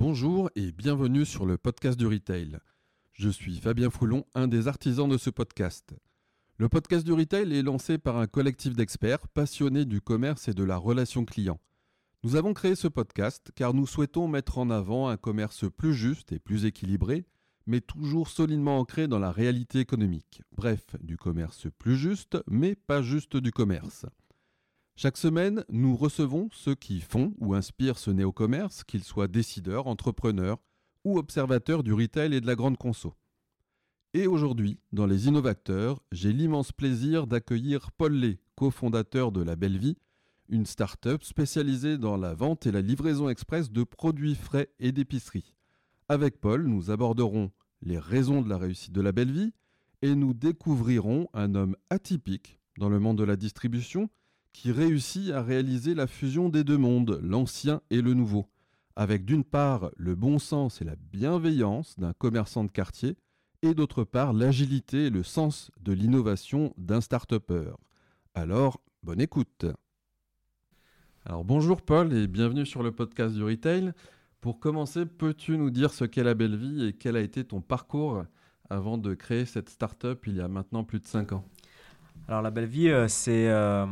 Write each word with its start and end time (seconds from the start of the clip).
Bonjour 0.00 0.48
et 0.54 0.70
bienvenue 0.70 1.24
sur 1.24 1.44
le 1.44 1.58
podcast 1.58 1.98
du 1.98 2.06
retail. 2.06 2.60
Je 3.10 3.28
suis 3.28 3.58
Fabien 3.58 3.90
Foulon, 3.90 4.24
un 4.36 4.46
des 4.46 4.68
artisans 4.68 5.08
de 5.08 5.18
ce 5.18 5.28
podcast. 5.28 5.92
Le 6.56 6.68
podcast 6.68 7.04
du 7.04 7.12
retail 7.12 7.52
est 7.52 7.64
lancé 7.64 7.98
par 7.98 8.16
un 8.16 8.28
collectif 8.28 8.76
d'experts 8.76 9.26
passionnés 9.26 9.86
du 9.86 10.00
commerce 10.00 10.46
et 10.46 10.54
de 10.54 10.62
la 10.62 10.76
relation 10.76 11.24
client. 11.24 11.58
Nous 12.22 12.36
avons 12.36 12.54
créé 12.54 12.76
ce 12.76 12.86
podcast 12.86 13.50
car 13.56 13.74
nous 13.74 13.88
souhaitons 13.88 14.28
mettre 14.28 14.58
en 14.58 14.70
avant 14.70 15.08
un 15.08 15.16
commerce 15.16 15.64
plus 15.76 15.94
juste 15.94 16.30
et 16.30 16.38
plus 16.38 16.64
équilibré, 16.64 17.26
mais 17.66 17.80
toujours 17.80 18.28
solidement 18.28 18.78
ancré 18.78 19.08
dans 19.08 19.18
la 19.18 19.32
réalité 19.32 19.80
économique. 19.80 20.42
Bref, 20.52 20.84
du 21.00 21.16
commerce 21.16 21.66
plus 21.76 21.96
juste, 21.96 22.38
mais 22.48 22.76
pas 22.76 23.02
juste 23.02 23.36
du 23.36 23.50
commerce. 23.50 24.06
Chaque 25.00 25.16
semaine, 25.16 25.64
nous 25.68 25.94
recevons 25.94 26.48
ceux 26.50 26.74
qui 26.74 27.00
font 27.00 27.32
ou 27.38 27.54
inspirent 27.54 27.98
ce 27.98 28.10
néo-commerce, 28.10 28.82
qu'ils 28.82 29.04
soient 29.04 29.28
décideurs, 29.28 29.86
entrepreneurs 29.86 30.58
ou 31.04 31.18
observateurs 31.18 31.84
du 31.84 31.92
retail 31.92 32.34
et 32.34 32.40
de 32.40 32.48
la 32.48 32.56
grande 32.56 32.76
conso. 32.76 33.14
Et 34.12 34.26
aujourd'hui, 34.26 34.80
dans 34.90 35.06
Les 35.06 35.28
Innovateurs, 35.28 36.02
j'ai 36.10 36.32
l'immense 36.32 36.72
plaisir 36.72 37.28
d'accueillir 37.28 37.92
Paul 37.92 38.12
Lé, 38.12 38.40
cofondateur 38.56 39.30
de 39.30 39.40
La 39.40 39.54
Belle 39.54 39.78
Vie, 39.78 39.98
une 40.48 40.66
start-up 40.66 41.22
spécialisée 41.22 41.96
dans 41.96 42.16
la 42.16 42.34
vente 42.34 42.66
et 42.66 42.72
la 42.72 42.80
livraison 42.80 43.28
express 43.28 43.70
de 43.70 43.84
produits 43.84 44.34
frais 44.34 44.68
et 44.80 44.90
d'épicerie. 44.90 45.54
Avec 46.08 46.40
Paul, 46.40 46.66
nous 46.66 46.90
aborderons 46.90 47.52
les 47.82 48.00
raisons 48.00 48.42
de 48.42 48.48
la 48.48 48.58
réussite 48.58 48.94
de 48.94 49.00
La 49.00 49.12
Belle 49.12 49.30
Vie 49.30 49.52
et 50.02 50.16
nous 50.16 50.34
découvrirons 50.34 51.28
un 51.34 51.54
homme 51.54 51.76
atypique 51.88 52.58
dans 52.78 52.88
le 52.88 52.98
monde 52.98 53.18
de 53.18 53.24
la 53.24 53.36
distribution 53.36 54.10
qui 54.52 54.72
réussit 54.72 55.30
à 55.30 55.42
réaliser 55.42 55.94
la 55.94 56.06
fusion 56.06 56.48
des 56.48 56.64
deux 56.64 56.78
mondes, 56.78 57.20
l'ancien 57.22 57.80
et 57.90 58.02
le 58.02 58.14
nouveau, 58.14 58.46
avec 58.96 59.24
d'une 59.24 59.44
part 59.44 59.90
le 59.96 60.14
bon 60.14 60.38
sens 60.38 60.82
et 60.82 60.84
la 60.84 60.96
bienveillance 60.96 61.98
d'un 61.98 62.12
commerçant 62.12 62.64
de 62.64 62.70
quartier, 62.70 63.16
et 63.62 63.74
d'autre 63.74 64.04
part 64.04 64.32
l'agilité 64.32 65.06
et 65.06 65.10
le 65.10 65.22
sens 65.22 65.70
de 65.80 65.92
l'innovation 65.92 66.72
d'un 66.76 67.00
start-upper. 67.00 67.72
Alors, 68.34 68.80
bonne 69.02 69.20
écoute. 69.20 69.66
Alors 71.24 71.44
bonjour 71.44 71.82
Paul 71.82 72.12
et 72.14 72.26
bienvenue 72.26 72.64
sur 72.64 72.82
le 72.82 72.92
podcast 72.92 73.34
du 73.34 73.42
retail. 73.42 73.92
Pour 74.40 74.60
commencer, 74.60 75.04
peux-tu 75.04 75.58
nous 75.58 75.70
dire 75.70 75.92
ce 75.92 76.04
qu'est 76.04 76.22
la 76.22 76.34
belle 76.34 76.56
vie 76.56 76.86
et 76.86 76.92
quel 76.92 77.16
a 77.16 77.20
été 77.20 77.44
ton 77.44 77.60
parcours 77.60 78.24
avant 78.70 78.96
de 78.96 79.14
créer 79.14 79.44
cette 79.44 79.68
start-up 79.68 80.26
il 80.26 80.36
y 80.36 80.40
a 80.40 80.48
maintenant 80.48 80.84
plus 80.84 81.00
de 81.00 81.06
5 81.06 81.32
ans? 81.32 81.44
Alors 82.28 82.42
la 82.42 82.50
belle 82.50 82.66
vie, 82.66 82.90
euh, 82.90 83.08
euh, 83.28 83.86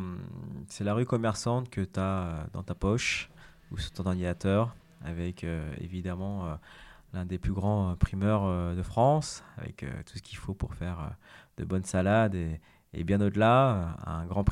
c'est 0.69 0.85
la 0.85 0.93
rue 0.93 1.07
commerçante 1.07 1.71
que 1.71 1.81
tu 1.81 1.99
as 1.99 2.03
euh, 2.03 2.45
dans 2.53 2.63
ta 2.63 2.75
poche 2.75 3.31
ou 3.71 3.79
sur 3.79 3.93
ton 3.93 4.05
ordinateur, 4.05 4.77
avec 5.03 5.45
évidemment 5.81 6.57
l'un 7.13 7.25
des 7.25 7.37
plus 7.37 7.53
grands 7.53 7.97
primeurs 7.97 8.77
de 8.77 8.83
France, 8.83 9.43
avec 9.57 9.85
tout 10.07 10.19
ce 10.19 10.23
qu'il 10.23 10.39
faut 10.39 10.55
pour 10.55 10.75
faire 10.75 11.17
de 11.57 11.65
bonnes 11.65 11.83
salades 11.83 12.37
et, 12.37 13.05
bien 13.05 13.21
au-delà, 13.21 13.97
un 14.07 14.25
grand, 14.27 14.45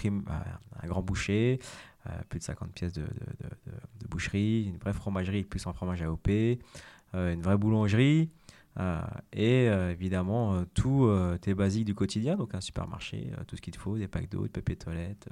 un 0.83 0.87
grand 0.89 1.03
boucher, 1.03 1.61
plus 2.29 2.41
de 2.41 2.45
50 2.45 2.73
pièces 2.73 2.93
de, 2.93 3.03
de, 3.03 4.09
boucherie, 4.09 4.65
une 4.65 4.79
vraie 4.79 4.93
fromagerie 4.93 5.45
plus 5.45 5.65
en 5.69 5.73
fromage 5.73 6.03
AOP, 6.03 6.29
une 7.15 7.43
vraie 7.43 7.57
boulangerie. 7.57 8.31
Euh, 8.81 9.01
et 9.33 9.69
euh, 9.69 9.93
évidemment, 9.93 10.55
euh, 10.55 10.65
tout 10.75 11.09
tes 11.41 11.55
basiques 11.55 11.85
du 11.85 11.95
quotidien, 11.95 12.37
donc 12.37 12.55
un 12.55 12.61
supermarché, 12.61 13.31
tout 13.47 13.57
ce 13.57 13.63
qu'il 13.63 13.73
te 13.73 13.79
faut, 13.79 13.97
des 13.97 14.09
packs 14.09 14.31
d'eau, 14.31 14.43
de 14.43 14.49
papier 14.49 14.77
toilette, 14.77 15.29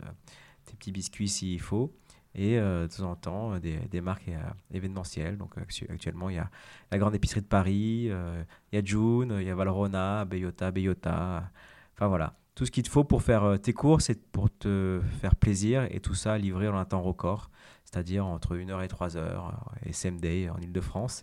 tes 0.64 0.74
petits 0.74 0.92
biscuits 0.92 1.28
s'il 1.28 1.60
faut 1.60 1.94
et 2.34 2.56
de 2.56 2.86
temps 2.86 3.10
en 3.10 3.14
temps 3.14 3.58
des, 3.58 3.76
des 3.90 4.00
marques 4.00 4.30
événementielles. 4.70 5.36
Donc 5.36 5.58
actuellement, 5.58 6.30
il 6.30 6.36
y 6.36 6.38
a 6.38 6.50
la 6.90 6.98
Grande 6.98 7.14
Épicerie 7.14 7.42
de 7.42 7.46
Paris, 7.46 8.04
il 8.06 8.72
y 8.72 8.76
a 8.76 8.84
June, 8.84 9.36
il 9.38 9.46
y 9.46 9.50
a 9.50 9.54
Valrona, 9.54 10.24
Bayota, 10.24 10.70
Bayota. 10.70 11.50
Enfin 11.94 12.06
voilà, 12.06 12.34
tout 12.54 12.64
ce 12.64 12.70
qu'il 12.70 12.84
te 12.84 12.88
faut 12.88 13.04
pour 13.04 13.22
faire 13.22 13.58
tes 13.60 13.74
courses 13.74 14.08
et 14.08 14.14
pour 14.14 14.48
te 14.50 15.02
faire 15.20 15.36
plaisir 15.36 15.86
et 15.90 16.00
tout 16.00 16.14
ça 16.14 16.38
livré 16.38 16.68
en 16.68 16.76
un 16.78 16.86
temps 16.86 17.02
record, 17.02 17.50
c'est-à-dire 17.84 18.24
entre 18.24 18.56
1h 18.56 18.82
et 18.82 18.88
3h 18.88 19.52
et 19.84 19.92
SMD 19.92 20.50
en 20.50 20.58
Ile-de-France 20.58 21.22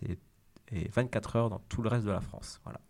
et 0.72 0.88
24 0.88 1.36
heures 1.36 1.50
dans 1.50 1.60
tout 1.68 1.82
le 1.82 1.88
reste 1.88 2.06
de 2.06 2.10
la 2.10 2.20
France. 2.20 2.60
Voilà. 2.64 2.80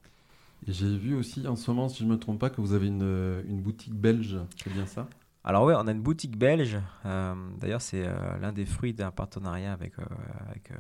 J'ai 0.67 0.97
vu 0.97 1.15
aussi 1.15 1.47
en 1.47 1.57
ce 1.57 1.71
moment, 1.71 1.89
si 1.89 2.01
je 2.01 2.05
ne 2.05 2.11
me 2.11 2.19
trompe 2.19 2.39
pas, 2.39 2.51
que 2.51 2.61
vous 2.61 2.75
avez 2.75 2.89
une, 2.89 3.43
une 3.49 3.63
boutique 3.63 3.95
belge, 3.95 4.39
c'est 4.63 4.73
bien 4.73 4.87
ça? 4.87 5.07
Alors 5.43 5.65
oui, 5.65 5.73
on 5.77 5.87
a 5.87 5.93
une 5.93 6.03
boutique 6.03 6.37
belge. 6.37 6.79
Euh, 7.07 7.35
d'ailleurs, 7.59 7.81
c'est 7.81 8.07
euh, 8.07 8.39
l'un 8.39 8.53
des 8.53 8.67
fruits 8.67 8.93
d'un 8.93 9.11
partenariat 9.11 9.73
avec, 9.73 9.99
euh, 9.99 10.05
avec 10.49 10.71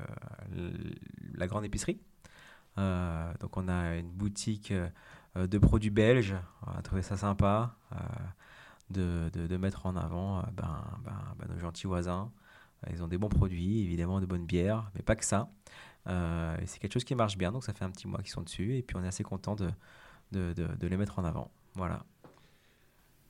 la 1.34 1.46
grande 1.46 1.64
épicerie. 1.64 1.98
donc 2.76 3.56
on 3.56 3.68
a 3.68 3.96
une 3.96 4.10
boutique 4.10 4.72
de 5.36 5.58
produits 5.58 5.90
belges. 5.90 6.36
On 6.66 6.72
a 6.72 6.82
trouvé 6.82 7.02
ça 7.02 7.16
sympa 7.16 7.76
de, 8.90 9.30
de, 9.32 9.46
de, 9.46 9.56
mettre 9.56 9.86
en 9.86 9.96
avant 9.96 10.42
ben, 10.52 10.84
ben, 11.04 11.34
ben, 11.38 11.48
nos 11.48 11.58
gentils 11.58 11.86
voisins. 11.86 12.30
Ils 12.90 13.02
ont 13.02 13.08
des 13.08 13.18
bons 13.18 13.28
produits, 13.28 13.82
évidemment 13.82 14.20
de 14.20 14.26
bonnes 14.26 14.46
bières, 14.46 14.90
mais 14.94 15.02
pas 15.02 15.16
que 15.16 15.24
ça. 15.24 15.50
Euh, 16.06 16.56
et 16.60 16.66
c'est 16.66 16.78
quelque 16.78 16.94
chose 16.94 17.04
qui 17.04 17.14
marche 17.14 17.36
bien, 17.36 17.52
donc 17.52 17.64
ça 17.64 17.72
fait 17.72 17.84
un 17.84 17.90
petit 17.90 18.08
mois 18.08 18.20
qu'ils 18.20 18.30
sont 18.30 18.42
dessus, 18.42 18.76
et 18.76 18.82
puis 18.82 18.96
on 18.96 19.04
est 19.04 19.08
assez 19.08 19.22
content 19.22 19.54
de, 19.54 19.70
de, 20.32 20.52
de, 20.52 20.86
les 20.86 20.96
mettre 20.96 21.18
en 21.18 21.24
avant. 21.24 21.50
Voilà. 21.74 22.04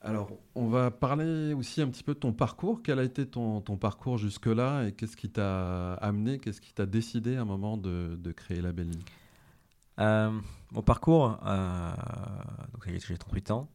Alors, 0.02 0.30
on 0.54 0.68
va 0.68 0.90
parler 0.90 1.52
aussi 1.52 1.82
un 1.82 1.88
petit 1.88 2.02
peu 2.02 2.14
de 2.14 2.18
ton 2.20 2.32
parcours. 2.32 2.80
Quel 2.82 2.98
a 2.98 3.02
été 3.02 3.26
ton, 3.26 3.60
ton 3.60 3.76
parcours 3.76 4.16
jusque-là 4.16 4.84
et 4.84 4.92
qu'est-ce 4.92 5.16
qui 5.16 5.28
t'a 5.28 5.94
amené, 5.94 6.38
qu'est-ce 6.38 6.60
qui 6.60 6.72
t'a 6.72 6.86
décidé 6.86 7.36
à 7.36 7.42
un 7.42 7.44
moment 7.44 7.76
de, 7.76 8.16
de 8.18 8.32
créer 8.32 8.62
la 8.62 8.72
Belle 8.72 8.92
euh, 9.98 10.40
Mon 10.72 10.82
parcours, 10.82 11.38
euh, 11.44 11.92
donc 12.72 12.88
j'ai 12.88 13.18
38 13.18 13.50
ans, 13.50 13.68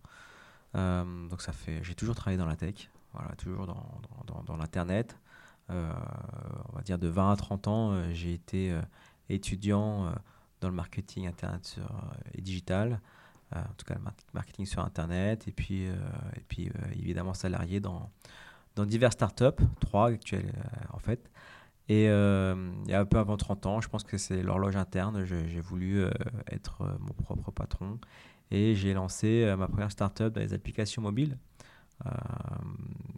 euh, 0.76 1.28
donc 1.28 1.42
ça 1.42 1.52
fait, 1.52 1.84
j'ai 1.84 1.94
toujours 1.94 2.16
travaillé 2.16 2.38
dans 2.38 2.48
la 2.48 2.56
tech, 2.56 2.90
voilà, 3.14 3.36
toujours 3.36 3.68
dans, 3.68 4.02
dans, 4.26 4.44
dans 4.44 4.58
l'Internet. 4.58 5.16
Euh, 5.72 5.92
on 6.72 6.76
va 6.76 6.82
dire 6.84 7.00
de 7.00 7.08
20 7.08 7.32
à 7.32 7.36
30 7.36 7.68
ans, 7.68 7.92
euh, 7.92 8.12
j'ai 8.12 8.34
été 8.34 8.72
euh, 8.72 8.82
étudiant 9.30 10.14
dans 10.62 10.70
le 10.70 10.76
marketing 10.76 11.28
internet 11.28 11.80
et 12.36 12.42
digital, 12.42 13.02
en 13.54 13.74
tout 13.78 13.86
cas 13.86 13.96
le 13.96 14.02
marketing 14.34 14.66
sur 14.66 14.84
internet, 14.84 15.48
et 15.48 15.52
puis, 15.52 15.86
et 15.86 16.44
puis 16.48 16.72
évidemment 16.94 17.34
salarié 17.34 17.80
dans, 17.80 18.12
dans 18.76 18.86
diverses 18.86 19.16
startups, 19.16 19.64
trois 19.80 20.10
actuelles 20.10 20.54
en 20.94 21.00
fait. 21.00 21.32
Et 21.90 22.06
y 22.06 22.94
a 22.94 23.00
un 23.00 23.06
peu 23.06 23.18
avant 23.18 23.36
30 23.36 23.66
ans, 23.66 23.82
je 23.82 23.90
pense 23.90 24.04
que 24.04 24.18
c'est 24.20 24.44
l'horloge 24.44 24.76
interne, 24.76 25.26
j'ai 25.26 25.60
voulu 25.60 26.06
être 26.52 26.84
mon 27.00 27.14
propre 27.14 27.52
patron 27.52 28.00
et 28.52 28.76
j'ai 28.76 28.94
lancé 28.94 29.54
ma 29.58 29.68
première 29.68 29.92
startup 29.92 30.32
dans 30.32 30.42
les 30.42 30.54
applications 30.54 31.02
mobiles. 31.02 31.38
Euh, 32.06 32.10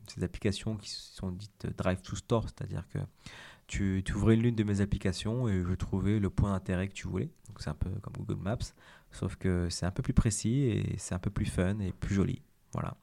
ces 0.08 0.24
applications 0.24 0.78
qui 0.78 0.90
sont 0.90 1.32
dites 1.32 1.68
Drive 1.78 2.02
to 2.02 2.16
Store, 2.16 2.44
c'est-à-dire 2.44 2.88
que 2.90 3.00
tu, 3.66 4.02
tu 4.06 4.14
ouvrais 4.14 4.36
l'une 4.36 4.56
de 4.56 4.64
mes 4.64 4.82
applications 4.82 5.50
et 5.50 5.64
je 5.64 5.74
trouvais 5.74 6.20
le 6.20 6.30
point 6.30 6.52
d'intérêt 6.52 6.88
que 6.88 6.94
tu 6.94 7.08
voulais. 7.08 7.30
Donc 7.48 7.60
c'est 7.60 7.70
un 7.70 7.76
peu 7.76 7.90
comme 8.02 8.14
Google 8.18 8.42
Maps, 8.42 8.58
sauf 9.12 9.36
que 9.36 9.68
c'est 9.70 9.86
un 9.86 9.92
peu 9.92 10.04
plus 10.04 10.14
précis 10.14 10.64
et 10.66 10.96
c'est 10.98 11.16
un 11.16 11.20
peu 11.20 11.30
plus 11.30 11.46
fun 11.46 11.80
et 11.80 11.92
plus 11.92 12.16
joli. 12.16 12.42
Voilà. 12.74 12.96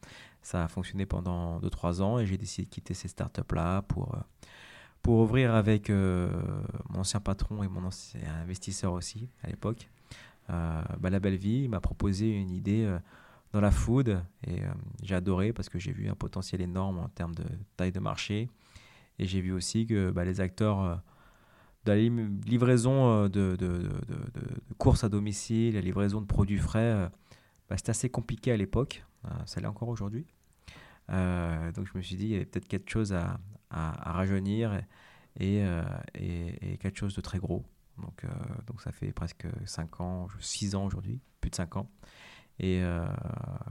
Ça 0.42 0.64
a 0.64 0.68
fonctionné 0.68 1.06
pendant 1.06 1.58
2-3 1.60 2.02
ans 2.02 2.18
et 2.18 2.26
j'ai 2.26 2.38
décidé 2.38 2.66
de 2.66 2.70
quitter 2.70 2.94
ces 2.94 3.08
startups-là 3.08 3.82
pour, 3.82 4.14
euh, 4.14 4.20
pour 5.02 5.18
ouvrir 5.18 5.54
avec 5.54 5.90
euh, 5.90 6.30
mon 6.90 7.00
ancien 7.00 7.20
patron 7.20 7.62
et 7.62 7.68
mon 7.68 7.84
ancien 7.84 8.20
investisseur 8.42 8.92
aussi 8.92 9.28
à 9.42 9.48
l'époque. 9.48 9.88
Bah, 10.48 11.08
la 11.08 11.20
belle 11.20 11.36
vie 11.36 11.68
m'a 11.68 11.80
proposé 11.80 12.30
une 12.30 12.50
idée 12.50 12.86
dans 13.54 13.60
la 13.60 13.70
food 13.70 14.20
et 14.48 14.64
euh, 14.64 14.72
j'ai 15.04 15.14
adoré 15.14 15.52
parce 15.52 15.68
que 15.68 15.78
j'ai 15.78 15.92
vu 15.92 16.08
un 16.08 16.16
potentiel 16.16 16.60
énorme 16.60 16.98
en 16.98 17.08
termes 17.08 17.36
de 17.36 17.44
taille 17.76 17.92
de 17.92 18.00
marché 18.00 18.50
et 19.20 19.26
j'ai 19.26 19.40
vu 19.40 19.52
aussi 19.52 19.86
que 19.86 20.10
bah, 20.10 20.24
les 20.24 20.40
acteurs 20.40 20.80
euh, 20.80 20.96
de 21.84 21.92
la 21.92 21.96
livraison 21.96 23.26
euh, 23.26 23.28
de, 23.28 23.88
courses 24.76 25.04
à 25.04 25.08
domicile, 25.08 25.74
la 25.74 25.82
livraison 25.82 26.20
de 26.20 26.26
produits 26.26 26.58
frais, 26.58 27.08
bah, 27.68 27.76
c'était 27.76 27.90
assez 27.90 28.10
compliqué 28.10 28.50
à 28.50 28.56
l'époque, 28.56 29.04
ça 29.46 29.60
l'est 29.60 29.68
encore 29.68 29.88
aujourd'hui. 29.88 30.26
donc 31.08 31.86
je 31.86 31.96
me 31.96 32.02
suis 32.02 32.16
dit, 32.16 32.24
il 32.24 32.30
y 32.32 32.34
avait 32.34 32.46
peut-être 32.46 32.66
quelque 32.66 32.90
chose 32.90 33.12
à, 33.12 33.38
rajeunir 33.70 34.82
et, 35.38 35.62
quelque 36.80 36.98
chose 36.98 37.14
de 37.14 37.20
très 37.20 37.38
gros. 37.38 37.64
Donc, 37.98 38.26
donc 38.66 38.82
ça 38.82 38.90
fait 38.90 39.12
presque 39.12 39.46
5 39.64 40.00
ans, 40.00 40.26
6 40.40 40.74
ans 40.74 40.84
aujourd'hui, 40.84 41.20
plus 41.40 41.50
de 41.50 41.54
5 41.54 41.76
ans 41.76 41.88
et 42.58 42.82
euh, 42.82 43.06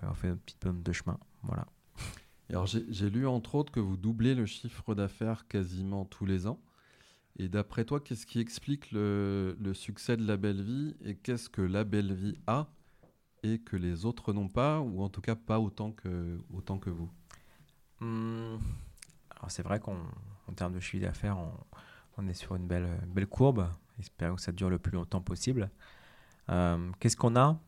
on 0.03 0.13
fait 0.13 0.30
une 0.30 0.38
petite 0.38 0.62
bonne 0.62 0.83
de 0.83 0.91
chemin. 0.91 1.18
Voilà. 1.44 1.68
alors 2.50 2.65
j'ai 2.65 3.09
lu 3.09 3.27
entre 3.27 3.56
autres 3.56 3.71
que 3.71 3.80
vous 3.80 3.97
doublez 3.97 4.35
le 4.35 4.45
chiffre 4.45 4.95
d'affaires 4.95 5.47
quasiment 5.47 6.06
tous 6.06 6.25
les 6.25 6.47
ans. 6.47 6.59
Et 7.39 7.50
d'après 7.50 7.83
toi, 7.83 8.00
qu'est-ce 8.00 8.27
qui 8.27 8.39
explique 8.39 8.91
le, 8.91 9.57
le, 9.59 9.74
succès 9.74 10.18
de 10.18 10.27
la 10.27 10.38
belle 10.38 10.62
vie 10.62 10.95
et 11.03 11.15
qu'est-ce 11.15 11.50
que 11.50 11.63
la 11.63 11.83
belle 11.83 12.13
vie 12.13 12.38
a 12.45 12.68
et 13.41 13.57
que 13.57 13.75
les 13.75 14.06
autres 14.06 14.33
n'ont 14.33 14.50
pas, 14.50 14.80
ou 14.81 15.01
en 15.01 15.09
tout 15.09 15.21
cas 15.21 15.36
pas 15.36 15.59
autant 15.59 15.91
que, 15.91 16.39
autant 16.53 16.77
que 16.77 16.91
vous? 16.91 17.09
Mmh. 18.01 18.57
Alors 19.31 19.50
c'est 19.50 19.63
vrai 19.63 19.79
qu'en 19.79 19.97
termes 20.56 20.74
de 20.74 20.79
chiffre 20.79 21.03
d'affaires, 21.03 21.38
on 22.18 22.27
est 22.27 22.33
sur 22.33 22.56
une 22.56 22.68
belle, 22.68 22.88
belle 23.07 23.27
courbe. 23.27 23.68
Espérons 24.00 24.36
que 24.36 24.41
ça 24.41 24.51
dure 24.51 24.69
le 24.69 24.79
plus 24.79 24.91
longtemps 24.91 25.21
possible. 25.21 25.69
Euh, 26.50 26.91
qu'est-ce 27.00 27.18
qu'on 27.18 27.36
a? 27.36 27.59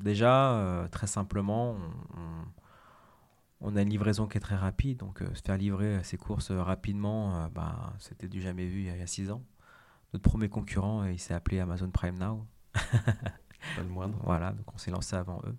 Déjà, 0.00 0.52
euh, 0.52 0.88
très 0.88 1.06
simplement, 1.06 1.76
on, 3.60 3.76
a 3.76 3.82
une 3.82 3.90
livraison 3.90 4.26
qui 4.26 4.38
est 4.38 4.40
très 4.40 4.56
rapide. 4.56 4.98
Donc, 4.98 5.22
se 5.34 5.42
faire 5.42 5.56
livrer 5.56 6.02
ses 6.04 6.16
courses 6.16 6.50
rapidement, 6.50 7.48
bah, 7.54 7.94
c'était 7.98 8.28
du 8.28 8.40
jamais 8.40 8.66
vu 8.66 8.80
il 8.82 8.96
y 8.96 9.02
a 9.02 9.06
6 9.06 9.30
ans. 9.30 9.42
Notre 10.12 10.28
premier 10.28 10.48
concurrent, 10.48 11.04
il 11.04 11.18
s'est 11.18 11.34
appelé 11.34 11.60
Amazon 11.60 11.90
Prime 11.90 12.18
Now. 12.18 12.46
Pas 12.72 13.82
le 13.82 13.88
moindre. 13.88 14.18
Voilà, 14.22 14.52
donc 14.52 14.72
on 14.72 14.78
s'est 14.78 14.90
lancé 14.90 15.16
avant 15.16 15.42
eux. 15.46 15.56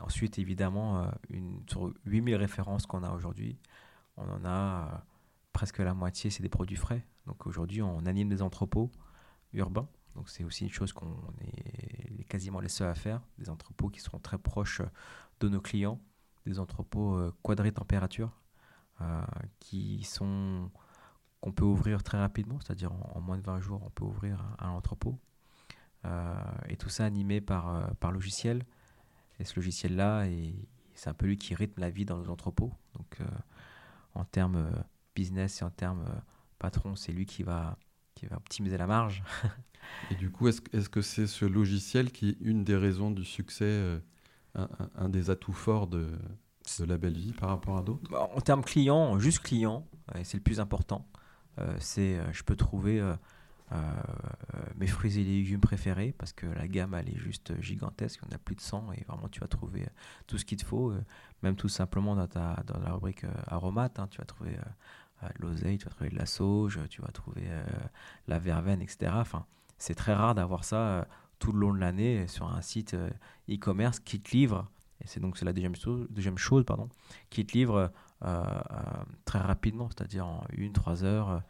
ensuite, 0.00 0.38
évidemment, 0.38 1.10
une, 1.28 1.60
sur 1.68 1.92
8000 2.06 2.36
références 2.36 2.86
qu'on 2.86 3.02
a 3.02 3.10
aujourd'hui, 3.10 3.58
on 4.16 4.28
en 4.28 4.44
a 4.44 5.04
presque 5.52 5.78
la 5.78 5.94
moitié, 5.94 6.30
c'est 6.30 6.42
des 6.42 6.48
produits 6.48 6.76
frais. 6.76 7.04
Donc 7.26 7.46
aujourd'hui, 7.46 7.82
on 7.82 8.06
anime 8.06 8.28
des 8.28 8.42
entrepôts 8.42 8.90
urbains. 9.52 9.88
Donc 10.16 10.28
c'est 10.28 10.44
aussi 10.44 10.64
une 10.64 10.72
chose 10.72 10.92
qu'on 10.92 11.32
est 11.40 12.24
quasiment 12.24 12.60
les 12.60 12.68
seuls 12.68 12.88
à 12.88 12.94
faire. 12.94 13.20
Des 13.38 13.50
entrepôts 13.50 13.88
qui 13.88 14.00
seront 14.00 14.18
très 14.18 14.38
proches 14.38 14.82
de 15.40 15.48
nos 15.48 15.60
clients. 15.60 16.00
Des 16.46 16.58
entrepôts 16.58 17.14
euh, 17.16 17.34
quadrés 17.42 17.72
température 17.72 18.30
euh, 19.00 19.22
qui 19.60 20.04
sont 20.04 20.70
qu'on 21.40 21.52
peut 21.52 21.64
ouvrir 21.64 22.02
très 22.02 22.18
rapidement, 22.18 22.58
c'est-à-dire 22.60 22.92
en, 22.92 23.20
moins 23.20 23.36
de 23.36 23.42
20 23.42 23.60
jours, 23.60 23.82
on 23.84 23.90
peut 23.90 24.04
ouvrir 24.04 24.42
un, 24.58 24.70
entrepôt. 24.70 25.18
Euh, 26.04 26.34
et 26.68 26.76
tout 26.76 26.88
ça 26.88 27.04
animé 27.04 27.40
par, 27.40 27.94
par 27.96 28.10
logiciel. 28.10 28.64
Et 29.38 29.44
ce 29.44 29.54
logiciel-là, 29.56 30.24
c'est 30.94 31.10
un 31.10 31.14
peu 31.14 31.26
lui 31.26 31.36
qui 31.36 31.54
rythme 31.54 31.80
la 31.80 31.90
vie 31.90 32.04
dans 32.04 32.16
nos 32.16 32.30
entrepôts. 32.30 32.72
Donc 32.94 33.18
en 34.14 34.24
termes 34.24 34.70
business 35.16 35.62
et 35.62 35.64
en 35.64 35.70
termes 35.70 36.04
euh, 36.08 36.20
patron, 36.58 36.94
c'est 36.94 37.10
lui 37.10 37.26
qui 37.26 37.42
va, 37.42 37.76
qui 38.16 38.26
va 38.26 38.36
optimiser 38.36 38.76
la 38.76 38.88
marge. 38.88 39.22
et 40.10 40.16
du 40.16 40.30
coup, 40.30 40.48
est-ce 40.48 40.60
est 40.72 40.80
-ce 40.80 40.88
que 40.88 41.02
c'est 41.02 41.28
ce 41.28 41.44
logiciel 41.44 42.10
qui 42.10 42.30
est 42.30 42.36
une 42.40 42.64
des 42.64 42.76
raisons 42.76 43.12
du 43.12 43.24
succès, 43.24 43.64
euh, 43.64 44.00
un, 44.96 45.08
des 45.08 45.30
atouts 45.30 45.52
forts 45.52 45.86
de, 45.86 46.10
de 46.80 46.84
la 46.84 46.98
belle 46.98 47.16
vie 47.16 47.32
par 47.32 47.50
rapport 47.50 47.76
à 47.76 47.82
d'autres? 47.82 48.10
Bah, 48.10 48.28
En 48.34 48.40
termes 48.40 48.64
client, 48.64 49.18
juste 49.20 49.40
client, 49.40 49.86
et 50.16 50.24
c'est 50.24 50.38
le 50.38 50.42
plus 50.42 50.58
important, 50.58 51.06
euh, 51.58 51.76
c'est 51.78 52.18
je 52.32 52.42
peux 52.42 52.56
trouver 52.56 53.00
mes 54.76 54.86
fruits 54.86 55.18
et 55.18 55.24
légumes 55.24 55.60
préférés 55.60 56.14
parce 56.16 56.32
que 56.32 56.46
la 56.46 56.68
gamme 56.68 56.94
elle 56.94 57.08
est 57.08 57.18
juste 57.18 57.60
gigantesque, 57.60 58.20
on 58.26 58.32
a 58.32 58.38
plus 58.38 58.54
de 58.54 58.60
100 58.60 58.92
et 58.92 59.04
vraiment 59.08 59.28
tu 59.28 59.40
vas 59.40 59.48
trouver 59.48 59.84
tout 60.28 60.38
ce 60.38 60.44
qu'il 60.44 60.56
te 60.56 60.64
faut, 60.64 60.94
même 61.42 61.56
tout 61.56 61.68
simplement 61.68 62.14
dans, 62.14 62.28
ta, 62.28 62.62
dans 62.64 62.78
la 62.78 62.92
rubrique 62.92 63.24
aromate, 63.48 63.98
hein, 63.98 64.06
tu 64.08 64.18
vas 64.18 64.24
trouver 64.24 64.56
l'oseille, 65.38 65.78
tu 65.78 65.84
vas 65.84 65.90
trouver 65.90 66.10
de 66.10 66.16
la 66.16 66.26
sauge, 66.26 66.80
tu 66.88 67.00
vas 67.02 67.08
trouver 67.08 67.44
euh, 67.46 67.64
la 68.28 68.38
verveine, 68.38 68.80
etc. 68.80 69.12
Enfin, 69.14 69.46
c'est 69.78 69.94
très 69.94 70.14
rare 70.14 70.34
d'avoir 70.34 70.64
ça 70.64 70.76
euh, 70.76 71.04
tout 71.38 71.52
le 71.52 71.58
long 71.58 71.72
de 71.72 71.78
l'année 71.78 72.26
sur 72.28 72.48
un 72.48 72.62
site 72.62 72.94
euh, 72.94 73.10
e-commerce 73.48 74.00
qui 74.00 74.20
te 74.20 74.30
livre, 74.32 74.68
et 75.02 75.06
c'est 75.06 75.20
donc 75.20 75.40
la 75.40 75.52
deuxième 75.52 75.74
deuxième 76.10 76.38
chose 76.38 76.64
pardon, 76.64 76.88
qui 77.28 77.44
te 77.44 77.52
livre 77.52 77.92
très 79.26 79.38
rapidement, 79.38 79.90
c'est-à-dire 79.90 80.26
en 80.26 80.46
une, 80.56 80.72
trois 80.72 81.04
heures, 81.04 81.42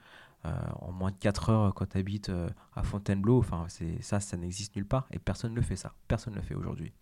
en 0.43 0.91
moins 0.91 1.13
de 1.13 1.17
4 1.17 1.51
heures 1.51 1.75
quand 1.75 1.87
tu 1.87 1.99
habites 1.99 2.33
à 2.75 2.83
Fontainebleau. 2.83 3.39
Enfin, 3.39 3.67
ça, 4.01 4.19
ça 4.19 4.37
n'existe 4.37 4.75
nulle 4.75 4.85
part 4.85 5.07
et 5.13 5.21
personne 5.21 5.53
ne 5.53 5.57
le 5.57 5.63
fait 5.63 5.77
ça. 5.77 5.95
Personne 6.09 6.33
ne 6.33 6.41
le 6.41 6.45
fait 6.45 6.57
aujourd'hui. 6.57 6.93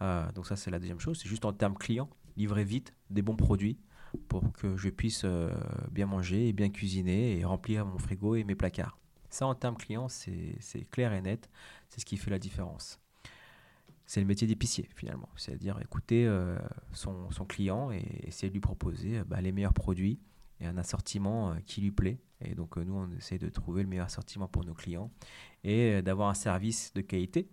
donc 0.00 0.46
ça, 0.46 0.56
c'est 0.56 0.70
la 0.70 0.78
deuxième 0.78 0.98
chose. 0.98 1.20
C'est 1.22 1.28
juste 1.28 1.44
en 1.44 1.52
termes 1.52 1.76
clients, 1.76 2.08
livrer 2.38 2.64
vite 2.64 2.94
des 3.10 3.20
bons 3.20 3.36
produits 3.36 3.76
pour 4.28 4.52
que 4.52 4.76
je 4.76 4.88
puisse 4.88 5.22
euh, 5.24 5.52
bien 5.90 6.06
manger 6.06 6.48
et 6.48 6.52
bien 6.52 6.70
cuisiner 6.70 7.38
et 7.38 7.44
remplir 7.44 7.86
mon 7.86 7.98
frigo 7.98 8.34
et 8.34 8.44
mes 8.44 8.54
placards. 8.54 8.98
Ça, 9.30 9.46
en 9.46 9.54
termes 9.54 9.76
clients, 9.76 10.08
c'est 10.08 10.90
clair 10.90 11.12
et 11.12 11.20
net. 11.20 11.50
C'est 11.88 12.00
ce 12.00 12.06
qui 12.06 12.16
fait 12.16 12.30
la 12.30 12.38
différence. 12.38 13.00
C'est 14.06 14.20
le 14.20 14.26
métier 14.26 14.46
d'épicier, 14.46 14.88
finalement. 14.94 15.28
C'est-à-dire 15.36 15.78
écouter 15.80 16.26
euh, 16.26 16.56
son, 16.92 17.30
son, 17.30 17.44
client 17.44 17.90
et 17.90 18.04
essayer 18.24 18.48
de 18.48 18.54
lui 18.54 18.60
proposer 18.60 19.18
euh, 19.18 19.24
bah, 19.24 19.40
les 19.40 19.52
meilleurs 19.52 19.74
produits 19.74 20.20
et 20.60 20.66
un 20.66 20.78
assortiment 20.78 21.54
qui 21.66 21.80
lui 21.80 21.90
plaît. 21.90 22.18
Et 22.40 22.54
donc, 22.54 22.76
nous, 22.76 22.94
on 22.94 23.10
essaie 23.16 23.38
de 23.38 23.48
trouver 23.48 23.82
le 23.82 23.88
meilleur 23.88 24.06
assortiment 24.06 24.48
pour 24.48 24.64
nos 24.64 24.74
clients 24.74 25.10
et 25.64 26.00
d'avoir 26.02 26.28
un 26.28 26.34
service 26.34 26.94
de 26.94 27.02
qualité. 27.02 27.48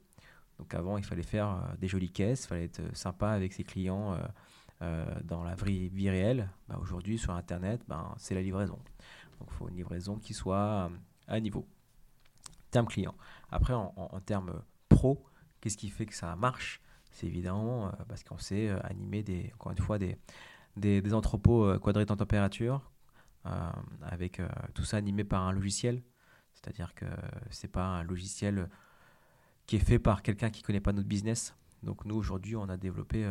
Donc, 0.60 0.74
avant, 0.74 0.98
il 0.98 1.04
fallait 1.04 1.24
faire 1.24 1.76
des 1.80 1.88
jolies 1.88 2.12
caisses, 2.12 2.46
il 2.46 2.48
fallait 2.48 2.66
être 2.66 2.96
sympa 2.96 3.30
avec 3.30 3.52
ses 3.52 3.64
clients 3.64 4.16
euh, 4.84 5.06
dans 5.24 5.44
la 5.44 5.56
vraie 5.56 5.88
vie 5.88 6.10
réelle, 6.10 6.50
bah, 6.68 6.78
aujourd'hui 6.82 7.18
sur 7.18 7.34
Internet, 7.34 7.82
ben, 7.88 8.14
c'est 8.18 8.36
la 8.36 8.42
livraison. 8.42 8.80
Donc 9.40 9.50
il 9.50 9.54
faut 9.54 9.70
une 9.70 9.76
livraison 9.76 10.18
qui 10.18 10.34
soit 10.34 10.58
euh, 10.58 10.90
à 11.28 11.40
niveau. 11.40 11.66
Terme 12.70 12.88
client. 12.88 13.16
Après, 13.50 13.74
en, 13.74 14.20
termes 14.26 14.62
pro, 14.90 15.24
qu'est-ce 15.62 15.78
qui 15.78 15.90
fait 15.90 16.06
que 16.06 16.16
ça 16.16 16.36
marche? 16.36 16.82
C'est 17.12 17.28
évidemment 17.28 17.88
euh, 17.88 17.92
parce 18.10 18.24
qu'on 18.24 18.40
sait 18.40 18.70
animer 18.84 19.24
des, 19.24 19.52
encore 19.54 19.72
une 19.72 19.78
fois 19.78 20.00
des, 20.00 20.18
des, 20.76 21.14
entrepôts 21.14 21.80
quadrés 21.80 22.06
en 22.10 22.18
température, 22.18 22.90
avec 24.02 24.42
tout 24.74 24.84
ça 24.84 24.98
animé 24.98 25.24
par 25.24 25.44
un 25.44 25.52
logiciel. 25.52 26.02
C'est-à-dire 26.56 26.96
que 26.96 27.06
c'est 27.52 27.68
pas 27.68 27.86
un 27.86 28.04
logiciel 28.04 28.70
qui 29.68 29.76
est 29.76 29.86
fait 29.86 30.00
par 30.00 30.24
quelqu'un 30.24 30.50
qui 30.50 30.64
connaît 30.64 30.82
pas 30.82 30.94
notre 30.94 31.08
business. 31.08 31.56
Donc 31.84 32.06
nous 32.06 32.16
aujourd'hui, 32.16 32.56
on 32.56 32.70
a 32.70 32.78
développé 32.78 33.24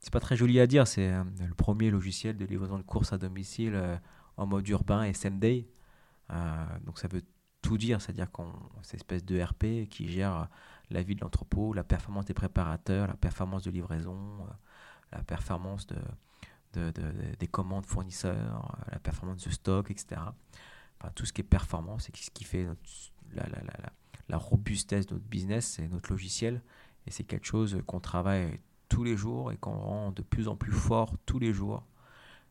c'est 0.00 0.12
pas 0.12 0.20
très 0.20 0.36
joli 0.36 0.60
à 0.60 0.66
dire, 0.66 0.86
c'est 0.86 1.12
euh, 1.12 1.24
le 1.40 1.54
premier 1.54 1.90
logiciel 1.90 2.36
de 2.36 2.44
livraison 2.44 2.78
de 2.78 2.82
courses 2.82 3.12
à 3.12 3.18
domicile 3.18 3.74
euh, 3.74 3.96
en 4.36 4.46
mode 4.46 4.68
urbain 4.68 5.02
et 5.02 5.12
same 5.12 5.38
day. 5.38 5.68
Euh, 6.30 6.64
donc 6.84 6.98
ça 6.98 7.08
veut 7.08 7.22
tout 7.62 7.78
dire, 7.78 8.00
c'est-à-dire 8.00 8.30
qu'on 8.30 8.52
c'est 8.82 8.94
une 8.94 9.00
espèce 9.00 9.24
de 9.24 9.40
RP 9.40 9.88
qui 9.88 10.08
gère 10.08 10.48
la 10.90 11.02
vie 11.02 11.14
de 11.16 11.20
l'entrepôt, 11.20 11.72
la 11.72 11.84
performance 11.84 12.26
des 12.26 12.34
préparateurs, 12.34 13.08
la 13.08 13.14
performance 13.14 13.64
de 13.64 13.70
livraison, 13.70 14.46
la 15.10 15.22
performance 15.24 15.86
de, 15.86 15.96
des 17.38 17.48
commandes 17.48 17.86
fournisseurs, 17.86 18.76
la 18.92 18.98
performance 19.00 19.44
de 19.44 19.50
stock, 19.50 19.90
etc. 19.90 20.20
Tout 21.14 21.26
ce 21.26 21.32
qui 21.32 21.40
est 21.40 21.44
performance 21.44 22.08
et 22.08 22.12
ce 22.14 22.30
qui 22.30 22.44
fait 22.44 22.68
la, 23.34 23.44
la 24.28 24.36
robustesse 24.36 25.06
de 25.06 25.14
notre 25.14 25.26
business, 25.26 25.66
c'est 25.66 25.88
notre 25.88 26.12
logiciel. 26.12 26.62
Et 27.06 27.10
c'est 27.10 27.24
quelque 27.24 27.46
chose 27.46 27.82
qu'on 27.86 28.00
travaille 28.00 28.60
tous 28.88 29.04
les 29.04 29.16
jours 29.16 29.52
et 29.52 29.56
qu'on 29.56 29.76
rend 29.76 30.12
de 30.12 30.22
plus 30.22 30.48
en 30.48 30.56
plus 30.56 30.72
fort 30.72 31.14
tous 31.26 31.38
les 31.38 31.52
jours. 31.52 31.84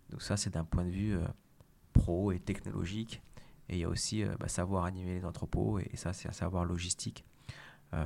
Donc 0.10 0.22
ça, 0.22 0.38
c'est 0.38 0.52
d'un 0.52 0.64
point 0.64 0.84
de 0.84 0.90
vue 0.90 1.16
euh, 1.16 1.26
pro 1.94 2.32
et 2.32 2.40
technologique. 2.40 3.22
Et 3.70 3.76
il 3.76 3.80
y 3.80 3.84
a 3.84 3.90
aussi 3.90 4.24
euh, 4.24 4.36
bah, 4.40 4.48
savoir 4.48 4.86
animer 4.86 5.16
les 5.16 5.26
entrepôts, 5.26 5.80
et, 5.80 5.96
ça, 5.96 6.14
c'est 6.14 6.30
un 6.30 6.34
savoir 6.34 6.66
logistique. 6.66 7.26
Euh, 7.94 8.06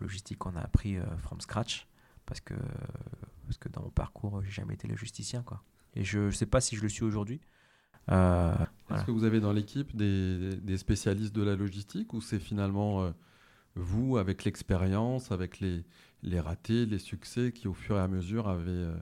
logistique 0.00 0.38
qu'on 0.38 0.56
a 0.56 0.60
appris 0.60 0.98
from 1.18 1.40
scratch, 1.40 1.88
parce 2.26 2.40
que, 2.40 2.54
parce 3.46 3.58
que 3.58 3.68
dans 3.68 3.82
mon 3.82 3.90
parcours, 3.90 4.42
j'ai 4.44 4.50
jamais 4.50 4.74
été 4.74 4.86
logisticien. 4.88 5.42
Quoi. 5.42 5.62
Et 5.94 6.04
je 6.04 6.18
ne 6.18 6.30
sais 6.30 6.46
pas 6.46 6.60
si 6.60 6.76
je 6.76 6.82
le 6.82 6.88
suis 6.88 7.04
aujourd'hui. 7.04 7.40
Est-ce 8.08 9.04
que 9.06 9.10
vous 9.10 9.24
avez 9.24 9.40
dans 9.40 9.52
l'équipe 9.52 9.94
des, 9.96 10.56
des, 10.56 10.76
spécialistes 10.76 11.34
de 11.34 11.42
la 11.42 11.54
logistique, 11.54 12.12
ou 12.14 12.20
c'est 12.20 12.40
finalement 12.40 13.12
vous, 13.76 14.18
avec 14.18 14.44
l'expérience, 14.44 15.30
avec 15.30 15.60
les, 15.60 15.84
les 16.22 16.40
ratés, 16.40 16.86
les 16.86 16.98
succès 16.98 17.52
qui, 17.52 17.68
au 17.68 17.74
fur 17.74 17.96
et 17.96 18.00
à 18.00 18.08
mesure, 18.08 18.48
avaient, 18.48 18.70
euh, 18.70 18.96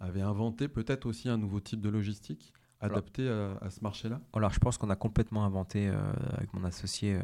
inventé 0.00 0.68
peut-être 0.68 1.06
aussi 1.06 1.28
un 1.28 1.36
nouveau 1.36 1.60
type 1.60 1.80
de 1.80 1.88
logistique 1.88 2.52
adapté 2.80 3.28
à, 3.28 3.70
ce 3.70 3.80
marché-là? 3.80 4.20
Alors, 4.32 4.52
je 4.52 4.60
pense 4.60 4.78
qu'on 4.78 4.90
a 4.90 4.96
complètement 4.96 5.44
inventé, 5.44 5.88
euh, 5.88 6.00
avec 6.32 6.52
mon 6.54 6.64
associé, 6.64 7.16
euh, 7.16 7.22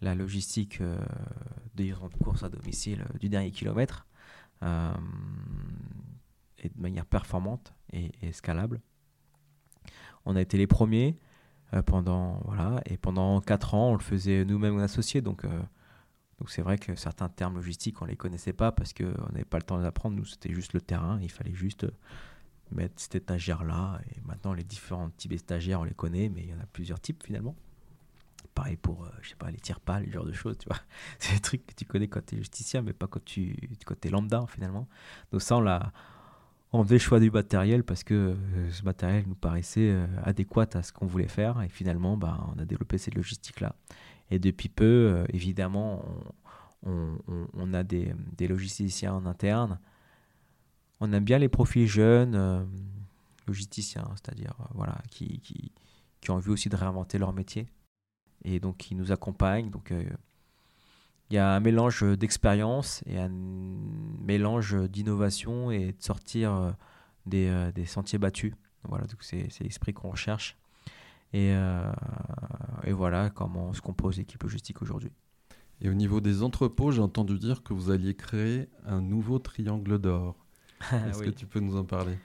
la 0.00 0.14
logistique 0.14 0.80
de 0.80 1.82
livraison 1.82 2.08
de 2.08 2.16
course 2.22 2.44
à 2.44 2.48
domicile 2.48 3.04
du 3.18 3.28
dernier 3.28 3.50
kilomètre, 3.50 4.06
et 4.62 6.68
de 6.68 6.80
manière 6.80 7.04
performante 7.04 7.74
et, 7.92 8.12
et, 8.22 8.32
scalable. 8.32 8.80
On 10.24 10.36
a 10.36 10.40
été 10.40 10.56
les 10.56 10.68
premiers 10.68 11.18
pendant, 11.86 12.40
voilà, 12.44 12.80
et 12.86 12.96
pendant 12.96 13.40
4 13.40 13.74
ans, 13.74 13.90
on 13.90 13.94
le 13.94 14.02
faisait 14.02 14.44
nous-mêmes 14.44 14.78
associés, 14.78 15.20
donc 15.20 15.44
donc 16.38 16.50
c'est 16.50 16.62
vrai 16.62 16.78
que 16.78 16.94
certains 16.94 17.28
termes 17.28 17.56
logistiques, 17.56 18.00
on 18.00 18.04
ne 18.04 18.10
les 18.10 18.16
connaissait 18.16 18.52
pas 18.52 18.70
parce 18.70 18.92
qu'on 18.92 19.32
n'avait 19.32 19.44
pas 19.44 19.58
le 19.58 19.64
temps 19.64 19.80
d'apprendre. 19.80 20.16
Nous, 20.16 20.24
c'était 20.24 20.52
juste 20.52 20.72
le 20.72 20.80
terrain. 20.80 21.18
Il 21.20 21.30
fallait 21.30 21.54
juste 21.54 21.84
euh, 21.84 21.90
mettre 22.70 22.94
cette 22.96 23.16
étagère-là. 23.16 24.00
Et 24.10 24.20
maintenant, 24.24 24.52
les 24.52 24.62
différents 24.62 25.10
types 25.10 25.32
d'étagères, 25.32 25.80
on 25.80 25.84
les 25.84 25.94
connaît, 25.94 26.28
mais 26.28 26.42
il 26.42 26.50
y 26.50 26.54
en 26.54 26.60
a 26.60 26.66
plusieurs 26.72 27.00
types 27.00 27.24
finalement. 27.24 27.56
Pareil 28.54 28.76
pour, 28.76 29.04
euh, 29.04 29.08
je 29.20 29.30
sais 29.30 29.36
pas, 29.36 29.50
les 29.50 29.58
tire 29.58 29.80
pas, 29.80 29.98
le 29.98 30.10
genre 30.10 30.24
de 30.24 30.32
choses, 30.32 30.58
tu 30.58 30.68
vois. 30.68 30.78
C'est 31.18 31.34
des 31.34 31.40
trucs 31.40 31.66
que 31.66 31.74
tu 31.74 31.84
connais 31.84 32.06
quand 32.06 32.24
tu 32.24 32.36
es 32.36 32.38
justicien, 32.38 32.82
mais 32.82 32.92
pas 32.92 33.08
quand 33.08 33.24
tu 33.24 33.56
es 34.04 34.08
lambda 34.08 34.46
finalement. 34.48 34.86
Donc 35.32 35.42
ça, 35.42 35.56
on 35.56 35.60
l'a... 35.60 35.92
On 36.70 36.82
le 36.82 36.98
choix 36.98 37.18
du 37.18 37.30
matériel 37.30 37.82
parce 37.82 38.04
que 38.04 38.12
euh, 38.14 38.70
ce 38.70 38.82
matériel 38.82 39.24
nous 39.26 39.34
paraissait 39.34 39.96
adéquat 40.22 40.66
à 40.74 40.82
ce 40.82 40.92
qu'on 40.92 41.06
voulait 41.06 41.26
faire 41.26 41.62
et 41.62 41.70
finalement 41.70 42.18
bah, 42.18 42.46
on 42.54 42.60
a 42.60 42.66
développé 42.66 42.98
cette 42.98 43.14
logistique 43.14 43.60
là 43.60 43.74
et 44.30 44.38
depuis 44.38 44.68
peu, 44.68 44.84
euh, 44.84 45.24
évidemment, 45.32 46.04
on, 46.84 47.74
a 47.74 47.82
des, 47.82 48.14
logisticiens 48.40 49.14
en 49.14 49.26
interne. 49.26 49.78
On 51.00 51.12
aime 51.12 51.24
bien 51.24 51.38
les 51.38 51.48
profils 51.48 51.86
jeunes, 51.86 52.34
euh, 52.34 52.64
logisticiens, 53.46 54.08
c'est-à-dire 54.16 54.54
voilà, 54.74 54.98
qui, 55.10 55.40
qui, 55.40 55.72
qui, 56.20 56.30
ont 56.30 56.34
envie 56.34 56.50
aussi 56.50 56.68
de 56.68 56.76
réinventer 56.76 57.18
leur 57.18 57.32
métier 57.32 57.68
et 58.44 58.60
donc 58.60 58.76
qui 58.76 58.94
nous 58.94 59.12
accompagnent. 59.12 59.70
Donc 59.70 59.92
il 59.92 61.34
y 61.34 61.38
a 61.38 61.54
un 61.54 61.60
mélange 61.60 62.04
d'expérience 62.16 63.02
et 63.06 63.18
un 63.18 63.30
mélange 63.30 64.76
d'innovation 64.88 65.70
et 65.70 65.92
de 65.92 66.02
sortir 66.02 66.74
des, 67.26 67.70
des 67.74 67.86
sentiers 67.86 68.18
battus. 68.18 68.54
Voilà, 68.84 69.06
donc 69.06 69.22
c'est 69.22 69.48
l'esprit 69.60 69.92
qu'on 69.92 70.10
recherche. 70.10 70.56
Et, 71.32 71.52
et, 72.84 72.92
voilà 72.92 73.28
comment 73.28 73.74
se 73.74 73.82
compose 73.82 74.16
l'équipe 74.16 74.42
logistique 74.42 74.80
aujourd'hui. 74.80 75.12
Et 75.80 75.88
au 75.88 75.94
niveau 75.94 76.20
des 76.20 76.42
entrepôts, 76.42 76.90
j'ai 76.90 77.02
entendu 77.02 77.38
dire 77.38 77.62
que 77.62 77.72
vous 77.72 77.90
alliez 77.90 78.14
créer 78.14 78.68
un 78.86 79.00
nouveau 79.00 79.38
triangle 79.38 79.98
d'or. 79.98 80.36
Est-ce 80.92 81.22
que 81.22 81.30
tu 81.30 81.46
peux 81.46 81.60
nous 81.60 81.76
en 81.76 81.84
parler? 81.84 82.18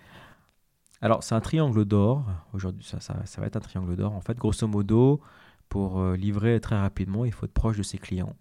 Alors, 1.01 1.21
c'est 1.21 1.35
un 1.35 1.41
triangle 1.41 1.83
d'or. 1.83 2.25
Aujourd'hui, 2.53 2.83
ça, 2.83 3.01
ça, 3.01 3.41
va 3.41 3.45
être 3.45 3.57
un 3.57 3.59
triangle 3.59 3.95
d'or. 3.97 4.13
En 4.13 4.21
fait, 4.21 4.37
grosso 4.37 4.65
modo, 4.67 5.19
pour 5.67 5.99
euh, 5.99 6.15
livrer 6.15 6.61
très 6.61 6.79
rapidement, 6.79 7.25
il 7.25 7.33
faut 7.33 7.45
être 7.45 7.53
proche 7.53 7.77
de 7.77 7.83
ses 7.83 7.97
clients. 7.97 8.37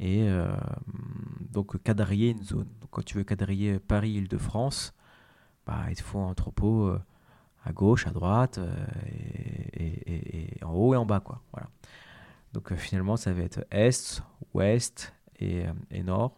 Et 0.00 0.22
euh, 0.22 0.48
donc, 1.50 1.76
quadriller 1.82 2.30
une 2.30 2.42
zone. 2.42 2.68
Donc, 2.80 2.90
quand 2.90 3.04
tu 3.04 3.18
veux 3.18 3.24
quadriller 3.24 3.78
Paris-Île-de-France, 3.78 4.94
bah, 5.66 5.82
il 5.90 5.96
te 5.96 6.02
faut 6.02 6.18
un 6.18 6.28
entrepôt 6.28 6.86
euh, 6.86 6.98
à 7.64 7.72
gauche, 7.72 8.06
à 8.06 8.10
droite, 8.10 8.60
et, 9.06 10.56
et, 10.58 10.64
en 10.64 10.72
haut 10.72 10.94
et 10.94 10.96
en 10.96 11.06
bas. 11.06 11.20
Quoi. 11.20 11.42
Voilà. 11.52 11.68
Donc 12.54 12.70
euh, 12.70 12.76
finalement, 12.76 13.16
ça 13.16 13.32
va 13.32 13.42
être 13.42 13.66
est, 13.70 14.22
ouest 14.54 15.12
et, 15.38 15.66
euh, 15.66 16.02
nord. 16.02 16.36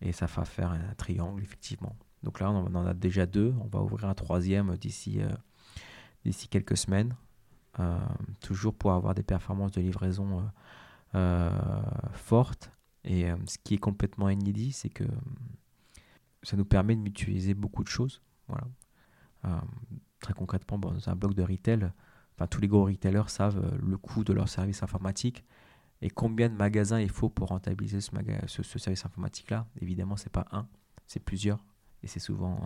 Et 0.00 0.12
ça 0.12 0.26
va 0.26 0.44
faire 0.44 0.70
un 0.70 0.94
triangle, 0.96 1.42
effectivement. 1.42 1.94
Donc 2.22 2.40
là, 2.40 2.50
on 2.50 2.74
en 2.74 2.86
a 2.86 2.94
déjà 2.94 3.26
deux. 3.26 3.54
On 3.60 3.68
va 3.68 3.80
ouvrir 3.80 4.08
un 4.08 4.14
troisième 4.14 4.76
d'ici 4.76 5.20
euh, 5.22 5.28
d'ici 6.24 6.48
quelques 6.48 6.76
semaines. 6.76 7.14
toujours 8.40 8.74
pour 8.74 8.92
avoir 8.92 9.14
des 9.14 9.22
performances 9.22 9.72
de 9.72 9.82
livraison 9.82 10.50
fortes. 12.12 12.72
Et 13.04 13.28
ce 13.46 13.58
qui 13.62 13.74
est 13.74 13.78
complètement 13.78 14.28
inédit, 14.28 14.72
c'est 14.72 14.88
que 14.88 15.04
ça 16.42 16.56
nous 16.56 16.64
permet 16.64 16.96
de 16.96 17.00
mutualiser 17.00 17.54
beaucoup 17.54 17.84
de 17.84 17.88
choses. 17.88 18.22
Voilà. 18.48 19.62
Très 20.20 20.34
concrètement, 20.34 20.78
dans 20.78 21.08
un 21.08 21.16
bloc 21.16 21.34
de 21.34 21.42
retail, 21.42 21.90
tous 22.46 22.60
les 22.60 22.68
gros 22.68 22.84
retailers 22.84 23.30
savent 23.30 23.64
euh, 23.64 23.78
le 23.82 23.96
coût 23.96 24.22
de 24.22 24.34
leur 24.34 24.48
service 24.48 24.82
informatique 24.82 25.44
et 26.02 26.10
combien 26.10 26.50
de 26.50 26.54
magasins 26.54 27.00
il 27.00 27.08
faut 27.08 27.30
pour 27.30 27.48
rentabiliser 27.48 28.02
ce, 28.02 28.10
ce, 28.62 28.78
service 28.78 29.06
informatique-là. 29.06 29.66
Évidemment, 29.80 30.16
c'est 30.16 30.32
pas 30.32 30.44
un, 30.52 30.68
c'est 31.06 31.20
plusieurs, 31.20 31.64
et 32.02 32.06
c'est 32.06 32.20
souvent 32.20 32.58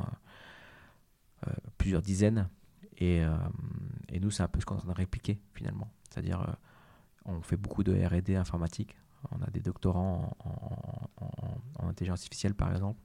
euh, 1.47 1.49
euh, 1.49 1.53
plusieurs 1.79 2.03
dizaines. 2.03 2.49
Et, 3.03 3.23
et 4.11 4.21
nous, 4.21 4.31
c'est 4.31 4.43
un 4.43 4.49
peu 4.49 4.61
ce 4.61 4.67
qu'on 4.67 4.77
a 4.77 4.93
répliqué 4.93 5.41
finalement. 5.55 5.91
C'est-à-dire, 6.11 6.55
on 7.25 7.41
fait 7.41 7.57
beaucoup 7.57 7.83
de 7.83 7.95
RD 7.95 8.37
informatique. 8.37 8.95
On 9.31 9.41
a 9.41 9.49
des 9.49 9.61
doctorants 9.61 10.37
en, 10.41 11.09
en 11.79 11.89
intelligence 11.89 12.21
artificielle, 12.21 12.55
par 12.55 12.71
exemple. 12.73 13.01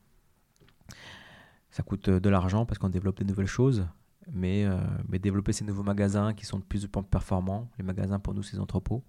Ça 1.72 1.82
coûte 1.82 2.10
de 2.10 2.30
l'argent 2.30 2.66
parce 2.66 2.78
qu'on 2.78 2.90
développe 2.90 3.20
des 3.20 3.24
nouvelles 3.24 3.48
choses, 3.48 3.88
mais, 4.32 4.66
euh, 4.66 4.78
mais 5.08 5.20
développer 5.20 5.54
ces 5.54 5.66
nouveaux 5.66 5.84
magasins 5.84 6.34
qui 6.34 6.46
sont 6.46 6.60
de 6.60 6.64
plus 6.64 6.86
en 6.86 6.88
plus 6.88 7.10
performants, 7.10 7.70
les 7.78 7.84
magasins 7.84 8.20
pour 8.20 8.34
nous, 8.34 8.44
ces 8.44 8.60
entrepôts, 8.60 9.04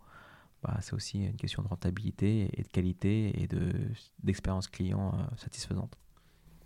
bah, 0.63 0.77
c'est 0.81 0.95
aussi 0.95 1.25
une 1.25 1.37
question 1.37 1.63
de 1.63 1.69
rentabilité 1.69 2.51
et 2.53 2.63
de 2.63 2.69
qualité 2.69 3.43
et 3.43 3.49
d'expérience 4.23 4.69
client 4.69 5.15
euh, 5.15 5.37
satisfaisante. 5.37 5.97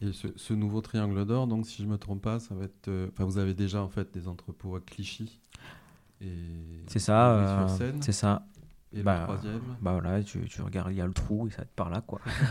Et 0.01 0.13
ce, 0.13 0.55
nouveau 0.55 0.81
triangle 0.81 1.27
d'or, 1.27 1.47
donc 1.47 1.67
si 1.67 1.83
je 1.83 1.87
ne 1.87 1.93
me 1.93 1.99
trompe 1.99 2.23
pas, 2.23 2.41
ça 2.41 2.55
va 2.55 2.65
être. 2.65 2.89
Euh, 2.89 3.11
vous 3.19 3.37
avez 3.37 3.53
déjà 3.53 3.83
en 3.83 3.91
fait 3.91 4.13
des 4.15 4.29
entrepôts 4.29 4.75
à 4.77 4.81
Clichy. 4.81 5.41
C'est 6.87 6.99
ça. 6.99 7.67
c'est 8.01 8.13
ça. 8.13 8.47
Et 8.93 9.03
bah, 9.03 9.21
le 9.21 9.25
troisième 9.25 9.61
Bah 9.81 9.93
voilà, 9.93 10.23
tu, 10.23 10.41
tu, 10.47 10.63
regardes, 10.63 10.91
il 10.91 10.97
y 10.97 11.01
a 11.01 11.07
le 11.07 11.13
trou 11.13 11.47
et 11.47 11.51
ça 11.51 11.59
va 11.59 11.63
être 11.63 11.75
par 11.75 11.91
là, 11.91 12.01
quoi. 12.01 12.21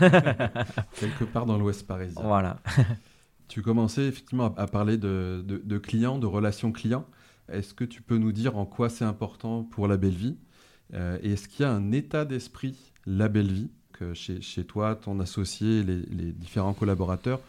Quelque 0.94 1.24
part 1.24 1.44
dans 1.44 1.58
l'ouest 1.58 1.86
parisien. 1.86 2.22
Voilà. 2.22 2.58
Tu 3.50 3.62
commençais 3.62 4.06
effectivement 4.06 4.54
à, 4.54 4.68
parler 4.68 4.96
de, 4.96 5.78
clients, 5.82 6.18
de 6.18 6.26
relations 6.26 6.70
clients. 6.70 7.04
Est-ce 7.48 7.74
que 7.74 7.82
tu 7.82 8.00
peux 8.00 8.16
nous 8.16 8.30
dire 8.30 8.56
en 8.56 8.64
quoi 8.64 8.88
c'est 8.88 9.04
important 9.04 9.64
pour 9.64 9.88
la 9.88 9.96
belle 9.96 10.14
vie 10.14 10.36
euh, 10.94 11.18
Et 11.24 11.32
est-ce 11.32 11.48
qu'il 11.48 11.64
y 11.64 11.68
a 11.68 11.72
un 11.72 11.90
état 11.90 12.24
d'esprit, 12.24 12.92
la 13.06 13.28
belle 13.28 13.50
vie, 13.50 13.70
que 13.92 14.14
chez, 14.14 14.64
toi, 14.64 14.94
ton 14.94 15.18
associé, 15.18 15.82
les, 15.82 16.02
les 16.02 16.30
différents 16.30 16.74
collaborateurs, 16.74 17.40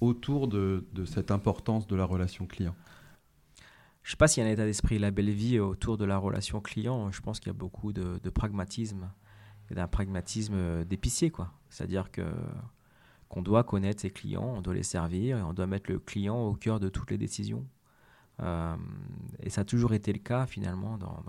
autour 0.00 0.48
de, 0.48 0.84
cette 1.06 1.30
importance 1.30 1.86
de 1.86 1.94
la 1.94 2.04
relation 2.04 2.46
client? 2.46 2.74
Je 4.02 4.08
ne 4.08 4.10
sais 4.10 4.16
pas 4.16 4.26
s'il 4.26 4.42
y 4.42 4.46
a 4.46 4.48
un 4.48 4.52
état 4.52 4.64
d'esprit 4.64 4.98
la 4.98 5.12
belle 5.12 5.30
vie 5.30 5.60
autour 5.60 5.96
de 5.96 6.04
la 6.04 6.18
relation 6.18 6.60
client. 6.60 7.12
Je 7.12 7.20
pense 7.20 7.38
qu'il 7.38 7.46
y 7.46 7.54
a 7.54 7.58
beaucoup 7.58 7.92
de, 7.92 8.18
pragmatisme 8.30 9.08
et 9.70 9.74
d'un 9.76 9.86
pragmatisme 9.86 10.84
d'épicier. 10.84 11.32
C'est-à-dire 11.70 12.10
que 12.10 12.22
qu'on 13.34 13.42
doit 13.42 13.64
connaître 13.64 14.02
ses 14.02 14.10
clients, 14.10 14.54
on 14.56 14.62
doit 14.62 14.74
les 14.74 14.84
servir 14.84 15.38
et 15.38 15.42
on 15.42 15.52
doit 15.52 15.66
mettre 15.66 15.90
le 15.90 15.98
client 15.98 16.40
au 16.40 16.54
cœur 16.54 16.78
de 16.78 16.88
toutes 16.88 17.10
les 17.10 17.18
décisions. 17.18 17.66
Euh, 18.40 18.76
et 19.42 19.50
ça 19.50 19.62
a 19.62 19.64
toujours 19.64 19.92
été 19.92 20.12
le 20.12 20.20
cas 20.20 20.46
finalement 20.46 20.98
dans, 20.98 21.20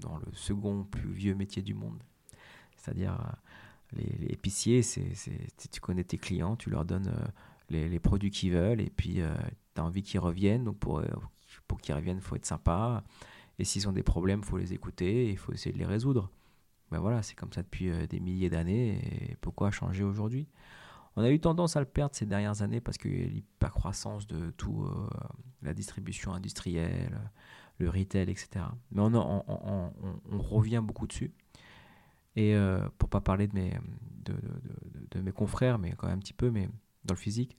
dans, 0.00 0.16
le, 0.16 0.32
second 0.32 0.84
plus 0.84 1.12
vieux 1.12 1.34
métier 1.34 1.60
du 1.60 1.74
monde. 1.74 2.02
C'est-à-dire 2.74 3.12
euh, 3.12 4.00
les, 4.18 4.32
épiciers, 4.32 4.80
tu 4.80 5.80
connais 5.82 6.04
tes 6.04 6.16
clients, 6.16 6.56
tu 6.56 6.70
leur 6.70 6.86
donnes 6.86 7.08
euh, 7.08 7.26
les, 7.68 7.86
les, 7.86 7.98
produits 7.98 8.30
qu'ils 8.30 8.52
veulent 8.52 8.80
et 8.80 8.88
puis 8.88 9.16
tu 9.74 9.80
as 9.80 9.84
envie 9.84 10.02
qu'ils 10.02 10.20
reviennent. 10.20 10.64
Donc 10.64 10.78
pour, 10.78 11.02
pour 11.68 11.82
qu'ils 11.82 11.94
reviennent, 11.94 12.16
il 12.16 12.22
faut 12.22 12.36
être 12.36 12.46
sympa. 12.46 13.04
Et 13.58 13.64
s'ils 13.64 13.86
ont 13.90 13.92
des 13.92 14.02
problèmes, 14.02 14.40
il 14.42 14.46
faut 14.46 14.56
les 14.56 14.72
écouter 14.72 15.26
et 15.26 15.30
il 15.32 15.38
faut 15.38 15.52
essayer 15.52 15.74
de 15.74 15.78
les 15.78 15.84
résoudre. 15.84 16.30
Ben 16.90 16.98
voilà, 16.98 17.22
c'est 17.22 17.34
comme 17.34 17.52
ça 17.52 17.62
depuis 17.62 17.90
des 18.08 18.20
milliers 18.20 18.48
d'années. 18.48 19.30
Et 19.30 19.36
pourquoi 19.42 19.70
changer 19.70 20.02
aujourd'hui? 20.02 20.48
On 21.16 21.22
a 21.22 21.30
eu 21.30 21.40
tendance 21.40 21.76
à 21.76 21.80
le 21.80 21.86
perdre 21.86 22.14
ces 22.14 22.26
dernières 22.26 22.62
années 22.62 22.80
parce 22.80 22.98
que 22.98 23.08
l'hypercroissance 23.08 24.26
de 24.26 24.50
tout, 24.50 24.84
euh, 24.84 25.08
la 25.62 25.74
distribution 25.74 26.32
industrielle, 26.32 27.18
le 27.78 27.90
retail, 27.90 28.30
etc. 28.30 28.64
Mais 28.90 29.02
on, 29.02 29.92
revient 30.38 30.82
beaucoup 30.82 31.06
dessus. 31.06 31.32
Et 32.36 32.54
euh, 32.54 32.88
pour 32.98 33.08
pas 33.08 33.20
parler 33.20 33.48
de 33.48 33.54
mes, 33.54 35.32
confrères, 35.32 35.78
mais 35.78 35.92
quand 35.92 36.06
même 36.06 36.16
un 36.16 36.20
petit 36.20 36.32
peu, 36.32 36.50
mais 36.50 36.68
dans 37.04 37.14
le 37.14 37.18
physique, 37.18 37.56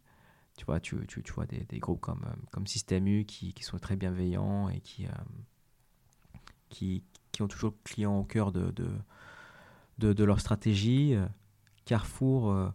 tu 0.58 0.66
vois, 0.66 0.80
tu, 0.80 0.98
vois 1.36 1.46
des, 1.46 1.80
groupes 1.80 2.02
comme, 2.02 2.24
euh, 2.26 2.36
comme 2.52 2.66
Système 2.66 3.08
U 3.08 3.26
qui, 3.26 3.54
sont 3.62 3.78
très 3.78 3.96
bienveillants 3.96 4.70
et 4.70 4.80
qui, 4.82 5.06
euh, 5.06 6.38
qui, 6.70 7.04
ont 7.40 7.48
toujours 7.48 7.72
le 7.72 7.78
client 7.84 8.18
au 8.18 8.24
cœur 8.24 8.52
de 8.52 10.24
leur 10.24 10.40
stratégie. 10.40 11.16
Carrefour 11.86 12.74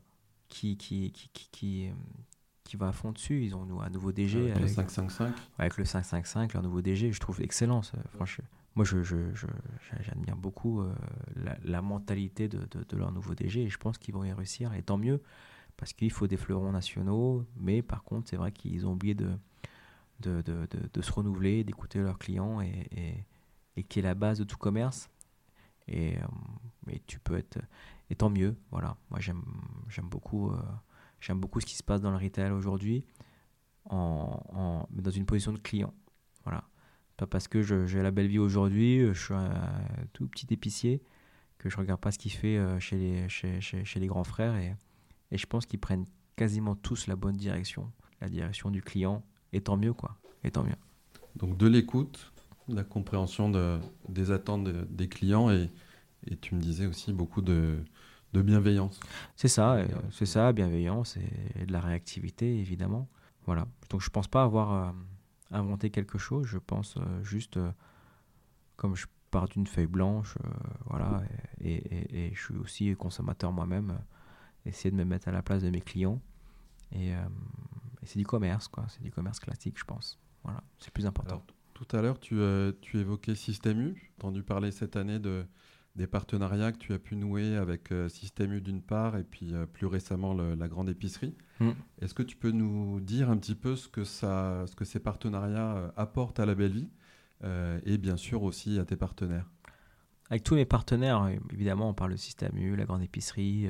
qui, 0.53 0.77
qui, 0.77 1.11
qui, 1.13 1.49
qui, 1.51 1.89
euh, 1.89 1.93
qui, 2.63 2.77
va 2.77 2.89
à 2.89 2.93
fond 2.93 3.13
dessus. 3.13 3.43
Ils 3.45 3.57
ont 3.57 3.81
un 3.81 3.91
nouveau 3.91 4.13
DG. 4.13 4.51
Avec, 4.51 4.61
le 4.61 4.69
555 4.69 5.35
Avec 5.59 5.77
le 5.79 5.85
555, 5.85 6.53
leur 6.53 6.63
nouveau 6.63 6.83
DG, 6.83 7.11
je 7.11 7.21
trouve 7.21 7.41
excellent. 7.41 7.81
franchement. 8.15 8.45
Moi, 8.75 8.85
je, 8.85 9.03
je, 9.03 9.17
j'admire 10.01 10.37
beaucoup 10.37 10.81
euh, 10.81 10.95
la, 11.65 11.83
mentalité 11.83 12.49
de, 12.49 12.67
de, 12.71 12.97
leur 12.97 13.13
nouveau 13.13 13.35
DG 13.35 13.63
et 13.63 13.69
je 13.69 13.77
pense 13.77 13.99
qu'ils 13.99 14.15
vont 14.15 14.25
y 14.25 14.33
réussir. 14.33 14.73
Et 14.75 14.83
tant 14.83 14.97
mieux, 14.97 15.23
parce 15.77 15.93
qu'il 15.93 16.11
faut 16.11 16.27
des 16.27 16.39
fleurons 16.39 16.73
nationaux. 16.73 17.47
Mais 17.57 17.83
par 17.83 18.03
contre, 18.03 18.29
c'est 18.29 18.37
vrai 18.37 18.53
qu'ils 18.53 18.87
ont 18.87 18.93
oublié 18.93 19.15
de, 19.15 19.31
de, 20.21 20.43
de, 20.43 20.67
de, 20.93 21.03
se 21.03 21.13
renouveler, 21.13 21.65
d'écouter 21.65 21.99
leurs 21.99 22.19
clients 22.19 22.61
et, 22.61 22.89
et, 22.93 23.27
et, 23.77 23.83
qui 23.83 23.99
est 23.99 24.03
la 24.03 24.15
base 24.15 24.39
de 24.39 24.45
tout 24.45 24.59
commerce. 24.59 25.11
Et, 25.89 26.17
euh, 26.17 26.97
tu 27.07 27.19
peux 27.21 27.37
être 27.37 27.59
et 28.11 28.15
tant 28.15 28.31
mieux. 28.31 28.57
Voilà, 28.71 28.97
moi 29.11 29.21
j'aime 29.21 29.43
beaucoup 30.05 30.51
euh, 30.51 31.35
beaucoup 31.35 31.61
ce 31.61 31.67
qui 31.67 31.77
se 31.77 31.83
passe 31.83 32.01
dans 32.01 32.11
le 32.11 32.17
retail 32.17 32.51
aujourd'hui, 32.51 33.05
en, 33.87 34.87
dans 34.91 35.11
une 35.11 35.27
position 35.27 35.53
de 35.53 35.59
client. 35.59 35.93
Voilà, 36.45 36.65
pas 37.17 37.27
parce 37.27 37.49
que 37.49 37.63
j'ai 37.63 38.03
la 38.03 38.11
belle 38.11 38.27
vie 38.27 38.39
aujourd'hui, 38.39 39.01
euh, 39.01 39.15
je 39.15 39.25
suis 39.25 39.35
un 39.35 39.53
tout 40.13 40.27
petit 40.27 40.47
épicier 40.53 41.03
que 41.59 41.71
je 41.71 41.77
regarde 41.77 42.01
pas 42.01 42.11
ce 42.11 42.19
qu'il 42.19 42.33
fait 42.33 42.59
euh, 42.59 42.81
chez 42.81 44.01
les 44.01 44.07
grands 44.07 44.25
frères 44.25 44.57
et, 44.57 44.75
je 45.31 45.47
pense 45.47 45.65
qu'ils 45.65 45.79
prennent 45.79 46.05
quasiment 46.37 46.75
tous 46.75 47.07
la 47.07 47.17
bonne 47.17 47.37
direction, 47.37 47.91
la 48.21 48.29
direction 48.29 48.71
du 48.71 48.83
client. 48.83 49.23
Et 49.55 49.63
tant 49.63 49.79
mieux 49.79 49.95
quoi. 49.95 50.19
Et 50.45 50.51
tant 50.51 50.63
mieux. 50.63 50.77
Donc 51.37 51.57
de 51.57 51.67
l'écoute, 51.67 52.33
la 52.69 52.85
compréhension 52.85 53.49
de, 53.49 53.79
des 54.09 54.31
attentes 54.31 54.69
des 54.69 55.09
clients 55.09 55.51
et, 55.51 55.71
et 56.26 56.37
tu 56.37 56.55
me 56.55 56.61
disais 56.61 56.87
aussi 56.87 57.12
beaucoup 57.12 57.43
de, 57.43 57.79
de 58.33 58.43
bienveillance. 58.43 59.00
C'est 59.37 59.49
ça, 59.49 59.75
euh, 59.75 59.87
c'est 60.11 60.26
ça, 60.26 60.52
bienveillance 60.52 61.17
et, 61.17 61.67
de 61.67 61.73
la 61.73 61.81
réactivité, 61.81 62.59
évidemment. 62.59 63.09
Voilà. 63.47 63.67
Donc 63.91 64.00
je 64.00 64.11
pense 64.11 64.29
pas 64.29 64.43
avoir 64.43 64.73
euh, 64.73 64.93
inventé 65.50 65.91
quelque 65.91 66.19
chose, 66.19 66.47
je 66.47 66.59
pense 66.59 66.97
euh, 66.97 67.23
juste, 67.23 67.59
comme 68.76 68.97
je 68.97 69.07
pars 69.31 69.49
d'une 69.49 69.67
feuille 69.67 69.87
blanche, 69.87 70.37
voilà, 70.87 71.23
et, 71.62 72.26
et, 72.26 72.35
je 72.35 72.43
suis 72.43 72.55
aussi 72.57 72.95
consommateur 72.97 73.50
moi-même, 73.50 73.99
essayer 74.67 74.91
de 74.91 74.97
me 74.97 75.05
mettre 75.05 75.29
à 75.29 75.33
la 75.33 75.41
place 75.41 75.62
de 75.62 75.71
mes 75.71 75.81
clients. 75.81 76.21
Et, 76.93 77.14
c'est 78.05 78.19
du 78.19 78.26
commerce, 78.26 78.69
quoi. 78.69 78.85
C'est 78.88 79.02
du 79.02 79.11
commerce 79.11 79.41
classique, 79.41 79.79
je 79.79 79.85
pense. 79.85 80.21
Voilà, 80.45 80.62
c'est 80.79 80.93
plus 80.93 81.07
important. 81.07 81.43
tout 81.73 81.97
à 81.97 82.02
l'heure, 82.02 82.19
tu, 82.19 82.38
euh, 82.38 82.73
tu, 82.81 82.99
évoquais 82.99 83.35
Système 83.35 83.81
U. 83.81 84.12
entendu 84.19 84.43
parler 84.43 84.71
cette 84.71 84.97
année 84.97 85.19
de, 85.19 85.47
des 85.97 86.07
partenariats 86.07 86.73
que 86.73 86.79
tu 86.79 86.93
as 86.93 86.99
pu 86.99 87.17
nouer 87.17 87.57
avec 87.57 87.93
euh, 87.93 88.09
Système 88.09 88.53
U 88.53 88.61
d'une 88.61 88.81
part 88.81 89.17
et 89.17 89.25
puis 89.25 89.53
euh, 89.53 89.67
plus 89.67 89.87
récemment 89.87 90.35
la 90.35 90.69
grande 90.69 90.89
épicerie. 90.89 91.35
Mm. 91.61 91.71
Est-ce 92.01 92.15
que 92.15 92.23
tu 92.23 92.37
peux 92.37 92.51
nous 92.51 93.01
dire 93.01 93.31
un 93.31 93.37
petit 93.37 93.55
peu 93.55 93.77
ce 93.77 93.89
que, 93.89 94.05
ça, 94.05 94.65
ce 94.67 94.75
que 94.75 94.85
ces 94.85 95.01
partenariats 95.01 95.93
apportent 95.97 96.41
à 96.41 96.47
la 96.47 96.55
belle 96.55 96.73
vie 96.73 96.89
et 97.85 97.99
bien 97.99 98.17
sûr 98.17 98.45
aussi 98.45 98.79
à 98.79 98.85
tes 98.85 98.97
partenaires? 98.97 99.51
Avec 100.31 100.45
tous 100.45 100.55
mes 100.55 100.65
partenaires, 100.65 101.29
évidemment, 101.53 101.91
on 101.91 101.95
parle 101.95 102.13
de 102.13 102.17
Système 102.17 102.57
U, 102.57 102.77
la 102.77 102.85
grande 102.85 103.03
épicerie, 103.03 103.69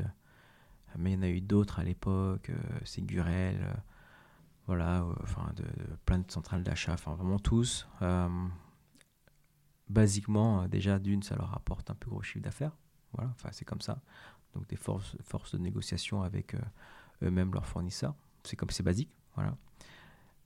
mais 0.99 1.13
il 1.13 1.15
y 1.15 1.19
en 1.19 1.23
a 1.23 1.29
eu 1.29 1.41
d'autres 1.41 1.81
à 1.81 1.85
l'époque, 1.85 2.51
Ségurel 2.85 3.59
voilà, 4.67 5.03
euh, 5.03 5.13
enfin 5.23 5.51
de, 5.57 5.65
plein 6.07 6.19
de 6.19 6.31
centrales 6.31 6.63
d'achat, 6.63 6.93
enfin 6.93 7.15
vraiment 7.15 7.39
tous. 7.39 7.89
Euh, 9.91 9.93
basiquement, 9.93 10.63
euh, 10.63 10.69
déjà 10.69 10.99
d'une, 10.99 11.23
ça 11.23 11.37
leur 11.37 11.51
rapporte 11.51 11.91
un 11.91 11.95
plus 11.95 12.11
gros 12.11 12.23
chiffre 12.23 12.45
d'affaires. 12.45 12.77
Voilà, 13.13 13.31
enfin 13.35 13.51
c'est 13.53 13.65
comme 13.65 13.81
ça. 13.81 14.01
Donc 14.55 14.67
des 14.69 14.77
forces, 14.77 15.17
forces 15.23 15.55
de 15.55 15.59
négociation 15.59 16.23
avec 16.23 16.55
eux-mêmes 17.23 17.53
leurs 17.53 17.67
fournisseurs. 17.67 18.15
C'est 18.45 18.57
comme 18.57 18.71
c'est 18.71 18.83
basique, 18.83 19.11
voilà. 19.35 19.57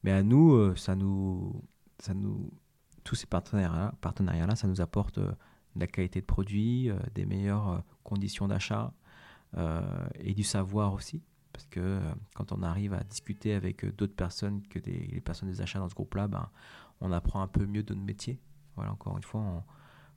Mais 0.02 0.12
à 0.12 0.22
nous, 0.22 0.76
ça 0.76 0.94
nous, 0.94 1.62
ça 1.98 2.14
nous, 2.14 2.52
tous 3.02 3.16
ces 3.16 3.26
partenariats, 3.26 3.94
partenariats 4.00 4.46
là, 4.46 4.54
ça 4.54 4.68
nous 4.68 4.80
apporte 4.80 5.18
de 5.18 5.34
la 5.76 5.86
qualité 5.86 6.20
de 6.20 6.26
produit, 6.26 6.90
des 7.14 7.26
meilleures 7.26 7.82
conditions 8.04 8.46
d'achat 8.46 8.92
et 10.20 10.34
du 10.34 10.44
savoir 10.44 10.92
aussi. 10.92 11.22
Parce 11.56 11.66
que 11.70 11.80
euh, 11.80 12.12
quand 12.34 12.52
on 12.52 12.62
arrive 12.62 12.92
à 12.92 13.02
discuter 13.02 13.54
avec 13.54 13.82
euh, 13.82 13.90
d'autres 13.90 14.14
personnes 14.14 14.60
que 14.68 14.78
les 14.78 15.22
personnes 15.22 15.48
des 15.48 15.62
achats 15.62 15.78
dans 15.78 15.88
ce 15.88 15.94
groupe-là, 15.94 16.28
ben, 16.28 16.50
on 17.00 17.10
apprend 17.12 17.40
un 17.40 17.48
peu 17.48 17.64
mieux 17.64 17.82
de 17.82 17.94
notre 17.94 18.06
métier. 18.06 18.38
Voilà, 18.76 18.92
encore 18.92 19.16
une 19.16 19.22
fois, 19.22 19.64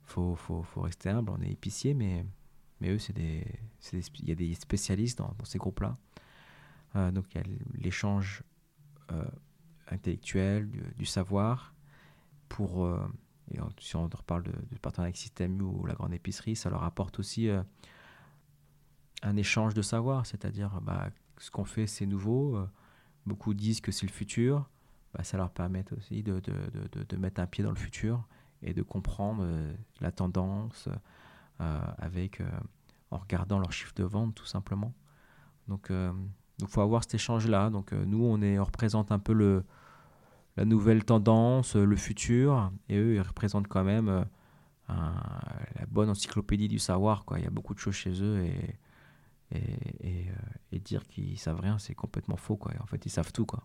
il 0.04 0.10
faut, 0.10 0.34
faut, 0.34 0.62
faut, 0.62 0.80
rester 0.82 1.10
humble. 1.10 1.30
On 1.30 1.40
est 1.40 1.50
épicier, 1.50 1.94
mais, 1.94 2.24
mais 2.80 2.90
eux, 2.90 2.98
il 3.10 4.28
y 4.28 4.32
a 4.32 4.34
des 4.34 4.54
spécialistes 4.54 5.18
dans, 5.18 5.34
ces 5.44 5.58
groupes-là. 5.58 5.96
Euh, 6.96 7.10
donc 7.10 7.26
il 7.34 7.38
y 7.38 7.40
a 7.40 7.44
l'échange 7.74 8.42
intellectuel, 9.88 10.70
du, 10.96 11.04
savoir. 11.04 11.74
Pour, 12.48 12.86
et 13.50 13.58
si 13.80 13.96
on 13.96 14.04
reparle 14.04 14.44
de, 14.44 14.52
du 14.70 14.78
partenariat 14.78 15.08
avec 15.08 15.16
Système 15.16 15.60
ou 15.60 15.84
la 15.84 15.94
grande 15.94 16.12
épicerie, 16.14 16.54
ça 16.54 16.70
leur 16.70 16.84
apporte 16.84 17.18
aussi 17.18 17.48
un 19.22 19.36
échange 19.36 19.74
de 19.74 19.82
savoir, 19.82 20.26
c'est-à-dire 20.26 20.80
bah, 20.80 21.10
ce 21.38 21.50
qu'on 21.50 21.64
fait, 21.64 21.86
c'est 21.86 22.06
nouveau. 22.06 22.56
Euh, 22.56 22.68
beaucoup 23.26 23.54
disent 23.54 23.80
que 23.80 23.92
c'est 23.92 24.06
le 24.06 24.12
futur. 24.12 24.68
Bah, 25.14 25.24
ça 25.24 25.36
leur 25.36 25.50
permet 25.50 25.84
aussi 25.92 26.22
de, 26.22 26.40
de, 26.40 26.52
de, 26.92 27.04
de, 27.04 27.16
mettre 27.16 27.40
un 27.40 27.46
pied 27.46 27.64
dans 27.64 27.70
le 27.70 27.76
futur 27.76 28.26
et 28.62 28.74
de 28.74 28.82
comprendre 28.82 29.42
euh, 29.44 29.72
la 30.00 30.12
tendance 30.12 30.88
euh, 31.60 31.80
avec, 31.98 32.42
en 33.10 33.18
regardant 33.18 33.58
leurs 33.58 33.72
chiffres 33.72 33.94
de 33.94 34.04
vente, 34.04 34.34
tout 34.34 34.46
simplement. 34.46 34.94
Donc, 35.68 35.90
il 35.90 36.66
faut 36.66 36.80
avoir 36.80 37.04
cet 37.04 37.14
échange-là. 37.14 37.70
Donc, 37.70 37.92
nous, 37.92 38.24
on, 38.24 38.42
est, 38.42 38.58
on 38.58 38.64
représente 38.64 39.12
un 39.12 39.18
peu 39.18 39.32
le, 39.32 39.64
la 40.56 40.64
nouvelle 40.64 41.04
tendance, 41.04 41.76
le 41.76 41.96
futur, 41.96 42.72
et 42.88 42.96
eux, 42.96 43.14
ils 43.14 43.20
représentent 43.20 43.68
quand 43.68 43.84
même 43.84 44.24
la 44.88 45.86
bonne 45.88 46.08
encyclopédie 46.08 46.66
du 46.66 46.78
savoir. 46.78 47.24
Quoi. 47.24 47.38
Il 47.38 47.44
y 47.44 47.46
a 47.46 47.50
beaucoup 47.50 47.74
de 47.74 47.78
choses 47.78 47.94
chez 47.94 48.22
eux 48.22 48.42
et 48.42 48.74
euh, 49.54 49.58
et, 50.72 50.78
dire 50.78 51.06
qu'ils 51.06 51.38
savent 51.38 51.60
rien, 51.60 51.78
c'est 51.78 51.94
complètement 51.94 52.36
faux. 52.36 52.56
Quoi. 52.56 52.72
En 52.80 52.86
fait, 52.86 53.04
ils 53.04 53.10
savent 53.10 53.32
tout. 53.32 53.44
Quoi. 53.44 53.62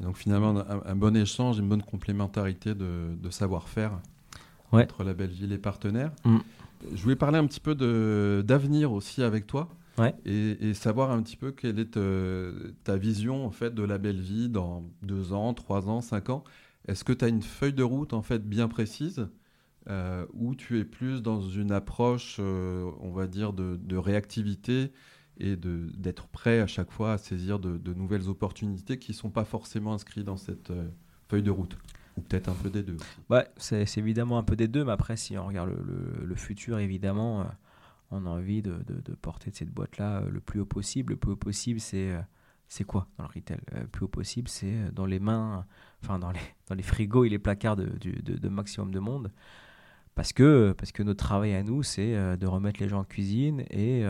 donc 0.00 0.16
finalement, 0.16 0.56
un, 0.66 0.96
bon 0.96 1.14
échange, 1.16 1.58
une 1.58 1.68
bonne 1.68 1.82
complémentarité 1.82 2.74
de, 2.74 3.30
savoir-faire 3.30 4.00
entre 4.72 5.04
la 5.04 5.14
Belle 5.14 5.30
Ville 5.30 5.52
et 5.52 5.58
partenaires. 5.58 6.12
Mm. 6.24 6.38
Je 6.94 7.02
voulais 7.02 7.16
parler 7.16 7.38
un 7.38 7.46
petit 7.46 7.60
peu 7.60 7.74
d'avenir 8.42 8.92
aussi 8.92 9.22
avec 9.22 9.46
toi. 9.46 9.68
Ouais. 9.98 10.14
Et, 10.26 10.74
savoir 10.74 11.10
un 11.10 11.22
petit 11.22 11.36
peu 11.36 11.52
quelle 11.52 11.78
est 11.78 11.96
euh, 11.96 12.72
ta 12.84 12.98
vision 12.98 13.46
en 13.46 13.50
fait 13.50 13.74
de 13.74 13.82
la 13.82 13.96
belle 13.96 14.20
vie 14.20 14.50
dans 14.50 14.84
deux 15.02 15.32
ans, 15.32 15.54
trois 15.54 15.88
ans, 15.88 16.02
cinq 16.02 16.28
ans. 16.28 16.44
Est-ce 16.86 17.02
que 17.02 17.14
tu 17.14 17.24
as 17.24 17.28
une 17.28 17.42
feuille 17.42 17.72
de 17.72 17.82
route 17.82 18.12
en 18.12 18.20
fait 18.20 18.46
bien 18.46 18.68
précise 18.68 19.28
euh, 19.88 20.26
ou 20.34 20.54
tu 20.54 20.78
es 20.80 20.84
plus 20.84 21.22
dans 21.22 21.40
une 21.40 21.72
approche, 21.72 22.40
on 22.40 23.10
va 23.10 23.26
dire, 23.26 23.54
de, 23.54 23.78
de 23.80 23.96
réactivité 23.96 24.90
et 25.38 25.56
d'être 25.56 26.28
prêt 26.28 26.60
à 26.60 26.66
chaque 26.66 26.90
fois 26.90 27.12
à 27.12 27.18
saisir 27.18 27.58
de, 27.58 27.92
nouvelles 27.92 28.28
opportunités 28.28 28.98
qui 28.98 29.12
ne 29.12 29.16
sont 29.16 29.30
pas 29.30 29.44
forcément 29.44 29.92
inscrites 29.92 30.24
dans 30.24 30.36
cette 30.36 30.70
euh, 30.70 30.88
feuille 31.28 31.42
de 31.42 31.50
route? 31.50 31.76
Ou 32.16 32.22
peut-être 32.22 32.48
un 32.48 32.54
peu 32.54 32.70
des 32.70 32.82
deux. 32.82 32.96
Ouais, 33.28 33.46
c'est 33.56 33.98
évidemment 33.98 34.38
un 34.38 34.42
peu 34.42 34.56
des 34.56 34.68
deux, 34.68 34.84
mais 34.84 34.92
après, 34.92 35.16
si 35.16 35.36
on 35.36 35.46
regarde 35.46 35.70
le, 35.70 36.34
futur, 36.34 36.78
évidemment, 36.78 37.42
euh, 37.42 37.44
on 38.10 38.26
a 38.26 38.30
envie 38.30 38.62
de, 38.62 38.76
de 38.86 39.14
porter 39.14 39.50
cette 39.52 39.70
boîte-là 39.70 40.20
euh, 40.20 40.30
le 40.30 40.40
plus 40.40 40.60
haut 40.60 40.66
possible. 40.66 41.12
Le 41.12 41.18
plus 41.18 41.32
haut 41.32 41.36
possible, 41.36 41.80
c'est 41.80 42.14
c'est 42.68 42.84
quoi 42.84 43.06
dans 43.16 43.24
le 43.24 43.30
retail? 43.32 43.60
Le 43.72 43.86
plus 43.86 44.04
haut 44.04 44.08
possible, 44.08 44.48
c'est 44.48 44.92
dans 44.92 45.06
les 45.06 45.20
mains, 45.20 45.64
enfin 46.02 46.18
dans 46.18 46.32
les, 46.32 46.40
dans 46.68 46.74
les 46.74 46.82
frigos 46.82 47.24
et 47.24 47.28
les 47.28 47.38
placards 47.38 47.76
de, 47.76 47.86
de, 47.86 48.48
maximum 48.48 48.90
de 48.90 48.98
monde. 48.98 49.30
Parce 50.16 50.32
que, 50.32 50.74
parce 50.76 50.90
que 50.90 51.02
notre 51.02 51.22
travail 51.22 51.54
à 51.54 51.62
nous, 51.62 51.82
c'est 51.82 52.36
de 52.36 52.46
remettre 52.46 52.80
les 52.80 52.88
gens 52.88 53.00
en 53.00 53.04
cuisine 53.04 53.60
et 53.70 54.04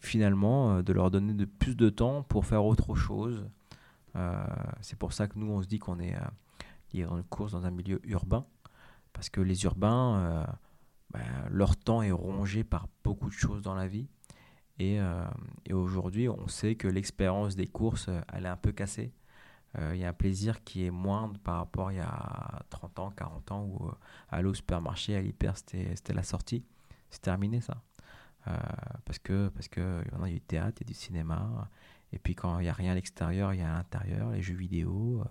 finalement 0.00 0.76
euh, 0.76 0.82
de 0.82 0.92
leur 0.92 1.10
donner 1.10 1.34
de 1.34 1.44
plus 1.44 1.76
de 1.76 1.90
temps 1.90 2.22
pour 2.22 2.46
faire 2.46 2.64
autre 2.64 2.94
chose. 2.94 3.46
Euh, 4.14 4.46
c'est 4.80 4.98
pour 4.98 5.12
ça 5.12 5.26
que 5.26 5.38
nous, 5.38 5.50
on 5.50 5.62
se 5.62 5.66
dit 5.66 5.78
qu'on 5.78 6.00
est 6.00 6.14
euh, 6.94 7.06
dans 7.06 7.16
une 7.16 7.24
course 7.24 7.52
dans 7.52 7.66
un 7.66 7.70
milieu 7.70 8.00
urbain, 8.04 8.46
parce 9.12 9.30
que 9.30 9.40
les 9.40 9.64
urbains, 9.64 10.46
ben, 11.10 11.20
leur 11.50 11.76
temps 11.76 12.02
est 12.02 12.12
rongé 12.12 12.64
par 12.64 12.86
beaucoup 13.02 13.28
de 13.28 13.34
choses 13.34 13.62
dans 13.62 13.74
la 13.74 13.86
vie. 13.86 14.08
Et, 14.78 14.98
et 15.64 15.72
aujourd'hui, 15.72 16.28
on 16.28 16.48
sait 16.48 16.74
que 16.74 16.86
l'expérience 16.86 17.56
des 17.56 17.66
courses, 17.66 18.10
elle 18.30 18.44
est 18.44 18.50
un 18.50 18.58
peu 18.58 18.72
cassée. 18.72 19.14
Il 19.78 19.96
y 19.96 20.04
a 20.04 20.10
un 20.10 20.12
plaisir 20.12 20.62
qui 20.64 20.84
est 20.84 20.90
moindre 20.90 21.38
par 21.38 21.56
rapport 21.56 21.88
à 21.88 21.92
il 21.92 21.96
y 21.96 22.00
a 22.00 22.62
30 22.68 22.98
ans, 22.98 23.10
40 23.10 23.52
ans, 23.52 23.64
où 23.64 23.90
aller 24.28 24.48
au 24.48 24.52
supermarché, 24.52 25.16
à 25.16 25.22
l'hyper, 25.22 25.56
c'était 25.56 26.12
la 26.12 26.22
sortie. 26.22 26.62
C'est 27.08 27.22
terminé 27.22 27.62
ça. 27.62 27.82
Euh, 28.48 28.56
parce 29.04 29.18
que 29.18 29.48
parce 29.48 29.68
que 29.68 30.02
il 30.04 30.28
y 30.28 30.30
a 30.30 30.34
du 30.34 30.40
théâtre, 30.40 30.78
il 30.80 30.86
y 30.86 30.90
a 30.90 30.92
du 30.92 30.94
cinéma, 30.94 31.68
et 32.12 32.18
puis 32.18 32.34
quand 32.34 32.58
il 32.60 32.62
n'y 32.62 32.68
a 32.68 32.72
rien 32.72 32.92
à 32.92 32.94
l'extérieur, 32.94 33.52
il 33.54 33.60
y 33.60 33.62
a 33.62 33.72
à 33.72 33.76
l'intérieur 33.76 34.30
les 34.30 34.42
jeux 34.42 34.54
vidéo, 34.54 35.22
euh, 35.22 35.28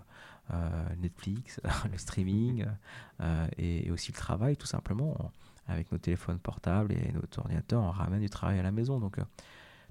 Netflix, 0.98 1.60
le 1.90 1.98
streaming, 1.98 2.66
euh, 3.20 3.46
et, 3.58 3.90
aussi 3.90 4.12
le 4.12 4.16
travail 4.16 4.56
tout 4.56 4.66
simplement. 4.66 5.32
avec 5.66 5.90
nos 5.90 5.98
téléphones 5.98 6.38
portables 6.38 6.92
et 6.92 7.12
notre 7.12 7.40
ordinateur, 7.40 7.82
on 7.82 7.90
ramène 7.90 8.20
du 8.20 8.30
travail 8.30 8.58
à 8.58 8.62
la 8.62 8.70
maison. 8.70 9.00
Donc 9.00 9.18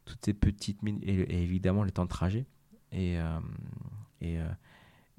toutes 0.06 0.24
ces 0.24 0.34
petites 0.34 0.82
minutes, 0.84 1.04
et, 1.06 1.44
évidemment 1.44 1.84
les 1.84 1.92
temps 1.92 2.06
de 2.06 2.10
trajet. 2.10 2.46
Et, 2.92 3.18
et, 4.22 4.40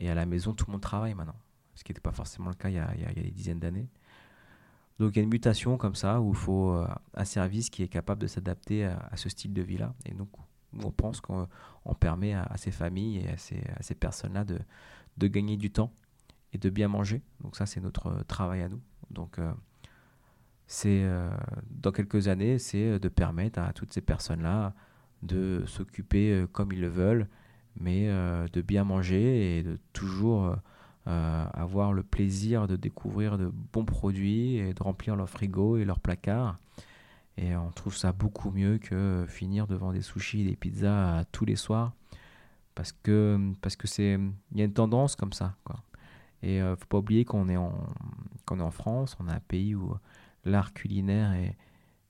à 0.09 0.15
la 0.15 0.27
maison, 0.27 0.55
tout 0.55 0.65
le 0.67 0.73
monde 0.73 0.81
travaille 0.81 1.15
maintenant. 1.15 1.37
Ce 1.75 1.85
qui 1.85 1.93
n'était 1.93 2.01
pas 2.01 2.13
forcément 2.13 2.49
le 2.49 2.55
cas 2.55 2.71
il 2.71 2.77
y 2.77 2.79
a, 2.79 3.13
des 3.15 3.31
dizaines 3.31 3.61
d'années. 3.61 3.89
Donc 4.99 5.15
il 5.15 5.19
y 5.19 5.21
a 5.21 5.25
une 5.25 5.31
mutation 5.31 5.77
comme 5.77 5.95
ça 5.95 6.23
où 6.23 6.31
il 6.31 6.37
faut 6.37 6.71
euh, 6.71 6.89
un 7.13 7.25
service 7.27 7.69
qui 7.69 7.83
est 7.83 7.89
capable 7.89 8.23
de 8.23 8.27
s'adapter 8.27 8.87
à, 8.87 9.15
ce 9.17 9.29
style 9.29 9.53
de 9.53 9.61
vie-là. 9.61 9.95
Et 10.07 10.15
donc 10.15 10.31
on 10.83 10.91
pense 10.91 11.21
qu'on 11.21 11.49
permet 12.01 12.35
à, 12.35 12.57
ces 12.57 12.71
familles 12.71 13.19
et 13.19 13.29
à 13.29 13.37
ces, 13.37 13.63
ces 13.81 13.95
personnes-là 13.95 14.45
de, 14.45 14.59
de, 15.17 15.27
gagner 15.29 15.57
du 15.57 15.71
temps 15.71 15.93
et 16.53 16.59
de 16.59 16.71
bien 16.71 16.89
manger. 16.89 17.23
Donc 17.43 17.57
ça 17.57 17.67
c'est 17.67 17.81
notre 17.81 18.25
travail 18.25 18.63
à 18.63 18.69
nous. 18.69 18.81
Donc 19.11 19.39
euh, 19.39 19.53
c'est 20.67 21.03
euh, 21.05 21.31
dans 21.71 21.93
quelques 21.93 22.29
années, 22.29 22.59
c'est 22.59 22.99
de 22.99 23.09
permettre 23.09 23.59
à 23.59 23.73
toutes 23.73 23.93
ces 23.93 24.01
personnes-là 24.01 24.75
de 25.23 25.65
s'occuper 25.67 26.45
comme 26.53 26.73
ils 26.73 26.81
le 26.81 26.89
veulent, 26.89 27.29
mais 27.81 28.07
de 28.07 28.63
bien 28.63 28.85
manger 28.85 29.59
et 29.59 29.63
de 29.63 29.79
toujours 29.93 30.57
euh, 31.09 31.45
avoir 31.55 31.93
le 31.93 32.03
plaisir 32.03 32.67
de 32.67 32.75
découvrir 32.75 33.39
de 33.39 33.47
bons 33.47 33.85
produits 33.85 34.57
et 34.57 34.75
de 34.75 34.83
remplir 34.83 35.15
leur 35.15 35.31
frigo 35.31 35.77
et 35.77 35.85
leur 35.85 36.01
placard. 36.01 36.59
Et 37.37 37.55
on 37.55 37.71
trouve 37.71 37.97
ça 37.97 38.11
beaucoup 38.11 38.51
mieux 38.51 38.79
que 38.79 39.25
finir 39.29 39.69
devant 39.69 39.93
des 39.93 40.03
sushis 40.03 40.41
et 40.41 40.45
des 40.45 40.57
pizzas 40.57 41.25
tous 41.31 41.45
les 41.45 41.55
soirs. 41.55 41.93
Parce 42.77 42.93
que 42.93 43.53
parce 43.63 43.75
que 43.75 43.89
c'est 43.89 44.17
il 44.53 44.59
y 44.59 44.63
a 44.63 44.65
une 44.65 44.73
tendance 44.73 45.17
comme 45.17 45.33
ça 45.33 45.57
quoi. 45.65 45.83
Et 46.43 46.63
euh, 46.63 46.77
faut 46.77 46.87
pas 46.87 46.99
oublier 46.99 47.25
qu'on 47.25 47.49
est 47.49 47.57
en 47.57 47.73
qu'on 48.45 48.61
est 48.61 48.63
en 48.63 48.71
France, 48.71 49.17
on 49.19 49.27
a 49.27 49.35
un 49.35 49.41
pays 49.41 49.75
où 49.75 49.97
l'art 50.45 50.73
culinaire 50.73 51.33
est, 51.33 51.57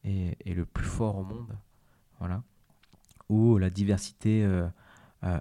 est, 0.05 0.55
le 0.55 0.66
plus 0.66 0.85
fort 0.85 1.16
au 1.16 1.24
monde. 1.24 1.57
Voilà. 2.18 2.42
Où 3.31 3.57
la 3.57 3.70
diversité 3.70 4.44
euh, 4.44 4.68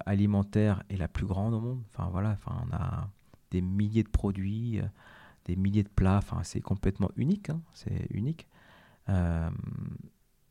alimentaire 0.06 0.84
est 0.90 0.96
la 0.98 1.10
plus 1.10 1.26
grande 1.26 1.54
au 1.54 1.60
monde. 1.60 1.84
Enfin 1.94 2.08
voilà, 2.10 2.30
enfin 2.30 2.56
on 2.66 2.74
a 2.76 3.10
des 3.52 3.62
milliers 3.62 4.04
de 4.04 4.10
produits, 4.10 4.80
euh, 4.80 4.86
des 5.46 5.56
milliers 5.56 5.84
de 5.84 5.90
plats. 5.90 6.18
Enfin, 6.18 6.42
c'est 6.44 6.62
complètement 6.62 7.12
unique. 7.18 7.50
Hein, 7.50 7.62
c'est 7.74 8.08
unique. 8.12 8.48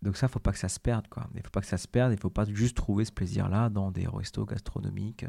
Euh, 0.04 0.08
donc 0.08 0.16
ça, 0.16 0.28
faut 0.28 0.38
pas 0.38 0.52
que 0.52 0.58
ça 0.58 0.68
se 0.68 0.80
perde, 0.80 1.08
quoi. 1.08 1.28
Il 1.34 1.42
faut 1.42 1.50
pas 1.50 1.60
que 1.60 1.66
ça 1.66 1.78
se 1.78 1.88
perde. 1.88 2.12
Il 2.12 2.18
faut 2.18 2.30
pas 2.30 2.44
juste 2.44 2.76
trouver 2.76 3.04
ce 3.04 3.12
plaisir-là 3.12 3.70
dans 3.70 3.90
des 3.90 4.06
restos 4.06 4.44
gastronomiques 4.44 5.24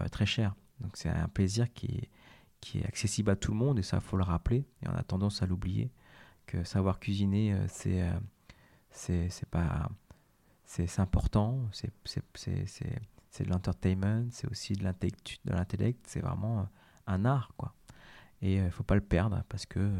euh, 0.00 0.08
très 0.08 0.26
chers. 0.26 0.54
Donc 0.80 0.96
c'est 0.96 1.08
un 1.08 1.28
plaisir 1.28 1.72
qui 1.72 1.86
est, 1.86 2.10
qui 2.62 2.78
est 2.78 2.86
accessible 2.86 3.30
à 3.30 3.36
tout 3.36 3.52
le 3.52 3.58
monde, 3.58 3.78
et 3.78 3.82
ça, 3.82 4.00
faut 4.00 4.16
le 4.16 4.24
rappeler, 4.24 4.64
et 4.82 4.88
on 4.88 4.94
a 4.94 5.02
tendance 5.02 5.42
à 5.42 5.46
l'oublier, 5.46 5.90
que 6.46 6.64
savoir 6.64 6.98
cuisiner, 7.00 7.52
euh, 7.52 7.66
c'est 7.68 8.02
euh, 8.02 9.28
c'est 9.28 9.48
pas 9.50 9.88
important, 10.98 11.68
c'est 11.72 11.92
de 13.44 13.48
l'entertainment, 13.48 14.26
c'est 14.30 14.50
aussi 14.50 14.74
de 14.74 14.84
l'intellect, 14.84 16.04
c'est 16.06 16.20
vraiment 16.20 16.60
euh, 16.60 16.64
un 17.06 17.24
art, 17.24 17.52
quoi. 17.56 17.74
Et 18.42 18.56
il 18.56 18.70
faut 18.70 18.82
pas 18.82 18.96
le 18.96 19.00
perdre 19.00 19.44
parce 19.48 19.66
que 19.66 19.92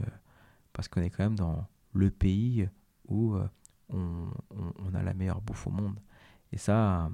parce 0.72 0.88
qu'on 0.88 1.00
est 1.00 1.10
quand 1.10 1.22
même 1.22 1.36
dans 1.36 1.66
le 1.92 2.10
pays 2.10 2.68
où 3.06 3.36
on, 3.92 4.94
a 4.94 5.02
la 5.02 5.14
meilleure 5.14 5.40
bouffe 5.40 5.66
au 5.66 5.70
monde. 5.70 5.98
Et 6.52 6.58
ça, 6.58 7.10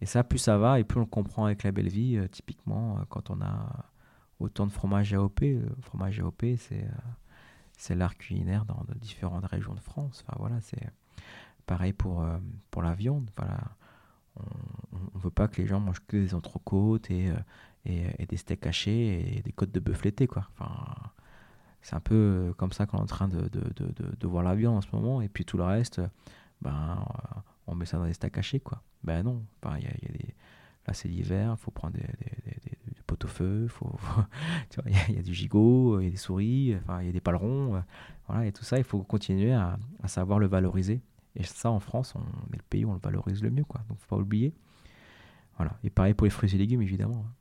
et 0.00 0.06
ça, 0.06 0.24
plus 0.24 0.38
ça 0.38 0.58
va, 0.58 0.78
et 0.80 0.84
plus 0.84 1.00
on 1.00 1.06
comprend 1.06 1.46
avec 1.46 1.62
la 1.62 1.72
belle 1.72 1.88
vie. 1.88 2.18
typiquement, 2.30 3.00
quand 3.08 3.30
on 3.30 3.40
a 3.40 3.86
autant 4.38 4.66
de 4.66 4.72
fromage 4.72 5.14
AOP, 5.14 5.40
le 5.40 5.76
fromage 5.82 6.20
AOP, 6.20 6.44
c'est 6.58 6.88
c'est 7.76 7.94
l'art 7.94 8.16
culinaire 8.16 8.64
dans 8.64 8.82
différentes 8.96 9.44
régions 9.46 9.74
de 9.74 9.80
France. 9.80 10.24
Enfin, 10.26 10.36
voilà, 10.38 10.60
c'est 10.60 10.88
pareil 11.66 11.92
pour, 11.92 12.22
euh, 12.22 12.38
pour 12.70 12.82
la 12.82 12.94
viande. 12.94 13.30
Voilà. 13.36 13.58
On 14.92 15.18
ne 15.18 15.22
veut 15.22 15.30
pas 15.30 15.48
que 15.48 15.60
les 15.60 15.66
gens 15.66 15.80
mangent 15.80 16.04
que 16.06 16.16
des 16.16 16.34
entrecôtes 16.34 17.10
et, 17.10 17.30
euh, 17.30 18.10
et, 18.18 18.26
des 18.26 18.36
steaks 18.36 18.66
hachés 18.66 19.38
et 19.38 19.42
des 19.42 19.52
côtes 19.52 19.72
de 19.72 19.80
bœuf. 19.80 20.02
Quoi. 20.28 20.46
Enfin, 20.52 20.94
c'est 21.86 21.94
un 21.94 22.00
peu 22.00 22.52
comme 22.56 22.72
ça 22.72 22.84
qu'on 22.84 22.98
est 22.98 23.02
en 23.02 23.06
train 23.06 23.28
de, 23.28 23.42
de, 23.42 23.60
de, 23.76 24.16
de, 24.18 24.26
voir 24.26 24.42
la 24.42 24.56
viande 24.56 24.76
en 24.76 24.80
ce 24.80 24.88
moment. 24.92 25.20
Et 25.20 25.28
puis 25.28 25.44
tout 25.44 25.56
le 25.56 25.62
reste, 25.62 26.00
ben, 26.60 26.98
on 27.68 27.76
met 27.76 27.86
ça 27.86 27.96
dans 27.96 28.06
des 28.06 28.12
steaks 28.12 28.36
hachés. 28.36 28.58
Quoi. 28.58 28.82
Ben 29.04 29.22
non, 29.22 29.44
enfin, 29.62 29.78
y 29.78 29.82
y 29.82 29.86
a 29.86 30.12
des... 30.12 30.34
là 30.88 30.94
c'est 30.94 31.06
l'hiver, 31.06 31.54
il 31.56 31.62
faut 31.62 31.70
prendre 31.70 31.94
des, 31.94 32.02
des 32.02 33.02
pot 33.06 33.24
au 33.24 33.28
feu, 33.28 33.68
faut, 33.68 33.96
il 34.86 35.14
y, 35.14 35.18
a 35.20 35.22
du 35.22 35.32
gigot, 35.32 36.00
il 36.00 36.06
y 36.06 36.08
a 36.08 36.10
des 36.10 36.16
souris, 36.16 36.74
il 36.74 37.06
y 37.06 37.08
a 37.08 37.12
des 37.12 37.20
palerons, 37.20 37.76
euh, 37.76 37.80
voilà, 38.26 38.46
et 38.46 38.52
tout 38.52 38.64
ça, 38.64 38.78
il 38.78 38.84
faut 38.84 39.04
continuer 39.04 39.52
à, 39.52 39.78
savoir 40.06 40.40
le 40.40 40.48
valoriser. 40.48 41.00
Et 41.36 41.44
ça, 41.44 41.70
en 41.70 41.78
France, 41.78 42.14
on 42.16 42.52
est 42.52 42.56
le 42.56 42.64
pays 42.68 42.84
où 42.84 42.90
on 42.90 42.94
le 42.94 43.00
valorise 43.00 43.44
le 43.44 43.50
mieux, 43.50 43.64
quoi. 43.64 43.80
Donc, 43.88 43.98
faut 44.00 44.16
pas 44.16 44.20
oublier. 44.20 44.52
Voilà. 45.56 45.78
Et 45.84 45.90
pareil 45.90 46.14
pour 46.14 46.24
les 46.24 46.30
fruits 46.30 46.52
et 46.52 46.58
légumes, 46.58 46.82
évidemment. 46.82 47.26
Hein. 47.28 47.32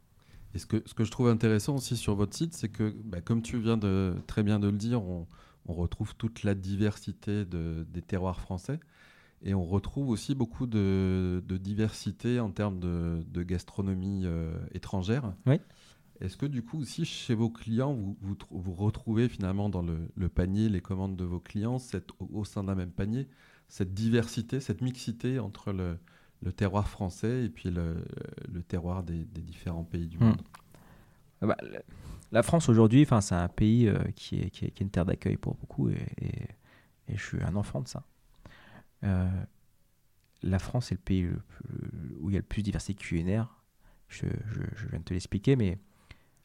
Et 0.55 0.59
ce 0.59 0.65
que, 0.65 0.81
ce 0.85 0.93
que 0.93 1.03
je 1.03 1.11
trouve 1.11 1.27
intéressant 1.27 1.75
aussi 1.75 1.97
sur 1.97 2.15
votre 2.15 2.35
site, 2.35 2.53
c'est 2.53 2.69
que, 2.69 2.95
bah, 3.03 3.21
comme 3.21 3.41
tu 3.41 3.59
viens 3.59 3.77
de 3.77 4.15
très 4.25 4.41
bien 4.41 4.59
de 4.59 4.67
le 4.67 4.77
dire, 4.77 5.03
on, 5.03 5.27
on 5.67 5.73
retrouve 5.73 6.15
toute 6.15 6.43
la 6.43 6.55
diversité 6.55 7.45
de, 7.45 7.85
des 7.89 8.01
terroirs 8.01 8.39
français. 8.39 8.79
Et 9.41 9.53
on 9.53 9.65
retrouve 9.65 10.09
aussi 10.09 10.33
beaucoup 10.33 10.65
de, 10.65 11.43
diversité 11.47 12.39
en 12.39 12.51
termes 12.51 12.79
de, 12.79 13.43
gastronomie 13.43 14.23
euh, 14.25 14.57
étrangère. 14.73 15.33
Oui. 15.45 15.59
Est-ce 16.21 16.37
que 16.37 16.45
du 16.45 16.63
coup 16.63 16.79
aussi 16.79 17.03
chez 17.03 17.35
vos 17.35 17.49
clients, 17.49 17.93
vous, 17.93 18.37
vous, 18.49 18.73
retrouvez 18.73 19.27
finalement 19.27 19.67
dans 19.67 19.81
le, 19.81 20.29
panier, 20.29 20.69
les 20.69 20.79
commandes 20.79 21.17
de 21.17 21.25
vos 21.25 21.41
clients, 21.41 21.77
cette, 21.77 22.09
au, 22.19 22.45
sein 22.45 22.63
d'un 22.63 22.75
même 22.75 22.91
panier, 22.91 23.27
cette 23.67 23.93
diversité, 23.93 24.61
cette 24.61 24.81
mixité 24.81 25.39
entre 25.39 25.73
le, 25.73 25.97
terroir 26.55 26.87
français 26.87 27.45
et 27.45 27.49
puis 27.49 27.69
le, 27.71 28.03
terroir 28.67 29.03
des, 29.03 29.23
différents 29.25 29.83
pays 29.83 30.07
du 30.07 30.17
hmm. 30.17 30.23
monde 30.25 30.41
bah, 31.41 31.57
La 32.31 32.43
France 32.43 32.69
aujourd'hui, 32.69 33.07
c'est 33.21 33.35
un 33.35 33.47
pays 33.47 33.87
euh, 33.87 33.97
qui, 34.15 34.41
est, 34.41 34.49
qui, 34.49 34.65
est, 34.65 34.79
une 34.81 34.89
terre 34.89 35.05
d'accueil 35.05 35.37
pour 35.37 35.55
beaucoup 35.55 35.89
et, 35.89 35.97
et 37.07 37.17
je 37.17 37.23
suis 37.23 37.43
un 37.43 37.55
enfant 37.55 37.81
de 37.81 37.87
ça. 37.87 38.03
Euh, 39.03 39.29
la 40.41 40.59
France 40.59 40.91
est 40.91 40.95
le 40.95 41.01
pays 41.01 41.29
où 42.19 42.29
il 42.29 42.33
y 42.33 42.35
a 42.35 42.39
le 42.39 42.45
plus 42.45 42.61
de 42.61 42.65
diversité 42.65 42.93
culinaire. 42.93 43.63
Je, 44.07 44.27
viens 44.89 44.99
de 44.99 45.03
te 45.03 45.13
l'expliquer, 45.13 45.55
mais 45.55 45.79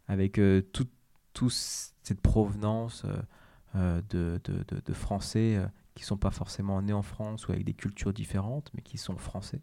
avec 0.08 0.38
euh, 0.38 0.62
toute 0.72 0.90
tout 1.32 1.50
cette 1.50 2.20
provenance 2.20 3.06
euh, 3.76 4.02
de, 4.10 4.40
de, 4.42 4.64
de, 4.84 4.92
Français 4.92 5.64
qui 5.94 6.02
ne 6.02 6.06
sont 6.06 6.16
pas 6.16 6.32
forcément 6.32 6.82
nés 6.82 6.92
en 6.92 7.02
France 7.02 7.46
ou 7.46 7.52
avec 7.52 7.64
des 7.64 7.72
cultures 7.72 8.12
différentes, 8.12 8.68
mais 8.74 8.82
qui 8.82 8.98
sont 8.98 9.16
français. 9.16 9.60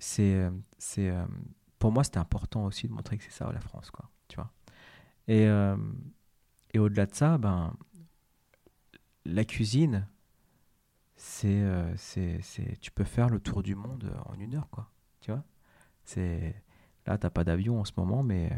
C'est, 0.00 0.50
c'est, 0.78 1.12
pour 1.78 1.92
moi, 1.92 2.02
c'était 2.02 2.18
important 2.18 2.64
aussi 2.64 2.88
de 2.88 2.92
montrer 2.92 3.18
que 3.18 3.22
c'est 3.22 3.30
ça 3.30 3.48
la 3.52 3.60
France, 3.60 3.92
quoi, 3.92 4.10
tu 4.26 4.36
vois. 4.36 4.50
Et, 5.28 5.46
et 6.74 6.78
au-delà 6.78 7.06
de 7.06 7.14
ça, 7.14 7.38
ben, 7.38 7.72
la 9.24 9.44
cuisine, 9.44 10.06
euh, 11.44 11.92
c'est, 11.96 12.40
c'est, 12.42 12.78
tu 12.80 12.90
peux 12.90 13.04
faire 13.04 13.28
le 13.28 13.40
tour 13.40 13.62
du 13.62 13.74
monde 13.74 14.04
euh, 14.04 14.32
en 14.32 14.38
une 14.38 14.54
heure, 14.54 14.68
quoi. 14.70 14.90
Tu 15.20 15.30
vois 15.30 15.44
c'est, 16.04 16.54
Là, 17.06 17.18
tu 17.18 17.26
n'as 17.26 17.30
pas 17.30 17.44
d'avion 17.44 17.80
en 17.80 17.84
ce 17.84 17.92
moment, 17.96 18.22
mais 18.22 18.50
euh, 18.52 18.56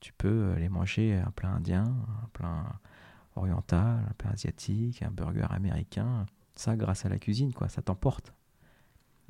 tu 0.00 0.12
peux 0.12 0.52
aller 0.56 0.68
manger 0.68 1.14
un 1.14 1.30
plat 1.30 1.50
indien, 1.50 1.84
un 2.24 2.28
plat 2.32 2.80
oriental, 3.36 4.04
un 4.08 4.12
plat 4.14 4.30
asiatique, 4.30 5.02
un 5.02 5.10
burger 5.10 5.46
américain. 5.50 6.26
Ça, 6.54 6.76
grâce 6.76 7.06
à 7.06 7.08
la 7.08 7.18
cuisine, 7.18 7.52
quoi. 7.52 7.68
Ça 7.68 7.82
t'emporte. 7.82 8.34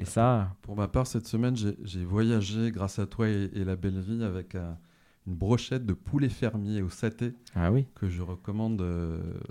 Et 0.01 0.05
ça... 0.05 0.57
Pour 0.63 0.77
ma 0.77 0.89
part, 0.89 1.07
cette 1.07 1.27
semaine, 1.27 1.57
j'ai, 1.57 2.05
voyagé 2.05 2.71
grâce 2.71 2.99
à 2.99 3.07
toi 3.07 3.29
et, 3.29 3.49
la 3.55 3.77
belle 3.77 4.01
vie 4.01 4.23
avec 4.25 4.55
une 4.55 5.35
brochette 5.35 5.85
de 5.85 5.93
poulet 5.93 6.29
fermier 6.29 6.83
au 6.83 6.89
saté 6.89 7.35
ah 7.55 7.71
oui. 7.71 7.87
que 7.95 8.09
je 8.09 8.23
recommande 8.23 8.83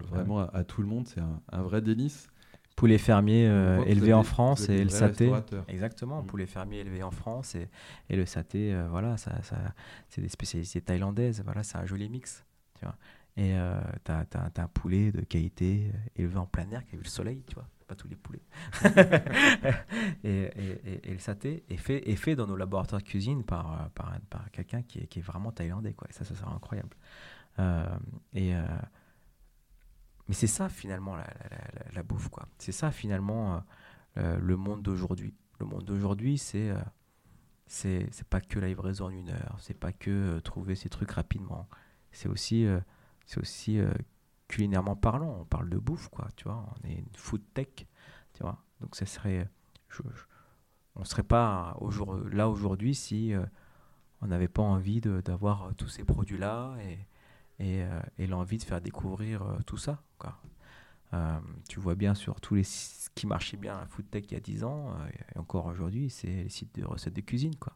vraiment 0.10 0.40
à, 0.40 0.64
tout 0.64 0.82
le 0.82 0.88
monde. 0.88 1.08
C'est 1.08 1.22
un 1.52 1.62
vrai 1.62 1.82
délice 1.82 2.30
poulet 2.80 2.98
fermier 2.98 3.46
euh, 3.46 3.84
élevé 3.84 4.14
en 4.14 4.24
France 4.24 4.70
et 4.70 4.84
le 4.84 4.90
saté. 4.90 5.30
Exactement, 5.68 6.22
mmh. 6.22 6.28
poulet 6.28 6.46
fermier 6.46 6.80
élevé 6.80 7.04
en 7.04 7.12
France 7.12 7.56
et, 7.56 7.68
et 8.10 8.16
le 8.16 8.26
saté, 8.26 8.74
euh, 8.74 8.88
voilà, 8.90 9.18
ça, 9.18 9.32
ça 9.44 9.58
c'est 10.08 10.22
des 10.22 10.30
spécialités 10.30 10.80
thaïlandaises, 10.80 11.42
voilà, 11.44 11.64
c'est 11.64 11.78
un 11.78 11.86
joli 11.86 12.08
mix. 12.08 12.46
Tu 12.80 12.86
vois. 12.86 12.96
Et 13.40 13.58
euh, 13.58 13.80
tu 14.04 14.12
as, 14.12 14.52
un 14.58 14.68
poulet 14.68 15.12
de 15.12 15.22
qualité 15.22 15.92
élevé 16.16 16.38
en 16.38 16.46
plein 16.46 16.70
air 16.72 16.86
qui 16.86 16.96
a 16.96 16.98
vu 16.98 17.04
le 17.04 17.10
soleil, 17.10 17.44
tu 17.48 17.56
vois, 17.56 17.68
pas 17.88 17.96
tous 17.96 18.08
les 18.08 18.16
poulets. 18.16 18.44
et, 20.24 20.44
et, 20.44 21.10
et, 21.10 21.14
le 21.14 21.20
saté 21.20 21.64
est 21.70 21.78
fait, 21.78 22.10
est 22.10 22.16
fait 22.16 22.36
dans 22.36 22.48
nos 22.48 22.58
laboratoires 22.58 23.02
de 23.02 23.08
cuisine 23.08 23.44
par, 23.44 23.90
par, 23.92 24.18
par 24.30 24.52
quelqu'un 24.52 24.82
qui 24.82 25.00
est, 25.00 25.08
qui 25.08 25.20
est, 25.20 25.22
vraiment 25.22 25.52
thaïlandais, 25.52 25.94
quoi. 25.94 26.08
Et 26.10 26.14
ça, 26.14 26.26
ça 26.26 26.36
sera 26.36 26.54
incroyable. 26.54 26.96
et 28.34 28.54
mais 30.30 30.36
c'est 30.36 30.48
ça 30.48 30.70
finalement 30.70 31.16
la, 31.96 32.04
bouffe, 32.04 32.30
quoi. 32.30 32.48
C'est 32.60 32.72
ça 32.72 32.92
finalement 32.92 33.56
euh, 33.56 33.60
euh, 34.18 34.38
le 34.38 34.58
monde 34.58 34.84
d'aujourd'hui. 34.84 35.34
Le 35.60 35.66
monde 35.66 35.84
d'aujourd'hui, 35.84 36.38
c'est 36.38 36.70
euh, 36.70 36.78
c'est 37.66 38.28
pas 38.30 38.40
que 38.40 38.60
la 38.60 38.68
livraison 38.68 39.06
en 39.06 39.10
une 39.10 39.30
heure, 39.30 39.58
c'est 39.60 39.78
pas 39.78 39.92
que 39.92 40.40
trouver 40.40 40.76
ces 40.76 40.88
trucs 40.88 41.12
rapidement. 41.12 41.68
C'est 42.12 42.30
aussi, 42.30 42.68
c'est 43.30 43.40
aussi 43.40 43.80
culinairement 44.48 44.96
parlant. 44.96 45.38
On 45.42 45.46
parle 45.46 45.70
de 45.70 45.78
bouffe, 45.78 46.10
quoi. 46.10 46.28
Tu 46.36 46.46
vois, 46.46 46.66
on 46.66 46.88
est 46.88 46.96
une 46.96 47.16
food 47.16 47.42
tech, 47.54 47.68
tu 48.34 48.42
vois. 48.42 48.58
Donc 48.82 48.96
ça 48.96 49.06
serait, 49.06 49.48
on 50.96 51.04
serait 51.04 51.24
pas 51.24 51.78
là 52.32 52.50
aujourd'hui 52.50 52.96
si 52.96 53.34
on 54.22 54.28
n'avait 54.28 54.48
pas 54.48 54.64
envie 54.64 55.02
d'avoir 55.02 55.74
tous 55.78 55.88
ces 55.88 56.04
produits-là 56.04 56.76
euh, 57.62 58.02
et 58.18 58.28
l'envie 58.28 58.58
de 58.58 58.64
faire 58.64 58.82
découvrir 58.82 59.42
euh, 59.42 59.58
tout 59.66 59.78
ça. 59.78 60.02
Euh, 61.12 61.40
tu 61.68 61.80
vois 61.80 61.96
bien 61.96 62.14
sur 62.14 62.40
tous 62.40 62.54
les 62.54 62.64
ce 62.64 63.10
qui 63.16 63.26
marchait 63.26 63.58
bien 63.58 63.76
à 63.80 63.88
Foodtech 63.88 64.30
il 64.30 64.34
y 64.36 64.38
a 64.38 64.40
10 64.40 64.64
ans, 64.64 64.94
et 65.34 65.40
encore 65.40 65.66
aujourd'hui, 65.66 66.12
c'est 66.12 66.28
les 66.28 66.50
sites 66.50 66.76
de 66.76 66.86
recettes 66.86 67.16
de 67.16 67.22
cuisine. 67.22 67.56
Quoi. 67.56 67.76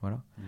Voilà. 0.00 0.22
Mmh. 0.38 0.42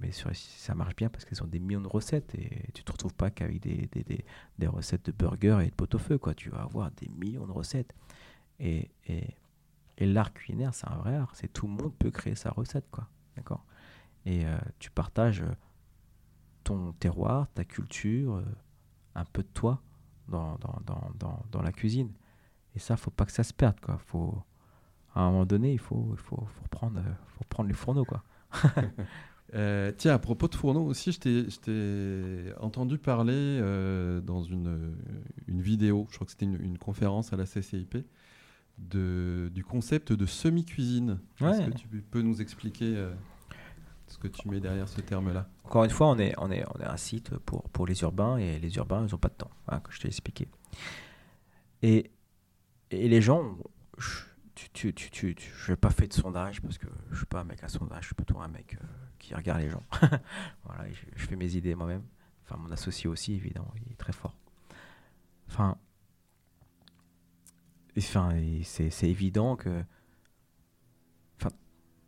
Mais 0.00 0.12
sur, 0.12 0.30
ça 0.34 0.74
marche 0.74 0.94
bien 0.96 1.08
parce 1.08 1.24
qu'elles 1.24 1.42
ont 1.42 1.48
des 1.48 1.58
millions 1.58 1.80
de 1.80 1.88
recettes 1.88 2.34
et 2.34 2.70
tu 2.72 2.84
te 2.84 2.92
retrouves 2.92 3.14
pas 3.14 3.30
qu'avec 3.30 3.60
des, 3.60 3.88
des, 3.90 4.04
des, 4.04 4.24
des, 4.58 4.66
recettes 4.66 5.06
de 5.06 5.12
burgers 5.12 5.58
et 5.62 5.70
de 5.70 5.74
pot-au-feu. 5.74 6.18
Quoi. 6.18 6.34
Tu 6.34 6.50
vas 6.50 6.62
avoir 6.62 6.90
des 6.92 7.08
millions 7.08 7.46
de 7.46 7.52
recettes. 7.52 7.94
Et, 8.60 8.90
et, 9.06 9.34
et 9.98 10.06
l'art 10.06 10.32
culinaire, 10.32 10.74
c'est 10.74 10.88
un 10.88 10.96
vrai 10.96 11.16
art. 11.16 11.34
C'est 11.34 11.52
tout 11.52 11.66
le 11.66 11.72
monde 11.72 11.94
peut 11.98 12.10
créer 12.10 12.36
sa 12.36 12.50
recette. 12.50 12.88
Quoi. 12.90 13.08
Et 14.26 14.44
tu 14.78 14.90
partages 14.90 15.44
ton 16.64 16.92
terroir, 16.94 17.46
ta 17.54 17.64
culture, 17.64 18.36
euh, 18.36 18.44
un 19.14 19.24
peu 19.26 19.42
de 19.42 19.48
toi 19.48 19.80
dans, 20.28 20.56
dans, 20.56 20.80
dans, 21.14 21.42
dans, 21.50 21.62
la 21.62 21.70
cuisine. 21.70 22.10
Et 22.74 22.78
ça, 22.78 22.96
faut 22.96 23.10
pas 23.10 23.26
que 23.26 23.32
ça 23.32 23.44
se 23.44 23.52
perde. 23.52 23.78
Quoi. 23.80 23.98
Faut, 23.98 24.42
à 25.14 25.20
un 25.20 25.30
moment 25.30 25.46
donné, 25.46 25.72
il 25.72 25.78
faut, 25.78 26.08
il 26.12 26.18
faut, 26.18 26.36
faut, 26.36 26.68
prendre, 26.70 27.00
faut 27.26 27.62
les 27.62 27.74
fourneaux. 27.74 28.04
Quoi. 28.04 28.24
Euh, 29.54 29.92
tiens, 29.96 30.14
à 30.14 30.18
propos 30.18 30.48
de 30.48 30.54
fourneaux 30.56 30.84
aussi, 30.84 31.12
je 31.12 31.60
t'ai 31.60 32.52
entendu 32.58 32.98
parler 32.98 33.32
euh, 33.36 34.20
dans 34.20 34.42
une, 34.42 34.96
une, 35.46 35.60
vidéo, 35.60 36.08
je 36.10 36.16
crois 36.16 36.24
que 36.24 36.32
c'était 36.32 36.46
une, 36.46 36.60
une, 36.60 36.76
conférence 36.76 37.32
à 37.32 37.36
la 37.36 37.44
CCIP, 37.44 37.98
de, 38.78 39.52
du 39.54 39.62
concept 39.62 40.12
de 40.12 40.26
semi-cuisine. 40.26 41.20
Est-ce 41.40 41.70
que 41.70 41.76
tu 41.76 41.86
peux 41.86 42.22
nous 42.22 42.42
expliquer 42.42 43.06
ce 44.08 44.18
que 44.18 44.26
tu 44.26 44.48
mets 44.48 44.58
derrière 44.58 44.88
ce 44.88 45.00
terme-là? 45.00 45.48
Encore 45.62 45.84
une 45.84 45.90
fois, 45.90 46.08
on 46.08 46.18
est, 46.18 46.34
on, 46.38 46.50
est, 46.50 46.64
on 46.74 46.80
est 46.80 46.86
un 46.86 46.96
site 46.96 47.36
pour, 47.36 47.62
pour 47.70 47.86
les 47.86 48.02
urbains 48.02 48.38
et 48.38 48.58
les 48.58 48.74
urbains, 48.74 49.06
ils 49.06 49.12
n'ont 49.12 49.18
pas 49.18 49.28
de 49.28 49.34
temps, 49.34 49.50
hein, 49.68 49.78
que 49.78 49.92
je 49.92 50.00
t'ai 50.00 50.08
expliqué. 50.08 50.48
Et, 51.82 52.10
et 52.90 53.08
les 53.08 53.22
gens, 53.22 53.56
je 53.98 54.22
tu, 54.54 54.94
tu, 54.94 55.10
tu, 55.10 55.36
je 55.56 55.72
n'ai 55.72 55.76
pas 55.76 55.90
fait 55.90 56.06
de 56.06 56.12
sondage 56.12 56.62
parce 56.62 56.78
que 56.78 56.86
je 57.08 57.12
ne 57.12 57.16
suis 57.16 57.26
pas 57.26 57.40
un 57.40 57.44
mec 57.44 57.62
à 57.62 57.68
sondage, 57.68 58.02
je 58.02 58.06
suis 58.06 58.14
plutôt 58.14 58.38
un 58.40 58.48
mec 58.48 58.74
euh, 58.74 58.86
qui 59.18 59.34
regarde 59.34 59.60
les 59.60 59.70
gens. 59.70 59.82
voilà, 60.64 60.90
je, 60.90 61.26
fais 61.26 61.36
mes 61.36 61.56
idées 61.56 61.74
moi-même. 61.74 62.04
Enfin, 62.44 62.56
mon 62.56 62.70
associé 62.70 63.08
aussi, 63.08 63.34
évidemment, 63.34 63.72
il 63.84 63.92
est 63.92 63.96
très 63.96 64.12
fort. 64.12 64.36
Enfin, 65.48 65.76
enfin 67.98 68.32
c'est 68.62 69.08
évident 69.08 69.56
que 69.56 69.84
enfin, 71.40 71.50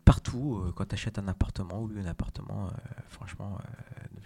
partout, 0.05 0.59
euh, 0.59 0.73
quand 0.73 0.87
tu 0.87 0.95
achètes 0.95 1.19
un 1.19 1.29
appartement 1.29 1.83
ou 1.83 1.91
un 1.97 2.07
appartement, 2.07 2.69
euh, 2.69 2.71
franchement, 3.09 3.59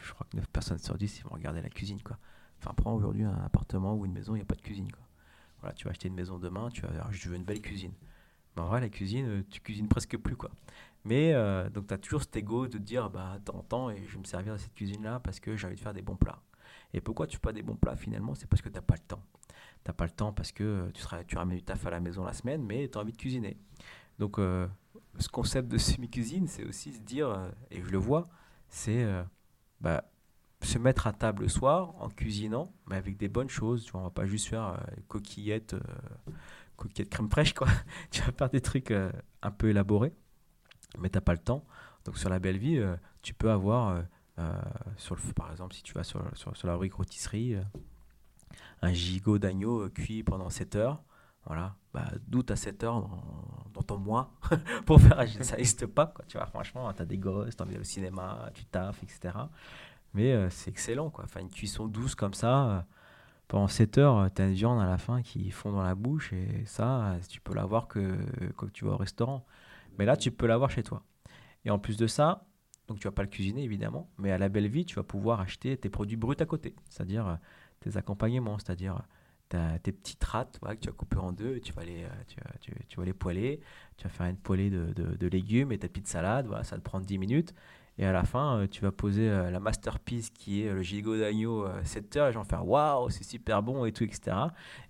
je 0.02 0.12
crois 0.12 0.26
que 0.30 0.36
9 0.36 0.46
personnes 0.48 0.78
sur 0.78 0.96
10 0.96 1.18
ils 1.18 1.24
vont 1.24 1.34
regarder 1.34 1.62
la 1.62 1.70
cuisine. 1.70 2.02
Quoi. 2.02 2.18
Enfin, 2.58 2.74
prends 2.74 2.94
aujourd'hui 2.94 3.24
un 3.24 3.44
appartement 3.44 3.94
ou 3.94 4.04
une 4.04 4.12
maison, 4.12 4.34
il 4.34 4.38
n'y 4.38 4.42
a 4.42 4.46
pas 4.46 4.54
de 4.54 4.62
cuisine. 4.62 4.90
Quoi. 4.92 5.06
Voilà, 5.60 5.74
tu 5.74 5.84
vas 5.84 5.90
acheter 5.90 6.08
une 6.08 6.14
maison 6.14 6.38
demain, 6.38 6.68
tu 6.70 6.82
vas 6.82 6.90
dire, 6.90 7.06
je 7.10 7.28
veux 7.28 7.36
une 7.36 7.44
belle 7.44 7.60
cuisine. 7.60 7.92
Mais 8.56 8.62
en 8.62 8.66
vrai, 8.66 8.80
la 8.80 8.88
cuisine, 8.88 9.44
tu 9.50 9.60
cuisines 9.60 9.88
presque 9.88 10.16
plus. 10.16 10.36
quoi. 10.36 10.50
Mais 11.04 11.32
donc, 11.70 11.86
tu 11.86 11.94
as 11.94 11.98
toujours 11.98 12.22
cet 12.22 12.36
ego 12.36 12.66
de 12.66 12.78
dire, 12.78 13.08
bah, 13.08 13.38
attends, 13.38 13.90
et 13.90 14.04
je 14.06 14.12
vais 14.14 14.18
me 14.18 14.24
servir 14.24 14.54
de 14.54 14.58
cette 14.58 14.74
cuisine-là 14.74 15.20
parce 15.20 15.40
que 15.40 15.56
j'ai 15.56 15.66
envie 15.66 15.76
de 15.76 15.80
faire 15.80 15.94
des 15.94 16.02
bons 16.02 16.16
plats. 16.16 16.42
Et 16.92 17.00
pourquoi 17.00 17.26
tu 17.26 17.36
fais 17.36 17.40
pas 17.40 17.52
des 17.52 17.62
bons 17.62 17.76
plats 17.76 17.96
finalement? 17.96 18.34
C'est 18.34 18.46
parce 18.46 18.62
que 18.62 18.68
tu 18.68 18.74
n'as 18.74 18.82
pas 18.82 18.94
le 18.94 19.06
temps. 19.06 19.22
Tu 19.48 19.54
n'as 19.88 19.94
pas 19.94 20.04
le 20.04 20.10
temps 20.10 20.32
parce 20.32 20.52
que 20.52 20.90
tu, 20.92 21.00
seras, 21.00 21.24
tu 21.24 21.36
ramènes 21.36 21.58
du 21.58 21.62
taf 21.62 21.86
à 21.86 21.90
la 21.90 22.00
maison 22.00 22.24
la 22.24 22.32
semaine, 22.32 22.62
mais 22.62 22.88
tu 22.88 22.98
as 22.98 23.00
envie 23.00 23.12
de 23.12 23.16
cuisiner. 23.16 23.56
Donc, 24.18 24.38
euh, 24.38 24.66
ce 25.18 25.28
concept 25.28 25.68
de 25.68 25.78
semi-cuisine, 25.78 26.46
c'est 26.46 26.64
aussi 26.64 26.92
se 26.92 27.00
dire, 27.00 27.28
euh, 27.28 27.48
et 27.70 27.80
je 27.82 27.90
le 27.90 27.98
vois, 27.98 28.28
c'est 28.68 29.02
euh, 29.02 29.22
bah, 29.80 30.04
se 30.62 30.78
mettre 30.78 31.06
à 31.06 31.12
table 31.12 31.42
le 31.42 31.48
soir 31.48 31.94
en 32.00 32.08
cuisinant, 32.08 32.72
mais 32.86 32.96
avec 32.96 33.16
des 33.16 33.28
bonnes 33.28 33.48
choses. 33.48 33.84
Tu 33.84 33.92
vois, 33.92 34.02
on 34.02 34.04
va 34.04 34.10
pas 34.10 34.26
juste 34.26 34.48
faire 34.48 34.78
coquillettes, 35.08 35.74
coquillettes 36.80 37.10
crème 37.10 37.30
fraîche, 37.30 37.54
quoi. 37.54 37.68
tu 38.10 38.22
vas 38.22 38.32
faire 38.32 38.50
des 38.50 38.60
trucs 38.60 38.90
un 38.90 39.50
peu 39.50 39.70
élaborés, 39.70 40.12
mais 40.98 41.10
tu 41.10 41.16
n'as 41.16 41.22
pas 41.22 41.32
le 41.32 41.38
temps. 41.38 41.64
Donc, 42.04 42.18
sur 42.18 42.30
la 42.30 42.38
belle 42.38 42.58
vie, 42.58 42.82
tu 43.22 43.34
peux 43.34 43.50
avoir 43.50 44.02
euh, 44.40 44.54
sur 44.96 45.14
le, 45.14 45.32
par 45.34 45.50
exemple, 45.50 45.74
si 45.74 45.82
tu 45.82 45.92
vas 45.92 46.04
sur, 46.04 46.22
sur, 46.34 46.66
la 46.66 46.72
rubrique 46.72 46.94
rôtisserie, 46.94 47.56
euh, 47.56 47.62
un 48.80 48.92
gigot 48.92 49.38
d'agneau 49.38 49.82
euh, 49.82 49.88
cuit 49.90 50.22
pendant 50.22 50.48
7 50.48 50.76
heures, 50.76 51.02
voilà, 51.44 51.76
bah, 51.92 52.06
tu 52.30 52.52
as 52.52 52.56
7 52.56 52.84
heures 52.84 53.08
dans, 53.74 53.82
ton 53.82 53.98
mois 53.98 54.32
pour 54.86 55.00
faire 55.00 55.16
ça 55.42 55.56
n'existe 55.56 55.86
pas, 55.86 56.06
quoi, 56.06 56.24
tu 56.26 56.38
vois, 56.38 56.46
franchement, 56.46 56.90
tu 56.92 57.02
as 57.02 57.04
des 57.04 57.18
gosses, 57.18 57.56
tu 57.56 57.62
envie 57.62 57.72
d'aller 57.72 57.82
au 57.82 57.84
cinéma, 57.84 58.50
tu 58.54 58.64
taffes, 58.64 59.02
etc. 59.02 59.34
Mais 60.14 60.50
c'est 60.50 60.70
excellent, 60.70 61.10
quoi, 61.10 61.26
une 61.38 61.50
cuisson 61.50 61.86
douce 61.86 62.14
comme 62.14 62.34
ça, 62.34 62.86
pendant 63.50 63.66
7 63.66 63.98
heures, 63.98 64.32
tu 64.32 64.42
as 64.42 64.46
une 64.46 64.54
viande 64.54 64.80
à 64.80 64.86
la 64.86 64.96
fin 64.96 65.22
qui 65.22 65.50
fond 65.50 65.72
dans 65.72 65.82
la 65.82 65.96
bouche, 65.96 66.32
et 66.32 66.64
ça, 66.66 67.16
tu 67.28 67.40
peux 67.40 67.52
l'avoir 67.52 67.88
que 67.88 68.16
quand 68.54 68.72
tu 68.72 68.84
vas 68.84 68.92
au 68.92 68.96
restaurant. 68.96 69.44
Mais 69.98 70.04
là, 70.04 70.16
tu 70.16 70.30
peux 70.30 70.46
l'avoir 70.46 70.70
chez 70.70 70.84
toi. 70.84 71.02
Et 71.64 71.70
en 71.70 71.80
plus 71.80 71.96
de 71.96 72.06
ça, 72.06 72.46
donc 72.86 73.00
tu 73.00 73.08
vas 73.08 73.12
pas 73.12 73.22
le 73.22 73.28
cuisiner 73.28 73.64
évidemment, 73.64 74.08
mais 74.18 74.30
à 74.30 74.38
la 74.38 74.48
belle 74.48 74.68
vie, 74.68 74.84
tu 74.84 74.94
vas 74.94 75.02
pouvoir 75.02 75.40
acheter 75.40 75.76
tes 75.76 75.90
produits 75.90 76.16
bruts 76.16 76.36
à 76.38 76.46
côté, 76.46 76.76
c'est-à-dire 76.88 77.26
euh, 77.26 77.34
tes 77.80 77.96
accompagnements, 77.96 78.56
c'est-à-dire 78.60 79.02
tes 79.82 79.90
petites 79.90 80.22
rates 80.22 80.60
que 80.60 80.74
tu 80.74 80.88
vas 80.88 80.94
couper 80.94 81.16
en 81.16 81.32
deux, 81.32 81.58
tu 81.58 81.72
vas 81.72 81.82
les, 81.84 82.04
euh, 82.04 82.68
tu, 82.88 83.00
les 83.02 83.12
poêler, 83.12 83.60
tu 83.96 84.04
vas 84.04 84.10
faire 84.10 84.26
une 84.26 84.36
poêlée 84.36 84.70
de, 84.70 85.26
légumes 85.26 85.72
et 85.72 85.78
ta 85.78 85.88
petite 85.88 86.06
salade, 86.06 86.46
voilà, 86.46 86.62
ça 86.62 86.76
te 86.76 86.82
prend 86.82 87.00
10 87.00 87.18
minutes. 87.18 87.52
Et 88.00 88.06
à 88.06 88.12
la 88.12 88.24
fin, 88.24 88.56
euh, 88.56 88.66
tu 88.66 88.80
vas 88.80 88.92
poser 88.92 89.28
euh, 89.28 89.50
la 89.50 89.60
masterpiece 89.60 90.30
qui 90.30 90.62
est 90.62 90.72
le 90.72 90.80
gigot 90.80 91.18
d'agneau 91.18 91.66
7 91.84 92.16
heures. 92.16 92.26
Les 92.28 92.32
gens 92.32 92.40
vont 92.40 92.48
faire 92.48 92.66
waouh, 92.66 93.10
c'est 93.10 93.24
super 93.24 93.62
bon 93.62 93.84
et 93.84 93.92
tout, 93.92 94.04
etc. 94.04 94.34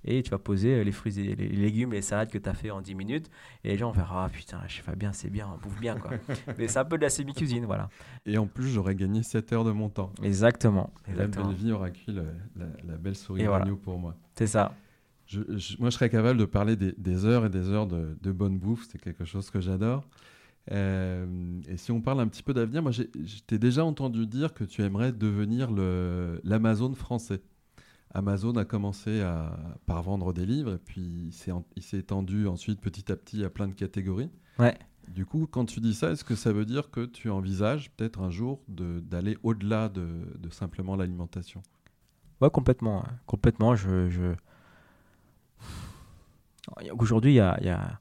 Et 0.05 0.23
tu 0.23 0.31
vas 0.31 0.39
poser 0.39 0.85
les 0.85 0.93
fruits 0.93 1.19
et 1.19 1.35
les 1.35 1.49
légumes, 1.49 1.93
les 1.93 2.03
salades 2.03 2.31
que 2.31 2.39
tu 2.39 2.49
as 2.49 2.55
fait 2.55 2.71
en 2.71 2.81
10 2.81 2.95
minutes. 2.95 3.29
Et 3.65 3.71
les 3.71 3.79
gens 3.79 3.89
vont 3.89 3.95
faire 3.95 4.13
ah 4.13 4.29
putain, 4.33 4.61
je 4.69 4.81
fais 4.81 4.95
bien, 4.95 5.13
c'est 5.13 5.29
bien, 5.29 5.49
on 5.53 5.59
bouffe 5.59 5.81
bien. 5.81 5.97
Quoi. 5.97 6.13
Mais 6.59 6.69
c'est 6.69 6.79
un 6.79 6.85
peu 6.85 6.99
de 6.99 7.03
la 7.03 7.11
semi-cuisine, 7.11 7.65
voilà. 7.65 7.89
Et 8.27 8.39
en 8.39 8.47
plus, 8.47 8.69
j'aurais 8.69 8.95
gagné 8.95 9.25
7 9.25 9.53
heures 9.55 9.65
de 9.65 9.73
mon 9.73 9.89
temps. 9.89 10.13
Exactement. 10.23 10.93
La 11.13 11.27
belle 11.27 11.53
vie 11.55 11.73
aura 11.73 11.91
cuit 11.91 12.15
la, 12.15 12.97
belle 12.97 13.17
souris 13.17 13.43
d'agneau 13.43 13.75
pour 13.75 13.99
moi. 13.99 14.15
C'est 14.37 14.47
ça. 14.47 14.73
Je, 15.27 15.41
moi, 15.81 15.91
je 15.91 15.97
serais 15.97 16.11
capable 16.11 16.39
de 16.39 16.45
parler 16.45 16.77
des, 16.77 17.25
heures 17.25 17.47
et 17.47 17.51
des 17.51 17.71
heures 17.71 17.89
de, 17.89 18.17
de 18.21 18.31
bonne 18.31 18.57
bouffe. 18.57 18.87
C'est 18.89 19.01
quelque 19.01 19.25
chose 19.25 19.51
que 19.51 19.61
j'adore. 19.61 20.05
Euh, 20.71 21.61
et 21.69 21.77
si 21.77 21.91
on 21.91 22.01
parle 22.01 22.21
un 22.21 22.29
petit 22.29 22.43
peu 22.43 22.55
d'avenir, 22.55 22.83
moi, 22.83 22.93
j'ai 22.93 23.59
déjà 23.59 23.85
entendu 23.85 24.27
dire 24.27 24.55
que 24.55 24.65
tu 24.65 24.83
aimerais 24.83 25.13
devenir 25.13 25.71
l'Amazon 26.45 26.95
français. 26.95 27.43
Amazon 28.13 28.57
a 28.57 28.65
commencé 28.65 29.21
à, 29.21 29.57
par 29.87 30.03
vendre 30.03 30.33
des 30.33 30.45
livres, 30.45 30.75
et 30.75 30.79
puis 30.79 31.33
il 31.77 31.83
s'est 31.83 31.99
étendu 31.99 32.47
ensuite 32.47 32.81
petit 32.81 33.11
à 33.11 33.17
petit 33.17 33.45
à 33.45 33.51
plein 33.51 33.69
de 33.69 33.75
catégories. 33.75 34.31
Ouais. 34.59 34.77
Du 35.09 35.27
coup, 35.27 35.47
quand 35.51 35.65
tu 35.65 35.81
dis 35.81 35.95
ça, 35.95 36.11
est-ce 36.11 36.25
que 36.25 36.37
ça 36.37 36.53
veut 36.53 36.65
dire 36.65 36.91
que 36.91 37.05
tu 37.05 37.31
envisages 37.31 37.91
peut-être 37.93 38.21
un 38.21 38.31
jour 38.31 38.61
d'aller 38.69 39.39
au-delà 39.43 39.89
de, 39.89 40.07
de, 40.39 40.51
simplement 40.51 40.95
l'alimentation? 40.95 41.63
Ouais, 42.41 42.51
complètement. 42.51 43.05
Complètement. 43.27 43.75
Je, 43.75 44.09
je... 44.09 44.35
Aujourd'hui, 46.97 47.33
il 47.33 47.37
y 47.37 47.41
a, 47.41 47.59
y 47.63 47.69
a, 47.69 48.01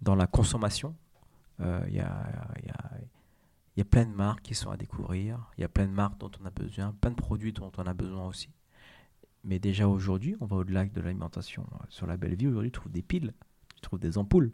dans 0.00 0.16
la 0.16 0.26
consommation, 0.26 0.94
il 1.58 1.64
euh, 1.64 1.88
y, 1.88 2.00
a, 2.00 2.26
y, 2.64 2.70
a, 2.70 2.90
y, 3.76 3.80
a, 3.80 3.84
plein 3.84 4.04
de 4.04 4.14
marques 4.14 4.42
qui 4.42 4.54
sont 4.54 4.70
à 4.70 4.76
découvrir, 4.76 5.50
il 5.56 5.62
y 5.62 5.64
a 5.64 5.68
plein 5.68 5.86
de 5.86 5.92
marques 5.92 6.18
dont 6.18 6.30
on 6.40 6.46
a 6.46 6.50
besoin, 6.50 6.94
plein 7.00 7.10
de 7.10 7.16
produits 7.16 7.52
dont 7.52 7.72
on 7.78 7.86
a 7.86 7.94
besoin 7.94 8.26
aussi. 8.26 8.50
Mais 9.44 9.58
déjà 9.58 9.88
aujourd'hui, 9.88 10.36
on 10.40 10.46
va 10.46 10.56
au-delà 10.56 10.84
de 10.84 11.00
l'alimentation. 11.00 11.66
Sur 11.88 12.06
la 12.06 12.16
belle 12.16 12.34
vie, 12.34 12.48
aujourd'hui, 12.48 12.70
tu 12.70 12.80
trouves 12.80 12.92
des 12.92 13.02
piles, 13.02 13.32
tu 13.76 13.80
trouves 13.80 14.00
des 14.00 14.18
ampoules, 14.18 14.52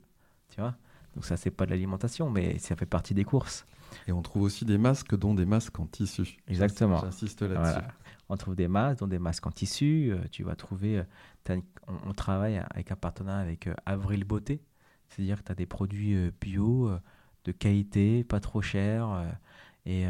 tu 0.51 0.61
vois. 0.61 0.77
Donc 1.15 1.25
ça, 1.25 1.37
c'est 1.37 1.51
pas 1.51 1.67
de 1.67 1.71
l'alimentation, 1.71 2.31
mais 2.31 2.59
ça 2.59 2.77
fait 2.77 2.87
partie 2.87 3.15
des 3.15 3.25
courses. 3.25 3.67
Et 4.07 4.12
on 4.12 4.23
trouve 4.23 4.43
aussi 4.43 4.65
des 4.65 4.79
masques, 4.79 5.17
dont 5.17 5.35
des 5.35 5.45
masques 5.45 5.79
en 5.79 5.87
tissu. 5.87 6.38
Exactement. 6.49 7.01
J'insiste 7.01 7.43
là-dessus. 7.43 7.87
On 8.29 8.37
trouve 8.37 8.55
des 8.55 8.69
masques, 8.69 9.01
dont 9.01 9.07
des 9.07 9.19
masques 9.19 9.47
en 9.47 9.51
tissu. 9.51 10.11
Euh, 10.11 10.19
tu 10.31 10.43
vas 10.43 10.57
trouver. 10.57 11.03
Euh, 11.51 11.61
on, 12.07 12.12
travaille 12.15 12.62
avec 12.71 12.91
un 12.91 12.97
partenariat 12.97 13.41
avec 13.41 13.69
Avril 13.85 14.25
Beauté, 14.25 14.62
c'est-à-dire 15.12 15.38
que 15.38 15.44
tu 15.44 15.53
as 15.53 15.55
des 15.55 15.66
produits 15.66 16.14
euh, 16.14 16.31
bio, 16.40 16.88
euh, 16.88 16.98
de 17.44 17.53
qualité, 17.53 18.25
pas 18.25 18.40
trop 18.40 18.62
chers, 18.62 19.11
euh, 19.11 19.31
et, 19.85 20.05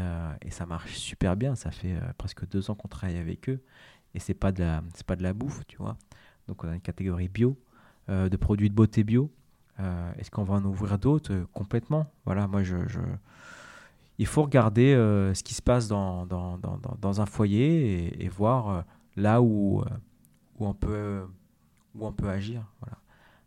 et, 0.45 0.51
ça 0.51 0.67
marche 0.67 0.97
super 0.97 1.35
bien. 1.35 1.55
Ça 1.55 1.71
fait 1.71 1.95
presque 2.19 2.47
deux 2.47 2.69
ans 2.69 2.75
qu'on 2.75 2.87
travaille 2.87 3.17
avec 3.17 3.49
eux, 3.49 3.59
et 4.13 4.19
c'est 4.19 4.35
pas 4.35 4.51
pas 4.51 5.15
de 5.15 5.23
la 5.23 5.33
bouffe, 5.33 5.65
tu 5.67 5.77
vois. 5.77 5.97
Donc 6.47 6.63
on 6.63 6.67
a 6.69 6.75
une 6.75 6.81
catégorie 6.81 7.27
bio, 7.27 7.57
de 8.07 8.37
produits 8.37 8.69
de 8.69 8.75
beauté 8.75 9.03
bio. 9.03 9.31
Est-ce 9.79 10.29
qu'on 10.29 10.43
va 10.43 10.55
en 10.57 10.65
ouvrir 10.65 10.99
d'autres? 10.99 11.47
Complètement 11.53 12.05
Voilà, 12.23 12.47
moi 12.47 12.61
je, 12.61 12.75
il 14.19 14.27
faut 14.27 14.43
regarder 14.43 14.93
ce 14.93 15.41
qui 15.41 15.55
se 15.55 15.61
passe 15.63 15.87
dans, 15.87 16.27
dans, 16.27 16.59
dans, 16.59 16.79
dans 17.01 17.21
un 17.21 17.25
foyer 17.25 18.05
et, 18.05 18.25
et 18.25 18.29
voir 18.29 18.85
là 19.15 19.41
où, 19.41 19.83
où, 20.59 20.67
on 20.67 20.75
peut, 20.75 21.25
où 21.95 22.05
on 22.05 22.13
peut 22.13 22.29
agir. 22.29 22.63
Voilà. 22.79 22.97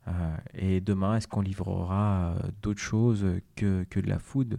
Euh, 0.09 0.37
et 0.55 0.81
demain, 0.81 1.17
est-ce 1.17 1.27
qu'on 1.27 1.41
livrera 1.41 2.35
euh, 2.37 2.51
d'autres 2.63 2.81
choses 2.81 3.27
que, 3.57 3.85
que, 3.91 4.01
de 4.01 4.09
la 4.09 4.19
food? 4.19 4.59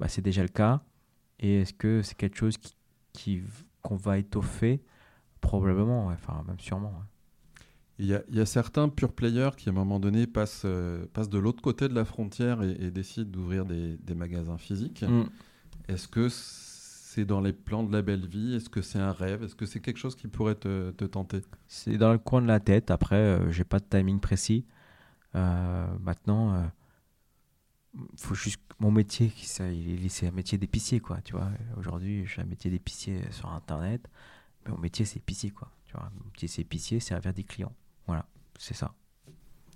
Bah, 0.00 0.08
C'est 0.08 0.22
déjà 0.22 0.42
le 0.42 0.48
cas. 0.48 0.82
Et 1.40 1.60
est-ce 1.60 1.72
que 1.72 2.02
c'est 2.02 2.16
quelque 2.16 2.36
chose 2.36 2.56
qui, 2.56 2.74
qui 3.12 3.42
qu'on 3.82 3.96
va 3.96 4.18
étoffer? 4.18 4.82
Probablement, 5.40 6.06
enfin 6.06 6.42
même 6.46 6.58
sûrement. 6.58 6.92
Il 8.00 8.06
y, 8.06 8.14
a, 8.14 8.22
il 8.28 8.36
y, 8.36 8.40
a, 8.40 8.46
certains 8.46 8.88
pure 8.88 9.12
players 9.12 9.50
qui, 9.56 9.68
à 9.68 9.72
un 9.72 9.74
moment 9.74 9.98
donné, 9.98 10.26
passent, 10.26 10.62
euh, 10.64 11.04
passent 11.12 11.28
de 11.28 11.38
l'autre 11.38 11.62
côté 11.62 11.88
de 11.88 11.94
la 11.94 12.04
frontière 12.04 12.62
et, 12.62 12.90
décident 12.92 13.28
d'ouvrir 13.28 13.64
des, 13.64 13.96
des, 13.96 14.14
magasins 14.14 14.56
physiques. 14.56 15.02
Mm. 15.02 15.24
Est-ce 15.88 16.06
que 16.06 16.28
c'est 16.30 17.24
dans 17.24 17.40
les 17.40 17.52
plans 17.52 17.82
de 17.82 17.92
la 17.92 18.02
belle 18.02 18.26
vie? 18.26 18.54
Est-ce 18.54 18.68
que 18.68 18.82
c'est 18.82 19.00
un 19.00 19.10
rêve? 19.10 19.42
Est-ce 19.42 19.56
que 19.56 19.66
c'est 19.66 19.80
quelque 19.80 19.96
chose 19.96 20.14
qui 20.14 20.28
pourrait 20.28 20.54
te, 20.54 20.92
te 20.92 21.04
tenter? 21.04 21.40
C'est 21.66 21.98
dans 21.98 22.12
le 22.12 22.18
coin 22.18 22.40
de 22.40 22.46
la 22.46 22.60
tête. 22.60 22.92
Après, 22.92 23.40
j'ai 23.50 23.64
pas 23.64 23.80
de 23.80 23.86
timing 23.88 24.20
précis. 24.20 24.64
Euh, 25.34 25.86
maintenant, 26.00 26.54
euh, 26.54 26.66
faut 28.16 28.34
juste 28.34 28.60
mon 28.78 28.90
métier, 28.90 29.32
c'est 29.42 30.26
un 30.26 30.30
métier 30.30 30.58
d'épicier, 30.58 31.00
quoi. 31.00 31.20
Tu 31.22 31.32
vois, 31.32 31.50
aujourd'hui, 31.76 32.24
je 32.26 32.32
suis 32.32 32.40
un 32.40 32.46
métier 32.46 32.70
d'épicier 32.70 33.22
sur 33.30 33.50
Internet, 33.50 34.08
mais 34.64 34.72
mon 34.72 34.78
métier, 34.78 35.04
c'est 35.04 35.18
épicier, 35.18 35.50
quoi. 35.50 35.70
Tu 35.84 35.94
vois, 35.94 36.10
mon 36.16 36.26
métier, 36.26 36.48
c'est 36.48 36.62
épicier, 36.62 37.00
servir 37.00 37.32
des 37.32 37.44
clients. 37.44 37.74
Voilà, 38.06 38.26
c'est 38.58 38.74
ça. 38.74 38.94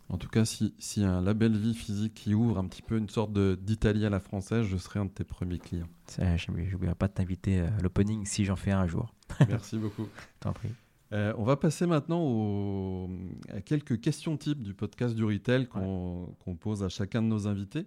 En 0.09 0.19
tout 0.19 0.29
cas, 0.29 0.45
si, 0.45 0.75
si 0.79 1.03
un 1.03 1.23
label 1.23 1.57
vie 1.57 1.75
physique 1.75 2.15
qui 2.15 2.35
ouvre 2.35 2.59
un 2.59 2.67
petit 2.67 2.83
peu 2.83 2.99
une 2.99 3.09
sorte 3.09 3.33
d'Italie 3.33 4.05
à 4.05 4.11
la 4.11 4.21
française, 4.21 4.67
je 4.67 4.77
serai 4.77 5.01
un 5.01 5.07
de 5.07 5.11
tes 5.11 5.25
premiers 5.25 5.59
clients. 5.59 5.88
Je 6.19 6.51
n'oublierai 6.51 6.95
pas 6.95 7.09
de 7.09 7.15
t'inviter 7.15 7.61
à 7.61 7.79
l'opening 7.81 8.27
si 8.27 8.45
j'en 8.45 8.57
fais 8.57 8.73
un 8.73 8.87
jour. 8.87 9.15
Merci 9.49 9.79
beaucoup. 9.79 10.07
T'en 10.41 10.53
prie. 10.53 10.71
Euh, 11.12 11.35
on 11.37 11.44
va 11.44 11.57
passer 11.57 11.87
maintenant 11.87 13.09
à 13.51 13.61
quelques 13.61 14.01
questions 14.01 14.37
types 14.38 14.62
du 14.62 14.72
podcast 14.72 15.14
du 15.14 15.25
retail 15.25 15.66
qu'on 15.68 16.57
pose 16.59 16.83
à 16.83 16.88
chacun 16.88 17.20
de 17.20 17.27
nos 17.27 17.46
invités. 17.46 17.87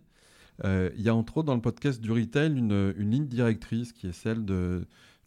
Euh, 0.64 0.92
il 0.96 1.02
y 1.02 1.10
a 1.10 1.16
entre 1.16 1.38
autres 1.38 1.48
dans 1.48 1.56
le 1.56 1.62
podcast 1.62 2.00
du 2.00 2.12
retail 2.12 2.56
une, 2.56 2.92
ligne 2.92 3.28
directrice 3.28 3.92
qui 3.94 4.08
est 4.08 4.14
celle 4.14 4.46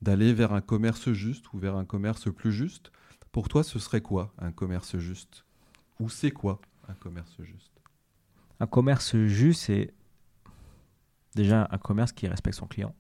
d'aller 0.01 0.33
vers 0.33 0.53
un 0.53 0.61
commerce 0.61 1.11
juste 1.11 1.53
ou 1.53 1.59
vers 1.59 1.75
un 1.75 1.85
commerce 1.85 2.33
plus 2.33 2.53
juste. 2.53 2.93
Pour 3.33 3.49
toi, 3.49 3.65
ce 3.65 3.79
serait 3.79 4.01
quoi 4.01 4.33
un 4.39 4.53
commerce 4.53 4.97
juste? 4.99 5.45
Ou 5.99 6.09
c'est 6.09 6.31
quoi 6.31 6.61
un 6.89 6.95
commerce 6.95 7.37
juste? 7.43 7.73
Un 8.61 8.67
commerce 8.67 9.17
juste, 9.17 9.63
c'est 9.63 9.93
déjà 11.35 11.69
un 11.71 11.79
commerce 11.79 12.13
qui 12.13 12.29
respecte 12.29 12.57
son 12.57 12.67
client. 12.67 12.95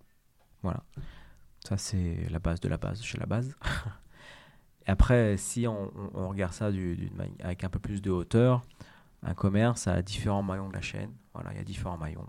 Voilà. 0.62 0.82
Ça, 1.66 1.76
c'est 1.76 2.28
la 2.30 2.40
base 2.40 2.60
de 2.60 2.68
la 2.68 2.78
base 2.78 3.00
chez 3.02 3.18
la 3.18 3.26
base. 3.26 3.54
Après, 4.88 5.36
si 5.36 5.66
on, 5.66 5.90
regarde 6.14 6.54
ça 6.54 6.70
avec 7.40 7.62
un 7.62 7.68
peu 7.68 7.78
plus 7.78 8.00
de 8.00 8.10
hauteur, 8.10 8.62
un 9.22 9.34
commerce 9.34 9.86
a 9.86 10.00
différents 10.00 10.42
maillons 10.42 10.68
de 10.68 10.72
la 10.72 10.80
chaîne. 10.80 11.12
Voilà, 11.34 11.52
il 11.52 11.58
y 11.58 11.60
a 11.60 11.64
différents 11.64 11.98
maillons. 11.98 12.26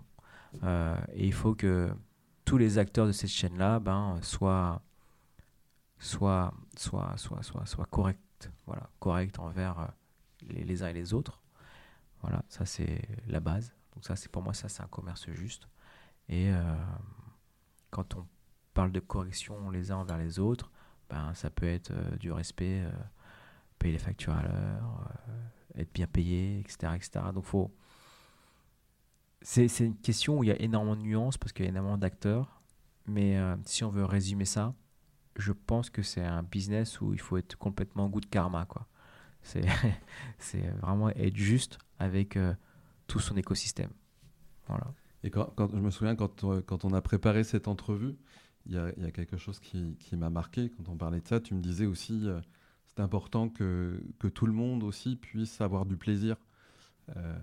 Euh, 0.62 0.94
et 1.14 1.26
il 1.26 1.32
faut 1.32 1.54
que 1.54 1.90
tous 2.44 2.58
les 2.58 2.76
acteurs 2.76 3.06
de 3.06 3.12
cette 3.12 3.30
chaîne-là 3.30 3.80
ben, 3.80 4.18
soient, 4.20 4.82
soient, 5.98 6.52
soient, 6.76 7.16
soient, 7.16 7.42
soient, 7.42 7.86
corrects, 7.86 8.50
voilà, 8.66 8.90
corrects 8.98 9.38
envers 9.38 9.78
euh, 9.80 9.86
les, 10.50 10.82
uns 10.82 10.88
et 10.88 10.92
les 10.92 11.14
autres. 11.14 11.40
Voilà, 12.20 12.42
ça 12.50 12.66
c'est 12.66 13.08
la 13.26 13.40
base. 13.40 13.72
Donc 13.94 14.04
ça, 14.04 14.14
pour 14.30 14.42
moi, 14.42 14.52
ça 14.52 14.68
c'est 14.68 14.82
un 14.82 14.88
commerce 14.88 15.30
juste. 15.30 15.66
Et 16.28 16.50
euh, 16.52 16.76
quand 17.90 18.16
on 18.16 18.26
parle 18.74 18.92
de 18.92 19.00
correction 19.00 19.70
les 19.70 19.92
uns 19.92 19.96
envers 19.96 20.18
les 20.18 20.38
autres, 20.38 20.70
ben, 21.10 21.34
ça 21.34 21.50
peut 21.50 21.66
être 21.66 21.90
euh, 21.90 22.16
du 22.16 22.32
respect, 22.32 22.82
euh, 22.84 22.90
payer 23.78 23.92
les 23.92 23.98
factures 23.98 24.34
à 24.34 24.42
l'heure, 24.42 25.08
être 25.76 25.92
bien 25.92 26.06
payé, 26.06 26.60
etc. 26.60 26.92
etc. 26.94 27.26
Donc 27.34 27.44
faut... 27.44 27.74
C'est, 29.42 29.66
une 29.80 29.96
question 29.96 30.38
où 30.38 30.44
il 30.44 30.48
y 30.48 30.52
a 30.52 30.60
énormément 30.60 30.96
de 30.96 31.00
nuances 31.00 31.38
parce 31.38 31.52
qu'il 31.52 31.64
y 31.64 31.68
a 31.68 31.70
énormément 31.70 31.96
d'acteurs. 31.96 32.60
Mais 33.06 33.38
si 33.64 33.84
on 33.84 33.88
veut 33.88 34.04
résumer 34.04 34.44
ça, 34.44 34.74
je 35.36 35.52
pense 35.52 35.88
que 35.88 36.02
c'est 36.02 36.22
un 36.22 36.42
business 36.42 37.00
où 37.00 37.14
il 37.14 37.20
faut 37.20 37.38
être 37.38 37.56
complètement 37.56 38.10
goût 38.10 38.20
de 38.20 38.26
karma. 38.26 38.66
Quoi. 38.66 38.86
C'est, 39.40 39.64
c'est 40.38 40.68
vraiment 40.82 41.08
être 41.08 41.36
juste 41.36 41.78
avec 41.98 42.38
tout 43.06 43.18
son 43.18 43.34
écosystème. 43.38 43.90
Voilà. 44.68 44.92
Et 45.22 45.30
quand, 45.30 45.52
je 45.72 45.80
me 45.80 45.90
souviens, 45.90 46.16
quand, 46.16 46.44
euh, 46.44 46.62
quand, 46.62 46.84
on 46.84 46.92
a 46.92 47.02
préparé 47.02 47.44
cette 47.44 47.68
entrevue, 47.68 48.16
il 48.66 48.72
y 48.74 48.78
a, 48.78 48.92
y 48.98 49.04
a 49.04 49.10
quelque 49.10 49.36
chose 49.36 49.58
qui, 49.60 49.96
qui 49.98 50.16
m'a 50.16 50.30
marqué. 50.30 50.70
Quand 50.70 50.88
on 50.88 50.96
parlait 50.96 51.20
de 51.20 51.26
ça, 51.26 51.40
tu 51.40 51.54
me 51.54 51.60
disais 51.60 51.86
aussi, 51.86 52.28
euh, 52.28 52.40
c'est 52.86 53.00
important 53.00 53.48
que, 53.48 54.02
que, 54.18 54.28
tout 54.28 54.46
le 54.46 54.52
monde 54.52 54.82
aussi 54.82 55.16
puisse 55.16 55.60
avoir 55.60 55.86
du 55.86 55.96
plaisir 55.96 56.36
euh, 57.16 57.36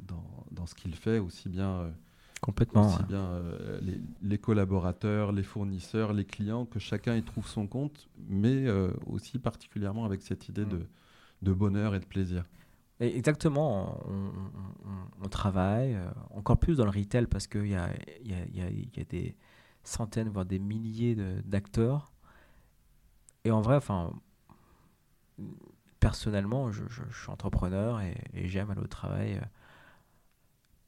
dans, 0.00 0.46
dans, 0.50 0.66
ce 0.66 0.74
qu'il 0.74 0.94
fait, 0.94 1.18
aussi 1.18 1.48
bien, 1.48 1.92
Complètement, 2.40 2.86
aussi 2.88 3.02
bien 3.04 3.42
les, 3.80 4.00
les, 4.22 4.38
collaborateurs, 4.38 5.32
les 5.32 5.42
fournisseurs, 5.42 6.12
les 6.12 6.26
clients, 6.26 6.66
que 6.66 6.78
chacun 6.78 7.16
y 7.16 7.22
trouve 7.22 7.48
son 7.48 7.66
compte, 7.66 8.08
mais 8.28 8.68
aussi 9.06 9.38
particulièrement 9.38 10.04
avec 10.04 10.20
cette 10.20 10.48
idée 10.50 10.66
de, 10.66 10.86
de 11.40 11.52
bonheur 11.52 11.94
et 11.94 12.00
de 12.00 12.04
plaisir. 12.04 12.44
Exactement, 13.00 14.00
on, 15.20 15.28
travaille, 15.28 15.94
euh, 15.94 16.08
encore 16.30 16.58
plus 16.58 16.76
dans 16.76 16.84
le 16.84 16.90
retail 16.90 17.26
parce 17.26 17.48
qu'il 17.48 17.66
y 17.66 17.74
a, 17.74 17.90
y, 18.22 18.32
a, 18.32 18.46
y, 18.52 18.60
a, 18.60 18.70
y 18.70 19.00
a, 19.00 19.04
des 19.04 19.36
centaines, 19.84 20.28
voire 20.28 20.44
des 20.44 20.58
milliers 20.58 21.14
d'acteurs. 21.44 22.12
Et 23.44 23.50
en 23.50 23.60
vrai, 23.60 23.76
enfin, 23.76 24.12
personnellement, 26.00 26.70
je, 26.70 26.84
suis 26.88 27.30
entrepreneur 27.30 28.00
et, 28.00 28.16
j'aime 28.48 28.70
aller 28.70 28.80
au 28.80 28.86
travail 28.86 29.34
euh, 29.34 29.44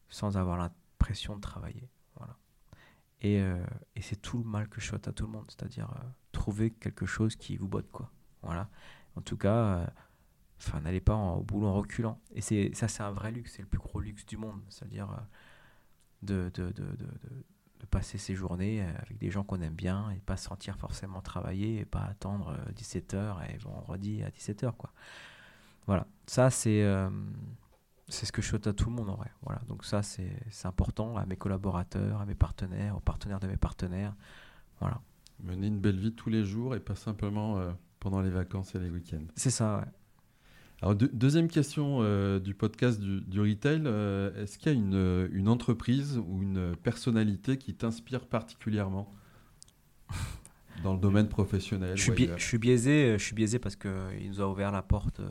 sans 0.08 0.36
avoir 0.36 0.56
l'impression 0.56 1.36
de 1.36 1.40
travailler. 1.40 1.88
Voilà. 2.16 2.36
Et, 3.20 3.40
euh, 3.40 3.64
et 3.94 4.02
c'est 4.02 4.16
tout 4.16 4.38
le 4.38 4.44
mal 4.44 4.68
que 4.68 4.80
je 4.80 4.86
souhaite 4.86 5.08
à 5.08 5.12
tout 5.12 5.26
le 5.26 5.32
monde, 5.32 5.46
c'est-à-dire 5.48 5.90
trouver 6.32 6.70
quelque 6.70 7.06
chose 7.06 7.36
qui 7.36 7.56
vous 7.56 7.68
botte. 7.68 7.90
Quoi. 7.90 8.10
Voilà. 8.42 8.68
En 9.16 9.20
tout 9.20 9.36
cas 9.36 9.86
Enfin, 10.58 10.80
n'allez 10.80 11.00
pas 11.00 11.14
au 11.14 11.42
boulot 11.42 11.66
en 11.66 11.74
reculant. 11.74 12.20
Et 12.34 12.40
ça, 12.40 12.88
c'est 12.88 13.02
un 13.02 13.10
vrai 13.10 13.30
luxe, 13.30 13.52
c'est 13.56 13.62
le 13.62 13.68
plus 13.68 13.78
gros 13.78 14.00
luxe 14.00 14.24
du 14.26 14.36
monde. 14.36 14.60
C'est-à-dire 14.68 15.10
euh, 15.10 16.50
de, 16.50 16.72
de, 16.72 16.72
de, 17.80 17.86
passer 17.86 18.18
ses 18.18 18.34
journées 18.34 18.82
euh, 18.82 18.90
avec 18.98 19.18
des 19.18 19.30
gens 19.30 19.44
qu'on 19.44 19.60
aime 19.60 19.74
bien 19.74 20.10
et 20.10 20.20
pas 20.20 20.36
se 20.36 20.48
sentir 20.48 20.76
forcément 20.76 21.20
travailler 21.20 21.80
et 21.80 21.84
pas 21.84 22.02
attendre 22.02 22.56
17h 22.74 23.14
euh, 23.14 23.32
et 23.52 23.56
vendredi 23.58 24.22
à 24.22 24.30
17h. 24.30 24.72
Quoi. 24.72 24.92
Voilà, 25.86 26.06
ça 26.26 26.50
c'est 26.50 26.84
c'est 28.08 28.26
ce 28.26 28.32
que 28.32 28.42
je 28.42 28.48
souhaite 28.48 28.66
à 28.66 28.72
tout 28.72 28.88
le 28.90 28.96
monde 28.96 29.10
en 29.10 29.16
vrai. 29.16 29.30
Voilà, 29.42 29.60
donc 29.68 29.84
ça 29.84 30.02
c'est 30.02 30.32
important 30.64 31.16
à 31.16 31.26
mes 31.26 31.36
collaborateurs, 31.36 32.20
à 32.20 32.26
mes 32.26 32.34
partenaires, 32.34 32.96
aux 32.96 33.00
partenaires 33.00 33.40
de 33.40 33.46
mes 33.46 33.56
partenaires. 33.56 34.14
Voilà. 34.80 35.00
Mener 35.42 35.68
une 35.68 35.80
belle 35.80 35.98
vie 35.98 36.12
tous 36.12 36.30
les 36.30 36.44
jours 36.44 36.74
et 36.74 36.80
pas 36.80 36.96
simplement 36.96 37.60
pendant 38.00 38.20
les 38.20 38.30
vacances 38.30 38.74
et 38.74 38.78
les 38.78 38.90
week-ends. 38.90 39.26
C'est 39.36 39.50
ça, 39.50 39.78
ouais. 39.78 39.92
Alors, 40.82 40.94
deuxième 40.94 41.48
question 41.48 41.98
euh, 42.02 42.38
du 42.38 42.54
podcast 42.54 43.00
du, 43.00 43.40
retail. 43.40 43.82
Euh, 43.86 44.42
est-ce 44.42 44.58
qu'il 44.58 44.72
y 44.72 44.74
a 44.74 44.78
une, 44.78 45.28
une, 45.32 45.48
entreprise 45.48 46.18
ou 46.18 46.42
une 46.42 46.76
personnalité 46.76 47.56
qui 47.56 47.74
t'inspire 47.74 48.26
particulièrement 48.26 49.14
dans 50.82 50.92
le 50.92 51.00
domaine 51.00 51.28
professionnel 51.30 51.96
je 51.96 52.12
suis, 52.12 52.28
je 52.36 52.44
suis, 52.44 52.58
biaisé, 52.58 53.16
je 53.18 53.24
suis 53.24 53.34
biaisé 53.34 53.58
parce 53.58 53.74
qu'il 53.74 54.28
nous 54.28 54.40
a 54.42 54.46
ouvert 54.46 54.70
la 54.70 54.82
porte 54.82 55.20
euh, 55.20 55.30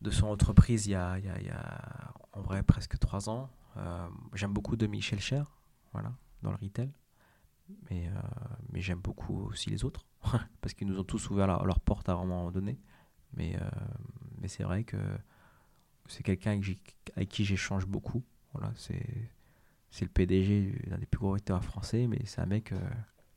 de 0.00 0.10
son 0.10 0.28
entreprise 0.28 0.86
il 0.86 0.92
y, 0.92 0.94
a, 0.94 1.18
il, 1.18 1.26
y 1.26 1.28
a, 1.28 1.38
il 1.40 1.46
y, 1.46 1.50
a, 1.50 2.14
en 2.32 2.40
vrai 2.40 2.62
presque 2.62 2.98
trois 2.98 3.28
ans. 3.28 3.50
j'aime 4.32 4.54
beaucoup 4.54 4.76
de 4.76 4.86
Michel 4.86 5.20
Cher, 5.20 5.52
voilà, 5.92 6.14
dans 6.42 6.50
le 6.50 6.56
retail. 6.56 6.90
Mais, 7.90 8.10
mais 8.70 8.80
j'aime 8.80 9.00
beaucoup 9.00 9.44
aussi 9.44 9.68
les 9.68 9.84
autres 9.84 10.06
parce 10.62 10.72
qu'ils 10.72 10.86
nous 10.86 10.98
ont 10.98 11.04
tous 11.04 11.28
ouvert 11.28 11.64
leur 11.64 11.80
porte 11.80 12.08
à 12.08 12.12
un 12.12 12.24
moment 12.24 12.50
donné. 12.50 12.78
Mais, 13.36 13.56
euh, 13.56 13.70
mais 14.40 14.48
c'est 14.48 14.62
vrai 14.62 14.84
que 14.84 14.96
c'est 16.06 16.22
quelqu'un 16.22 16.52
avec, 17.16 17.28
qui 17.28 17.44
j'échange 17.44 17.86
beaucoup. 17.86 18.22
Voilà, 18.52 18.72
c'est, 18.76 19.30
c'est 19.90 20.04
le 20.04 20.10
PDG 20.10 20.72
d'un 20.86 20.98
des 20.98 21.06
plus 21.06 21.18
gros 21.18 21.32
retailers 21.32 21.62
français, 21.62 22.06
mais 22.06 22.20
c'est 22.24 22.40
un 22.40 22.46
mec, 22.46 22.72
euh, 22.72 22.78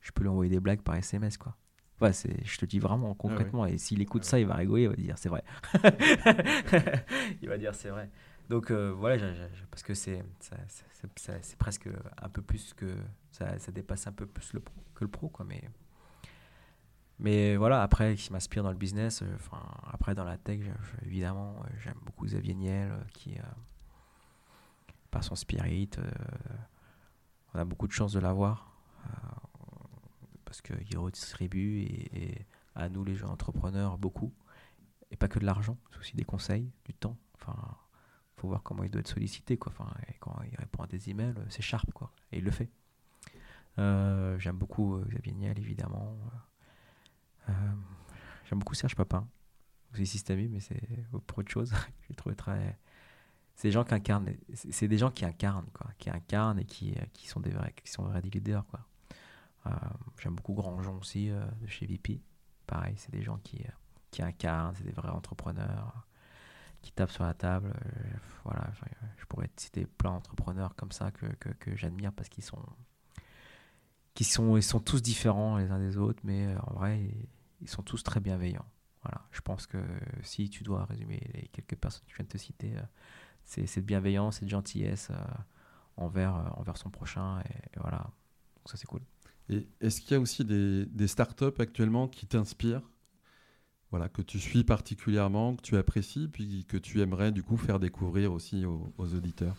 je 0.00 0.12
peux 0.12 0.22
lui 0.22 0.28
envoyer 0.28 0.50
des 0.50 0.60
blagues 0.60 0.82
par 0.82 0.96
SMS. 0.96 1.36
quoi. 1.36 1.56
Ouais, 2.00 2.12
c'est, 2.12 2.44
je 2.44 2.58
te 2.58 2.64
dis 2.64 2.78
vraiment 2.78 3.14
concrètement. 3.14 3.66
Et 3.66 3.76
s'il 3.78 4.00
écoute 4.00 4.22
ah 4.24 4.28
ça, 4.28 4.40
il 4.40 4.46
va 4.46 4.54
rigoler, 4.54 4.84
il 4.84 4.88
va 4.88 4.96
dire 4.96 5.18
c'est 5.18 5.28
vrai. 5.28 5.42
il 7.42 7.48
va 7.48 7.58
dire 7.58 7.74
c'est 7.74 7.88
vrai. 7.88 8.08
Donc 8.48 8.70
euh, 8.70 8.92
voilà, 8.92 9.22
parce 9.70 9.82
que 9.82 9.94
c'est, 9.94 10.24
c'est, 10.40 11.58
presque 11.58 11.88
un 12.22 12.28
peu 12.28 12.40
plus 12.40 12.72
que. 12.74 12.94
Ça, 13.30 13.58
ça 13.58 13.72
dépasse 13.72 14.06
un 14.06 14.12
peu 14.12 14.26
plus 14.26 14.52
le 14.52 14.60
que 14.94 15.04
le 15.04 15.08
pro, 15.08 15.28
quoi. 15.28 15.44
Mais 15.46 15.62
mais 17.20 17.56
voilà, 17.56 17.82
après, 17.82 18.14
qui 18.14 18.32
m'inspire 18.32 18.62
dans 18.62 18.70
le 18.70 18.76
business, 18.76 19.22
euh, 19.22 19.34
enfin, 19.34 19.60
après 19.92 20.14
dans 20.14 20.24
la 20.24 20.38
tech, 20.38 20.60
évidemment, 21.04 21.56
euh, 21.64 21.68
j'aime 21.82 21.98
beaucoup 22.04 22.26
Xavier 22.26 22.54
Niel, 22.54 22.92
euh, 22.92 23.04
qui, 23.12 23.36
par 25.10 25.24
son 25.24 25.34
spirit, 25.34 25.90
on 27.54 27.58
a 27.58 27.64
beaucoup 27.64 27.88
de 27.88 27.92
chance 27.92 28.12
de 28.12 28.20
l'avoir, 28.20 28.72
parce 30.44 30.62
qu'il 30.62 30.98
redistribue 30.98 31.80
et, 31.80 32.46
à 32.74 32.88
nous, 32.88 33.04
les 33.04 33.16
gens 33.16 33.28
entrepreneurs, 33.28 33.98
beaucoup. 33.98 34.32
Et 35.10 35.16
pas 35.16 35.26
que 35.26 35.40
de 35.40 35.44
l'argent, 35.44 35.76
c'est 35.90 35.98
aussi 35.98 36.16
des 36.16 36.24
conseils, 36.24 36.70
du 36.84 36.94
temps. 36.94 37.16
Enfin, 37.34 37.56
faut 38.36 38.46
voir 38.46 38.62
comment 38.62 38.84
il 38.84 38.90
doit 38.90 39.00
être 39.00 39.08
sollicité, 39.08 39.56
quoi. 39.56 39.72
Enfin, 39.72 39.92
et 40.08 40.14
quand 40.20 40.36
il 40.48 40.56
répond 40.56 40.84
à 40.84 40.86
des 40.86 41.10
emails, 41.10 41.34
c'est 41.48 41.62
sharp, 41.62 41.90
quoi. 41.92 42.12
Et 42.30 42.38
il 42.38 42.44
le 42.44 42.52
fait. 42.52 42.70
j'aime 43.76 44.56
beaucoup 44.56 45.00
Xavier 45.08 45.32
Niel, 45.32 45.58
évidemment. 45.58 46.16
Euh, 47.48 47.52
j'aime 48.48 48.58
beaucoup 48.58 48.74
Serge 48.74 48.94
Papin. 48.94 49.26
C'est 49.94 50.04
systémique, 50.04 50.50
mais 50.52 50.60
c'est 50.60 50.80
pour 51.26 51.38
autre 51.38 51.50
chose. 51.50 51.72
J'ai 52.08 52.14
trouvé 52.14 52.34
très. 52.34 52.78
C'est 53.54 53.68
des 53.68 53.72
gens 53.72 53.84
qui 53.84 53.94
incarnent, 53.94 54.28
c'est 54.54 54.86
des 54.86 54.98
gens 54.98 55.10
qui 55.10 55.24
incarnent, 55.24 55.68
quoi, 55.72 55.90
qui 55.98 56.10
incarnent 56.10 56.60
et 56.60 56.64
qui, 56.64 56.94
qui 57.12 57.26
sont 57.26 57.40
des 57.40 57.50
vrais, 57.50 57.72
qui 57.72 57.90
sont 57.90 58.04
vrais 58.04 58.20
leaders, 58.20 58.64
quoi. 58.66 58.86
Euh, 59.66 59.70
j'aime 60.18 60.36
beaucoup 60.36 60.54
Grandjean 60.54 60.96
aussi 60.96 61.30
euh, 61.30 61.44
de 61.60 61.66
chez 61.66 61.86
VP. 61.86 62.22
Pareil, 62.66 62.94
c'est 62.98 63.10
des 63.10 63.22
gens 63.22 63.38
qui, 63.38 63.64
qui 64.12 64.22
incarnent, 64.22 64.74
c'est 64.76 64.84
des 64.84 64.92
vrais 64.92 65.08
entrepreneurs 65.08 66.06
qui 66.82 66.92
tapent 66.92 67.10
sur 67.10 67.24
la 67.24 67.34
table. 67.34 67.74
voilà, 68.44 68.70
je 69.16 69.24
pourrais 69.24 69.50
citer 69.56 69.86
plein 69.86 70.12
d'entrepreneurs 70.12 70.76
comme 70.76 70.92
ça 70.92 71.10
que, 71.10 71.26
que, 71.26 71.74
j'admire 71.74 72.12
parce 72.12 72.28
qu'ils 72.28 72.44
sont, 72.44 72.62
qui 74.14 74.22
sont, 74.22 74.56
ils 74.56 74.62
sont 74.62 74.78
tous 74.78 75.02
différents 75.02 75.56
les 75.56 75.72
uns 75.72 75.80
des 75.80 75.96
autres, 75.96 76.20
mais 76.22 76.54
en 76.68 76.74
vrai, 76.74 77.10
sont 77.66 77.82
tous 77.82 78.02
très 78.02 78.20
bienveillants. 78.20 78.66
Voilà. 79.02 79.26
Je 79.30 79.40
pense 79.40 79.66
que 79.66 79.78
si 80.22 80.50
tu 80.50 80.62
dois 80.62 80.84
résumer 80.84 81.20
les 81.34 81.48
quelques 81.48 81.76
personnes 81.76 82.04
que 82.06 82.12
je 82.12 82.16
viens 82.16 82.24
de 82.24 82.30
te 82.30 82.38
citer, 82.38 82.76
euh, 82.76 82.82
c'est 83.44 83.66
cette 83.66 83.86
bienveillance, 83.86 84.38
cette 84.38 84.48
gentillesse 84.48 85.08
euh, 85.10 85.16
envers, 85.96 86.36
euh, 86.36 86.48
envers 86.56 86.76
son 86.76 86.90
prochain. 86.90 87.40
Et, 87.40 87.78
voilà, 87.80 87.98
Donc 88.56 88.66
ça 88.66 88.76
c'est 88.76 88.86
cool. 88.86 89.02
Et 89.48 89.66
est-ce 89.80 90.00
qu'il 90.00 90.12
y 90.12 90.14
a 90.14 90.20
aussi 90.20 90.44
des, 90.44 90.86
des 90.86 91.08
startups 91.08 91.58
actuellement 91.58 92.08
qui 92.08 92.26
t'inspirent? 92.26 92.88
Voilà, 93.90 94.10
que 94.10 94.20
tu 94.20 94.38
suis 94.38 94.64
particulièrement, 94.64 95.56
que 95.56 95.62
tu 95.62 95.76
apprécies, 95.78 96.28
puis 96.28 96.66
que 96.66 96.76
tu 96.76 97.00
aimerais 97.00 97.32
du 97.32 97.42
coup 97.42 97.56
faire 97.56 97.78
découvrir 97.78 98.32
aussi 98.34 98.66
aux, 98.66 98.92
auditeurs? 98.98 99.56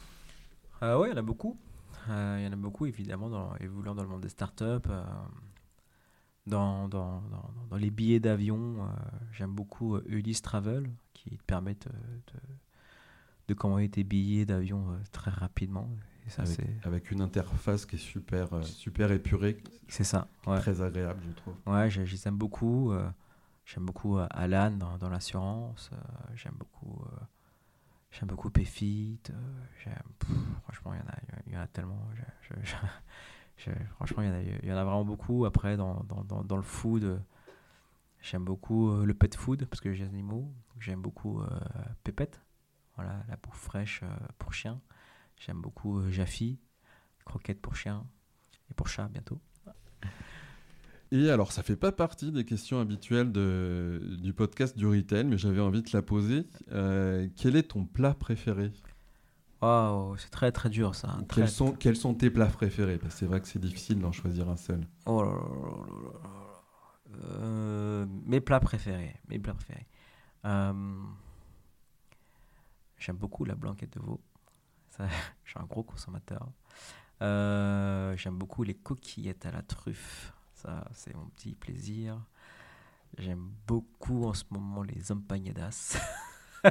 Oui, 0.84 1.08
il 1.08 1.10
y 1.10 1.14
en 1.14 1.18
a 1.18 1.24
beaucoup. 1.24 1.60
Il 2.08 2.44
y 2.44 2.48
en 2.48 2.52
a 2.52 2.56
beaucoup, 2.56 2.86
évidemment, 2.86 3.30
dans, 3.30 3.56
évoluant 3.56 3.96
dans 3.96 4.04
le 4.04 4.10
monde 4.10 4.22
des 4.22 4.30
startups 4.30 4.88
dans, 6.50 6.90
dans, 6.90 7.22
dans, 7.22 7.50
dans 7.70 7.78
les 7.78 7.90
billets 7.92 8.20
d'avion, 8.20 8.84
euh, 8.84 8.88
j'aime 9.32 9.52
beaucoup 9.54 9.96
euh, 9.96 10.04
Ulysse 10.08 10.42
Travel, 10.42 10.90
qui 11.14 11.30
te 11.38 11.44
permettent 11.44 11.88
euh, 11.88 12.18
de, 12.34 12.40
de 13.48 13.54
commander 13.54 13.90
tes 13.90 14.04
billets 14.04 14.46
d'avion 14.46 15.00
très 15.12 15.32
rapidement. 15.32 15.90
Et 16.28 16.30
ça, 16.30 16.44
avec, 16.44 16.60
avec 16.84 17.12
une 17.12 17.22
interface 17.22 17.86
qui 17.86 17.96
est 17.96 18.00
super, 18.00 18.48
super 18.64 19.12
épurée, 19.12 19.58
c'est 19.88 20.04
ça. 20.04 20.28
Ouais. 20.46 20.60
très 20.60 20.82
agréable, 20.82 21.22
je 21.28 21.34
trouve. 21.34 21.56
Ouais, 21.66 21.90
je, 21.90 22.04
je 22.06 22.12
les 22.12 22.28
aime 22.28 22.38
beaucoup. 22.38 22.94
j'aime 23.66 23.86
beaucoup 23.86 24.18
Alan 24.30 24.72
dans, 24.72 24.98
dans 24.98 25.10
l'assurance. 25.10 25.90
j'aime 26.36 26.56
beaucoup. 26.60 27.04
j'aime 28.12 28.30
beaucoup 28.30 28.52
j'aime- 29.84 29.96
franchement, 30.64 30.94
il 30.94 31.00
y 31.00 31.02
en 31.02 31.08
a, 31.08 31.18
il 31.48 31.54
y 31.54 31.58
en 31.58 31.62
a 31.62 31.68
tellement. 31.68 32.08
Franchement, 33.96 34.24
il 34.24 34.68
y, 34.68 34.72
en 34.72 34.78
a, 34.78 34.84
vraiment 34.84 35.06
beaucoup. 35.06 35.46
Après, 35.46 35.78
dans, 35.78 36.04
dans, 36.04 36.44
dans, 36.44 36.56
le 36.56 36.64
food, 36.64 37.04
euh, 37.04 37.18
j'aime 38.22 38.46
beaucoup 38.46 38.90
euh, 38.90 39.06
le 39.06 39.14
pet 39.14 39.36
food 39.36 39.66
parce 39.66 39.82
que 39.82 39.94
j'ai 39.94 40.04
des 40.04 40.10
animaux. 40.10 40.52
J'aime 40.80 41.02
beaucoup 41.02 41.42
euh, 41.42 41.48
Pépette. 42.04 42.42
Voilà, 42.96 43.24
la 43.28 43.38
bouffe 43.38 43.60
fraîche 43.60 44.02
pour 44.38 44.54
chiens. 44.54 44.82
J'aime 45.38 45.62
beaucoup 45.62 46.02
Jaffi, 46.12 46.60
croquettes 47.24 47.62
pour 47.62 47.76
chiens 47.76 48.06
et 48.70 48.74
pour 48.74 48.88
chats 48.88 49.08
bientôt. 49.08 49.40
Et 51.12 51.30
alors, 51.30 51.54
ça 51.54 51.64
fait 51.64 51.78
pas 51.78 51.94
partie 51.94 52.32
des 52.32 52.44
questions 52.44 52.80
habituelles 52.80 53.32
de, 53.32 54.18
du 54.22 54.34
podcast 54.34 54.78
du 54.78 54.86
retail, 54.86 55.24
mais 55.24 55.38
j'avais 55.38 55.62
envie 55.62 55.82
de 55.82 55.90
la 55.94 56.02
poser. 56.02 56.46
Quel 56.70 57.56
est 57.56 57.70
ton 57.70 57.86
plat 57.86 58.14
préféré? 58.14 58.72
Waouh, 59.62 60.16
c'est 60.18 60.30
très 60.30 60.52
très 60.52 60.70
dur 60.70 60.96
ça. 60.96 61.18
Très- 61.28 61.42
quels, 61.42 61.50
sont, 61.50 61.72
quels 61.74 61.96
sont 61.98 62.14
tes 62.14 62.30
plats 62.30 62.46
préférés? 62.48 62.98
Parce 62.98 63.14
que 63.14 63.20
c'est 63.20 63.26
vrai 63.26 63.42
que 63.42 63.48
c'est 63.48 63.60
difficile 63.60 64.00
d'en 64.00 64.12
choisir 64.12 64.48
un 64.50 64.56
seul. 64.58 64.88
Oh 65.06 65.22
là 65.24 65.32
là 65.32 65.38
là. 66.04 67.20
Euh, 67.34 68.06
mes 68.26 68.40
plats 68.40 68.60
préférés. 68.60 69.16
Mes 69.28 69.40
plats 69.40 69.54
préférés. 69.54 69.88
Euh, 70.46 71.02
J'aime 72.98 73.18
beaucoup 73.18 73.46
la 73.46 73.56
blanquette 73.56 73.94
de 73.94 74.00
veau. 74.00 74.22
Ça, 74.90 75.06
je 75.44 75.52
suis 75.52 75.60
un 75.60 75.66
gros 75.66 75.84
consommateur. 75.84 76.50
Euh, 77.22 78.16
J'aime 78.18 78.38
beaucoup 78.38 78.64
les 78.64 78.76
coquillettes 78.76 79.46
à 79.46 79.52
la 79.52 79.62
truffe. 79.62 80.34
Ça, 80.54 80.86
c'est 80.94 81.16
mon 81.16 81.26
petit 81.28 81.56
plaisir. 81.56 82.18
J'aime 83.18 83.50
beaucoup 83.68 84.26
en 84.26 84.34
ce 84.34 84.44
moment 84.50 84.84
les 84.84 85.12
empanadas. 85.12 85.98
je 86.64 86.70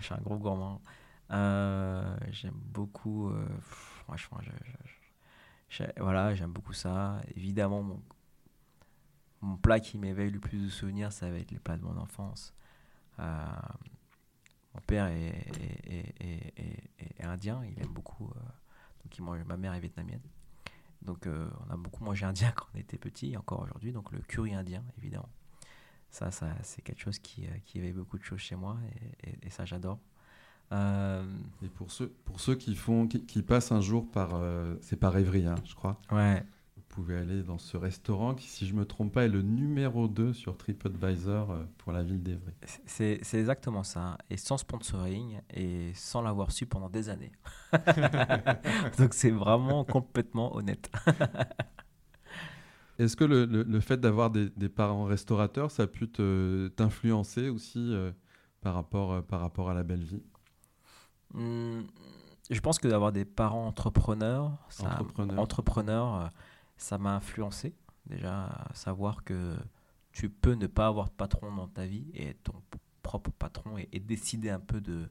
suis 0.00 0.14
un 0.14 0.20
gros 0.22 0.36
gourmand. 0.38 0.80
Euh, 1.30 2.16
J'aime 2.30 2.54
beaucoup. 2.54 3.28
euh, 3.30 3.46
franchement, 3.60 4.38
je- 4.42 4.50
Voilà, 5.98 6.34
j'aime 6.34 6.52
beaucoup 6.52 6.72
ça. 6.72 7.20
Évidemment, 7.36 7.82
mon, 7.82 8.02
mon 9.40 9.56
plat 9.56 9.80
qui 9.80 9.98
m'éveille 9.98 10.30
le 10.30 10.38
plus 10.40 10.62
de 10.64 10.68
souvenirs, 10.68 11.12
ça 11.12 11.30
va 11.30 11.38
être 11.38 11.50
les 11.50 11.58
plats 11.58 11.76
de 11.76 11.82
mon 11.82 11.96
enfance. 11.96 12.54
Euh, 13.18 13.44
mon 14.74 14.80
père 14.82 15.06
est, 15.06 15.28
est- 15.88 16.14
est- 16.20 16.54
est- 16.98 17.24
indien, 17.24 17.62
il 17.64 17.80
aime 17.82 17.92
beaucoup. 17.92 18.28
donc 19.02 19.18
il 19.18 19.22
mange, 19.22 19.42
ma 19.44 19.56
mère 19.56 19.72
est 19.74 19.80
vietnamienne. 19.80 20.20
Donc 21.02 21.26
on 21.26 21.70
a 21.70 21.76
beaucoup 21.76 22.04
mangé 22.04 22.24
indien 22.24 22.52
quand 22.56 22.66
on 22.74 22.78
était 22.78 22.98
petit, 22.98 23.32
et 23.32 23.36
encore 23.36 23.60
aujourd'hui. 23.62 23.92
Donc 23.92 24.12
le 24.12 24.20
curry 24.20 24.54
indien, 24.54 24.84
évidemment. 24.98 25.28
Ça, 26.10 26.30
ça 26.30 26.54
c'est 26.62 26.82
quelque 26.82 27.00
chose 27.00 27.18
qui, 27.18 27.48
qui 27.64 27.78
éveille 27.78 27.92
beaucoup 27.92 28.18
de 28.18 28.22
choses 28.24 28.38
chez 28.40 28.54
moi, 28.56 28.76
et 29.42 29.50
ça 29.50 29.64
j'adore. 29.64 29.98
Euh, 30.72 31.24
Et 31.62 31.68
pour 31.68 31.90
ceux, 31.92 32.08
pour 32.24 32.40
ceux 32.40 32.54
qui, 32.56 32.74
font, 32.74 33.06
qui, 33.06 33.24
qui 33.24 33.42
passent 33.42 33.72
un 33.72 33.80
jour 33.80 34.10
par... 34.10 34.30
euh, 34.34 34.74
c'est 34.80 34.96
par 34.96 35.16
Évry, 35.16 35.46
hein, 35.46 35.54
je 35.64 35.74
crois. 35.74 36.00
ouais, 36.10 36.44
Vous 36.76 36.82
pouvez 36.88 37.16
aller 37.16 37.42
dans 37.42 37.58
ce 37.58 37.76
restaurant 37.76 38.34
qui, 38.34 38.48
si 38.48 38.66
je 38.66 38.74
me 38.74 38.84
trompe 38.84 39.12
pas, 39.12 39.24
est 39.24 39.28
le 39.28 39.42
numéro 39.42 40.08
2 40.08 40.32
sur 40.32 40.56
TripAdvisor 40.56 41.50
euh, 41.52 41.64
pour 41.78 41.92
la 41.92 42.02
ville 42.02 42.22
d'Évry. 42.22 42.52
C'est 42.86 43.20
c'est 43.22 43.38
exactement 43.38 43.82
ça. 43.82 44.18
Et 44.30 44.36
sans 44.36 44.58
sponsoring 44.58 45.40
et 45.54 45.92
sans 45.94 46.22
l'avoir 46.22 46.50
su 46.52 46.66
pendant 46.66 46.88
des 46.90 47.08
années. 47.08 47.32
Donc 48.98 49.14
c'est 49.14 49.30
vraiment 49.30 49.84
complètement 49.84 50.54
honnête. 50.56 50.90
Est-ce 52.98 53.16
que 53.16 53.24
le, 53.24 53.44
le- 53.46 53.64
le 53.64 53.80
fait 53.80 53.96
d'avoir 54.00 54.30
des, 54.30 54.50
des 54.50 54.68
parents 54.68 55.04
restaurateurs, 55.04 55.70
ça 55.70 55.84
a 55.84 55.86
pu 55.86 56.08
te- 56.08 56.68
t'influencer 56.76 57.48
aussi 57.48 57.92
euh, 57.92 58.12
par, 58.60 58.74
rapport, 58.74 59.12
euh, 59.14 59.22
par 59.22 59.40
rapport 59.40 59.68
à 59.70 59.74
la 59.74 59.82
belle 59.82 60.04
vie? 60.04 60.22
Hmm, 61.34 61.82
je 62.50 62.60
pense 62.60 62.78
que 62.78 62.88
d'avoir 62.88 63.12
des 63.12 63.24
parents 63.24 63.66
entrepreneurs, 63.66 64.56
ça, 64.68 64.86
Entrepreneurs. 64.86 65.38
entrepreneurs, 65.40 66.14
euh, 66.14 66.28
ça 66.76 66.98
m'a 66.98 67.14
influencé. 67.16 67.74
Déjà, 68.06 68.66
savoir 68.74 69.24
que 69.24 69.56
tu 70.12 70.30
peux 70.30 70.52
ne 70.54 70.66
pas 70.66 70.86
avoir 70.86 71.08
de 71.08 71.14
patron 71.14 71.54
dans 71.54 71.68
ta 71.68 71.86
vie 71.86 72.10
et 72.14 72.28
être 72.28 72.42
ton 72.44 72.62
propre 73.02 73.30
patron 73.32 73.76
et, 73.78 73.88
et 73.92 74.00
décider 74.00 74.50
un 74.50 74.60
peu 74.60 74.80
de, 74.80 75.08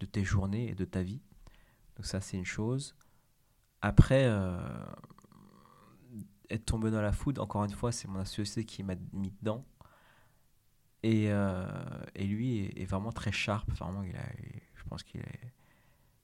de 0.00 0.06
tes 0.06 0.24
journées 0.24 0.68
et 0.70 0.74
de 0.74 0.84
ta 0.84 1.02
vie. 1.02 1.20
Donc 1.96 2.06
ça, 2.06 2.20
c'est 2.20 2.36
une 2.36 2.44
chose. 2.44 2.96
Après, 3.80 4.24
euh, 4.24 4.58
être 6.50 6.64
tombé 6.66 6.90
dans 6.90 7.02
la 7.02 7.12
food, 7.12 7.38
encore 7.38 7.64
une 7.64 7.70
fois, 7.72 7.92
c'est 7.92 8.08
mon 8.08 8.20
associé 8.20 8.64
qui 8.64 8.82
m'a 8.82 8.94
mis 9.12 9.30
dedans. 9.40 9.64
Et, 11.02 11.30
euh, 11.30 11.66
et 12.14 12.26
lui 12.26 12.58
est, 12.60 12.80
est 12.80 12.84
vraiment 12.86 13.12
très 13.12 13.32
sharp. 13.32 13.68
Enfin, 13.72 13.86
Vraiment, 13.86 14.02
il 14.02 14.16
a, 14.16 14.22
il- 14.42 14.62
je 14.84 14.88
pense 14.90 15.02
qu'il 15.02 15.20
est, 15.20 15.52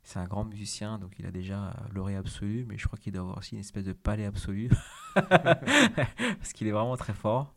c'est 0.02 0.18
un 0.18 0.26
grand 0.26 0.44
musicien, 0.44 0.98
donc 0.98 1.18
il 1.18 1.26
a 1.26 1.30
déjà 1.30 1.68
euh, 1.68 1.72
l'oreille 1.94 2.16
absolue, 2.16 2.64
mais 2.68 2.78
je 2.78 2.86
crois 2.86 2.98
qu'il 2.98 3.12
doit 3.12 3.22
avoir 3.22 3.38
aussi 3.38 3.54
une 3.54 3.60
espèce 3.60 3.84
de 3.84 3.92
palais 3.92 4.24
absolu. 4.26 4.70
Parce 5.14 6.52
qu'il 6.54 6.66
est 6.66 6.72
vraiment 6.72 6.96
très 6.96 7.12
fort. 7.14 7.54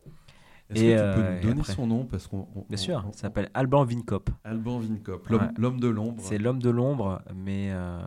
Est-ce 0.70 0.82
que 0.82 0.86
tu 0.86 0.98
euh, 0.98 1.14
peux 1.16 1.22
et 1.22 1.36
nous 1.42 1.50
donner 1.50 1.62
après- 1.62 1.74
son 1.74 1.88
nom? 1.88 2.06
Parce 2.06 2.28
qu'on, 2.28 2.48
on- 2.56 2.62
Bien 2.62 2.66
on- 2.72 2.78
sûr, 2.78 3.04
on- 3.06 3.12
il 3.12 3.18
s'appelle 3.18 3.50
Alban 3.54 3.84
Vincop. 3.86 4.30
Alban 4.44 4.80
Vincop, 4.80 5.28
l'homme, 5.30 5.76
Ouais. 5.76 5.80
de 5.80 5.88
l'ombre. 5.88 6.24
C'est 6.24 6.38
l'homme 6.38 6.60
de 6.62 6.70
l'ombre, 6.70 7.22
mais, 7.36 7.70
euh, 7.72 8.02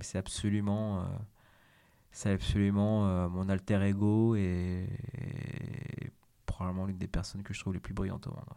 c'est 0.00 0.18
absolument, 0.18 1.00
euh, 1.00 1.04
c'est 2.12 2.32
absolument 2.32 3.06
euh, 3.06 3.28
mon 3.28 3.48
alter 3.48 3.82
ego 3.82 4.34
et, 4.36 4.86
et 5.18 6.10
probablement 6.46 6.86
l'une 6.86 6.98
des 6.98 7.08
personnes 7.08 7.42
que 7.42 7.52
je 7.54 7.60
trouve 7.60 7.74
les 7.74 7.80
plus 7.80 7.94
brillantes 7.94 8.26
au 8.26 8.30
monde. 8.30 8.44
ouais. 8.48 8.56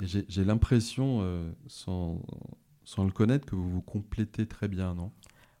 J'ai, 0.00 0.44
l'impression, 0.44 1.20
euh, 1.22 1.50
sans, 1.66 2.22
sans 2.84 3.04
le 3.04 3.10
connaître, 3.10 3.46
que 3.46 3.54
vous 3.54 3.68
vous 3.68 3.82
complétez 3.82 4.46
très 4.46 4.68
bien, 4.68 4.94
non? 4.94 5.12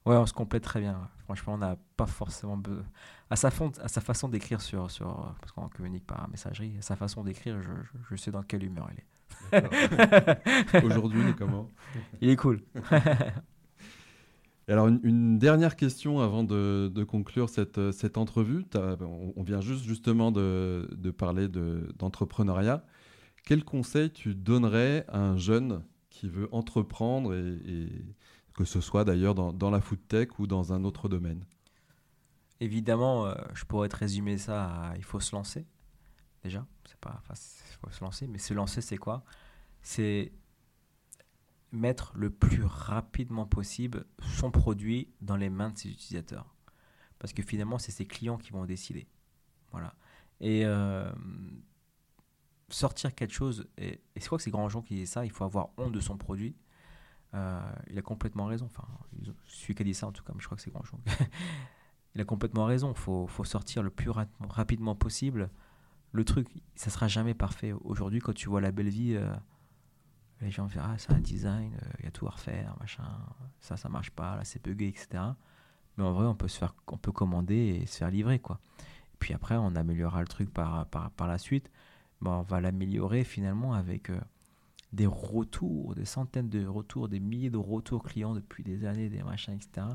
Ouais, 0.06 0.16
on 0.16 0.26
se 0.26 0.32
complète 0.32 0.64
très 0.64 0.80
bien. 0.80 1.08
Franchement, 1.24 1.54
on 1.54 1.58
n'a 1.58 1.76
pas 1.96 2.06
forcément 2.06 2.56
besoin. 2.56 2.84
À 3.30 3.36
sa, 3.36 3.50
fond, 3.50 3.70
à 3.80 3.88
sa 3.88 4.00
façon 4.00 4.28
d'écrire 4.28 4.60
sur, 4.60 4.90
sur. 4.90 5.34
Parce 5.40 5.52
qu'on 5.52 5.68
communique 5.68 6.06
par 6.06 6.28
messagerie, 6.28 6.76
à 6.78 6.82
sa 6.82 6.96
façon 6.96 7.22
d'écrire, 7.22 7.60
je, 7.62 7.70
je, 7.70 7.98
je 8.10 8.16
sais 8.16 8.30
dans 8.30 8.42
quelle 8.42 8.64
humeur 8.64 8.88
il 8.92 8.98
est. 8.98 9.06
Aujourd'hui, 10.84 11.20
il 11.22 11.28
est 11.28 11.34
comment? 11.34 11.68
Il 12.20 12.30
est 12.30 12.36
cool. 12.36 12.62
Alors, 14.68 14.88
une, 14.88 15.00
une 15.02 15.38
dernière 15.38 15.76
question 15.76 16.20
avant 16.20 16.44
de, 16.44 16.90
de 16.92 17.04
conclure 17.04 17.48
cette, 17.48 17.78
euh, 17.78 17.92
cette 17.92 18.16
entrevue. 18.16 18.64
On, 18.74 19.32
on 19.36 19.42
vient 19.42 19.60
juste 19.60 19.84
justement 19.84 20.30
de, 20.32 20.88
de 20.92 21.10
parler 21.10 21.48
de- 21.48 21.92
d'entrepreneuriat. 21.98 22.84
Quel 23.44 23.64
conseil 23.64 24.10
tu 24.10 24.34
donnerais 24.34 25.04
à 25.08 25.18
un 25.18 25.36
jeune 25.36 25.84
qui 26.10 26.28
veut 26.28 26.48
entreprendre, 26.52 27.34
et, 27.34 27.88
que 28.54 28.64
ce 28.64 28.80
soit 28.80 29.04
d'ailleurs 29.04 29.34
dans, 29.34 29.70
la 29.70 29.80
food 29.80 30.00
tech 30.08 30.38
ou 30.38 30.46
dans 30.46 30.72
un 30.72 30.84
autre 30.84 31.08
domaine? 31.08 31.44
Évidemment, 32.60 33.26
euh, 33.26 33.34
je 33.54 33.64
pourrais 33.64 33.88
te 33.88 33.96
résumer 33.96 34.38
ça 34.38 34.66
à 34.66 34.96
il 34.96 35.04
faut 35.04 35.18
se 35.18 35.34
lancer. 35.34 35.66
Déjà, 36.44 36.66
c'est 36.86 36.98
pas. 37.00 37.20
Enfin, 37.22 37.34
faut 37.80 37.90
se 37.90 38.04
lancer, 38.04 38.26
mais 38.28 38.38
se 38.38 38.54
lancer, 38.54 38.80
c'est 38.80 38.96
quoi? 38.96 39.24
C'est 39.80 40.32
mettre 41.72 42.12
le 42.14 42.30
plus 42.30 42.64
rapidement 42.64 43.46
possible 43.46 44.04
son 44.36 44.50
produit 44.50 45.08
dans 45.20 45.36
les 45.36 45.50
mains 45.50 45.70
de 45.70 45.78
ses 45.78 45.88
utilisateurs. 45.88 46.54
Parce 47.18 47.32
que 47.32 47.42
finalement, 47.42 47.78
c'est 47.78 47.92
ses 47.92 48.06
clients 48.06 48.36
qui 48.36 48.52
vont 48.52 48.64
décider. 48.64 49.08
Voilà. 49.70 49.94
Et 50.40 50.66
euh, 50.66 51.10
sortir 52.74 53.14
quelque 53.14 53.34
chose, 53.34 53.66
et, 53.78 54.00
et 54.14 54.20
je 54.20 54.26
crois 54.26 54.38
que 54.38 54.44
c'est 54.44 54.50
Grandjean 54.50 54.82
qui 54.82 54.94
dit 54.94 55.06
ça, 55.06 55.24
il 55.24 55.30
faut 55.30 55.44
avoir 55.44 55.70
honte 55.76 55.92
de 55.92 56.00
son 56.00 56.16
produit. 56.16 56.56
Euh, 57.34 57.60
il 57.90 57.98
a 57.98 58.02
complètement 58.02 58.44
raison. 58.44 58.66
Enfin, 58.66 58.86
celui 59.46 59.74
qui 59.74 59.82
a 59.82 59.84
dit 59.84 59.94
ça 59.94 60.06
en 60.06 60.12
tout 60.12 60.22
cas, 60.22 60.32
mais 60.34 60.40
je 60.40 60.46
crois 60.46 60.56
que 60.56 60.62
c'est 60.62 60.70
Grandjean. 60.70 60.98
il 62.14 62.20
a 62.20 62.24
complètement 62.24 62.64
raison. 62.64 62.92
Il 62.92 62.98
faut, 62.98 63.26
faut 63.26 63.44
sortir 63.44 63.82
le 63.82 63.90
plus 63.90 64.10
ra- 64.10 64.26
rapidement 64.40 64.94
possible. 64.94 65.50
Le 66.12 66.24
truc, 66.24 66.48
ça 66.74 66.90
sera 66.90 67.08
jamais 67.08 67.32
parfait. 67.32 67.72
Aujourd'hui, 67.84 68.20
quand 68.20 68.34
tu 68.34 68.48
vois 68.50 68.60
la 68.60 68.70
belle 68.70 68.90
vie, 68.90 69.14
euh, 69.14 69.34
les 70.42 70.50
gens 70.50 70.66
dire 70.66 70.84
ah, 70.84 70.98
c'est 70.98 71.12
un 71.12 71.20
design, 71.20 71.74
euh, 71.74 71.90
il 72.00 72.04
y 72.04 72.08
a 72.08 72.10
tout 72.10 72.26
à 72.26 72.30
refaire, 72.30 72.76
machin, 72.80 73.04
ça, 73.60 73.78
ça 73.78 73.88
marche 73.88 74.10
pas, 74.10 74.36
là, 74.36 74.44
c'est 74.44 74.62
bugué, 74.62 74.88
etc. 74.88 75.24
Mais 75.96 76.04
en 76.04 76.12
vrai, 76.12 76.26
on 76.26 76.34
peut, 76.34 76.48
se 76.48 76.58
faire, 76.58 76.74
on 76.88 76.98
peut 76.98 77.12
commander 77.12 77.80
et 77.82 77.86
se 77.86 77.98
faire 77.98 78.10
livrer, 78.10 78.38
quoi. 78.38 78.60
Puis 79.18 79.32
après, 79.32 79.56
on 79.56 79.74
améliorera 79.74 80.20
le 80.20 80.26
truc 80.26 80.52
par, 80.52 80.86
par, 80.86 81.10
par 81.12 81.28
la 81.28 81.38
suite. 81.38 81.70
Ben, 82.22 82.30
on 82.30 82.42
va 82.42 82.60
l'améliorer 82.60 83.24
finalement 83.24 83.74
avec 83.74 84.08
euh, 84.10 84.18
des 84.92 85.06
retours, 85.06 85.94
des 85.94 86.04
centaines 86.04 86.48
de 86.48 86.66
retours, 86.66 87.08
des 87.08 87.20
milliers 87.20 87.50
de 87.50 87.56
retours 87.58 88.02
clients 88.02 88.32
depuis 88.34 88.62
des 88.62 88.84
années, 88.84 89.08
des 89.08 89.22
machins, 89.22 89.54
etc. 89.54 89.86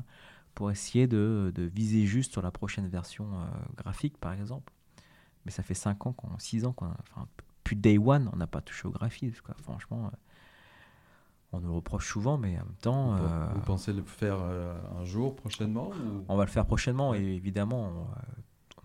Pour 0.54 0.70
essayer 0.70 1.06
de, 1.06 1.50
de 1.54 1.62
viser 1.62 2.04
juste 2.06 2.32
sur 2.32 2.42
la 2.42 2.50
prochaine 2.50 2.86
version 2.88 3.26
euh, 3.32 3.46
graphique, 3.76 4.18
par 4.18 4.32
exemple. 4.32 4.72
Mais 5.44 5.50
ça 5.52 5.62
fait 5.62 5.74
5 5.74 6.06
ans, 6.06 6.12
qu'on, 6.12 6.36
6 6.38 6.64
ans, 6.66 6.72
qu'on, 6.72 6.86
enfin, 6.86 7.26
depuis 7.64 7.76
day 7.76 7.96
one, 7.96 8.28
on 8.32 8.36
n'a 8.36 8.46
pas 8.46 8.60
touché 8.60 8.86
au 8.86 8.90
graphisme. 8.90 9.40
Quoi. 9.42 9.54
Franchement, 9.62 10.06
euh, 10.12 10.16
on 11.52 11.60
nous 11.60 11.68
le 11.68 11.74
reproche 11.76 12.08
souvent, 12.12 12.36
mais 12.36 12.58
en 12.58 12.64
même 12.64 12.74
temps, 12.82 13.16
Vous- 13.16 13.24
euh, 13.24 13.46
Vous 13.54 13.60
pensez 13.60 13.92
le 13.92 14.02
faire 14.02 14.36
euh, 14.40 14.76
un 15.00 15.04
jour 15.04 15.34
prochainement 15.34 15.88
ou- 15.90 16.24
on 16.28 16.36
va 16.36 16.44
le 16.44 16.50
faire 16.50 16.66
prochainement 16.66 17.14
et 17.14 17.22
évidemment, 17.22 18.06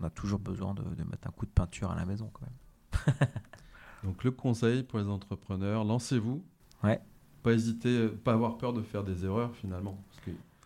on 0.00 0.04
a 0.04 0.10
toujours 0.10 0.38
besoin 0.38 0.72
de, 0.74 0.82
de 0.82 1.04
mettre 1.04 1.28
un 1.28 1.30
coup 1.32 1.44
de 1.44 1.50
peinture 1.50 1.90
à 1.90 1.94
la 1.96 2.06
maison 2.06 2.30
quand 2.32 2.42
même. 2.42 2.54
Donc 4.04 4.22
le 4.24 4.30
conseil 4.30 4.82
pour 4.82 4.98
les 4.98 5.06
entrepreneurs, 5.08 5.84
lancez-vous. 5.84 6.44
Ouais. 6.82 7.00
Pas 7.42 7.52
hésiter, 7.52 7.88
euh, 7.88 8.08
pas 8.22 8.32
avoir 8.32 8.58
peur 8.58 8.72
de 8.72 8.82
faire 8.82 9.04
des 9.04 9.24
erreurs 9.24 9.54
finalement. 9.56 10.02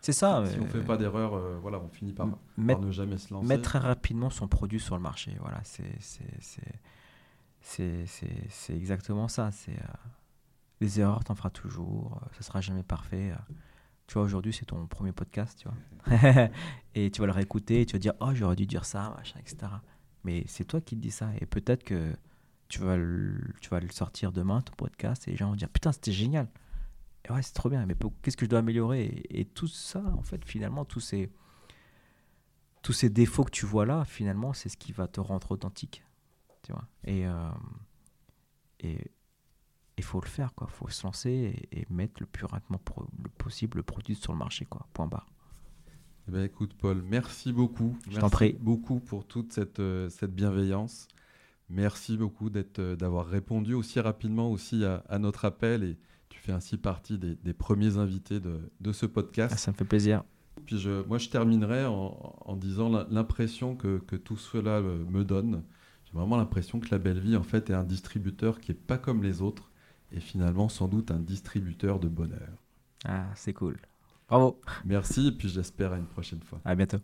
C'est 0.01 0.13
ça. 0.13 0.43
si 0.45 0.57
euh, 0.57 0.61
on 0.61 0.65
fait 0.65 0.79
pas 0.81 0.95
d'erreurs, 0.95 1.33
euh, 1.33 1.57
voilà, 1.61 1.77
on 1.79 1.89
finit 1.89 2.13
par, 2.13 2.27
par 2.65 2.79
ne 2.79 2.89
jamais 2.91 3.17
se 3.17 3.33
lancer. 3.33 3.47
mettre 3.47 3.63
très 3.63 3.79
rapidement 3.79 4.29
son 4.29 4.47
produit 4.47 4.79
sur 4.79 4.95
le 4.95 5.01
marché. 5.01 5.35
Voilà, 5.41 5.59
c'est 5.63 5.83
exactement 8.69 9.27
ça. 9.27 9.51
C'est 9.51 9.73
euh, 9.73 9.97
les 10.79 10.99
erreurs, 10.99 11.23
t'en 11.23 11.35
feras 11.35 11.49
toujours. 11.49 12.19
euh, 12.23 12.27
ça 12.37 12.43
sera 12.43 12.61
jamais 12.61 12.83
parfait. 12.83 13.31
euh. 13.31 13.53
Tu 14.07 14.13
vois, 14.13 14.23
aujourd'hui, 14.23 14.53
c'est 14.53 14.65
ton 14.65 14.87
premier 14.87 15.11
podcast, 15.11 15.59
tu 15.61 15.67
vois. 15.67 16.17
et 16.95 17.11
tu 17.11 17.21
vas 17.21 17.27
le 17.27 17.33
réécouter 17.33 17.81
et 17.81 17.85
tu 17.85 17.93
vas 17.93 17.99
dire, 17.99 18.13
oh, 18.21 18.31
j'aurais 18.33 18.55
dû 18.55 18.65
dire 18.65 18.85
ça, 18.85 19.13
machin, 19.17 19.39
etc. 19.39 19.71
Mais 20.23 20.43
c'est 20.47 20.65
toi 20.65 20.81
qui 20.81 20.95
te 20.95 21.01
dis 21.01 21.11
ça. 21.11 21.29
Et 21.39 21.45
peut-être 21.45 21.83
que 21.83 22.15
tu 22.67 22.79
vas, 22.79 22.97
le, 22.97 23.53
tu 23.61 23.69
vas 23.69 23.79
le 23.79 23.89
sortir 23.89 24.31
demain, 24.31 24.61
ton 24.61 24.73
podcast, 24.73 25.27
et 25.27 25.31
les 25.31 25.37
gens 25.37 25.49
vont 25.49 25.55
dire, 25.55 25.69
putain, 25.69 25.91
c'était 25.91 26.11
génial. 26.11 26.47
Et 27.25 27.31
ouais, 27.31 27.41
c'est 27.41 27.53
trop 27.53 27.69
bien. 27.69 27.85
Mais 27.85 27.95
qu'est-ce 28.21 28.37
que 28.37 28.45
je 28.45 28.49
dois 28.49 28.59
améliorer? 28.59 29.23
Et, 29.29 29.45
tout 29.45 29.67
ça, 29.67 30.03
en 30.17 30.21
fait, 30.21 30.45
finalement, 30.45 30.85
tous 30.85 30.99
ces, 30.99 31.31
tous 32.81 32.93
ces 32.93 33.09
défauts 33.09 33.43
que 33.43 33.51
tu 33.51 33.65
vois 33.65 33.85
là, 33.85 34.05
finalement, 34.05 34.53
c'est 34.53 34.69
ce 34.69 34.77
qui 34.77 34.91
va 34.91 35.07
te 35.07 35.19
rendre 35.19 35.51
authentique. 35.51 36.03
Tu 36.63 36.71
vois? 36.71 36.87
Et 37.05 37.25
euh, 37.25 37.49
et 38.81 39.11
il 39.97 40.03
faut 40.03 40.21
le 40.21 40.27
faire, 40.27 40.53
quoi. 40.53 40.67
faut 40.67 40.87
se 40.89 41.03
lancer 41.03 41.29
et, 41.71 41.81
et 41.81 41.87
mettre 41.89 42.21
le 42.21 42.25
plus 42.25 42.45
rapidement 42.45 42.79
possible 43.37 43.77
le 43.77 43.83
produit 43.83 44.15
sur 44.15 44.31
le 44.31 44.39
marché, 44.39 44.65
quoi. 44.65 44.87
Point 44.93 45.07
barre. 45.07 45.27
Eh 46.29 46.31
ben, 46.31 46.43
écoute 46.43 46.75
Paul, 46.75 47.01
merci 47.01 47.51
beaucoup. 47.51 47.97
Je 48.03 48.09
merci 48.09 48.19
t'en 48.19 48.29
prie. 48.29 48.53
beaucoup 48.59 48.99
pour 48.99 49.25
toute 49.25 49.51
cette, 49.51 49.79
euh, 49.79 50.09
cette 50.09 50.35
bienveillance. 50.35 51.07
Merci 51.69 52.17
beaucoup 52.17 52.51
d'être, 52.51 52.77
euh, 52.77 52.95
d'avoir 52.95 53.25
répondu 53.25 53.73
aussi 53.73 53.99
rapidement 53.99 54.51
aussi 54.51 54.85
à, 54.85 54.97
à 55.09 55.17
notre 55.17 55.45
appel 55.45 55.83
et 55.83 55.97
tu 56.29 56.39
fais 56.39 56.51
ainsi 56.51 56.77
partie 56.77 57.17
des, 57.17 57.33
des 57.33 57.53
premiers 57.53 57.97
invités 57.97 58.39
de, 58.39 58.59
de 58.79 58.91
ce 58.91 59.07
podcast. 59.07 59.53
Ah, 59.55 59.57
ça 59.57 59.71
me 59.71 59.75
fait 59.75 59.85
plaisir. 59.85 60.23
Puis 60.67 60.77
je, 60.77 61.03
moi, 61.07 61.17
je 61.17 61.29
terminerai 61.29 61.87
en, 61.87 62.35
en 62.45 62.55
disant 62.55 62.89
l'impression 63.09 63.75
que, 63.75 63.97
que 63.97 64.15
tout 64.15 64.37
cela 64.37 64.77
euh, 64.81 65.03
me 65.09 65.25
donne. 65.25 65.63
J'ai 66.05 66.13
vraiment 66.13 66.37
l'impression 66.37 66.79
que 66.79 66.89
la 66.91 66.99
belle 66.99 67.19
vie, 67.19 67.37
en 67.37 67.43
fait, 67.43 67.71
est 67.71 67.73
un 67.73 67.83
distributeur 67.83 68.59
qui 68.59 68.71
est 68.73 68.75
pas 68.75 68.99
comme 68.99 69.23
les 69.23 69.41
autres 69.41 69.71
et 70.11 70.19
finalement, 70.19 70.69
sans 70.69 70.87
doute, 70.87 71.09
un 71.09 71.19
distributeur 71.19 71.99
de 71.99 72.07
bonheur. 72.07 72.53
Ah, 73.03 73.25
c'est 73.33 73.53
cool. 73.53 73.77
Bravo. 74.29 74.61
Merci 74.85 75.27
et 75.27 75.31
puis 75.31 75.49
j'espère 75.49 75.93
à 75.93 75.97
une 75.97 76.05
prochaine 76.05 76.41
fois. 76.41 76.61
À 76.63 76.75
bientôt. 76.75 76.99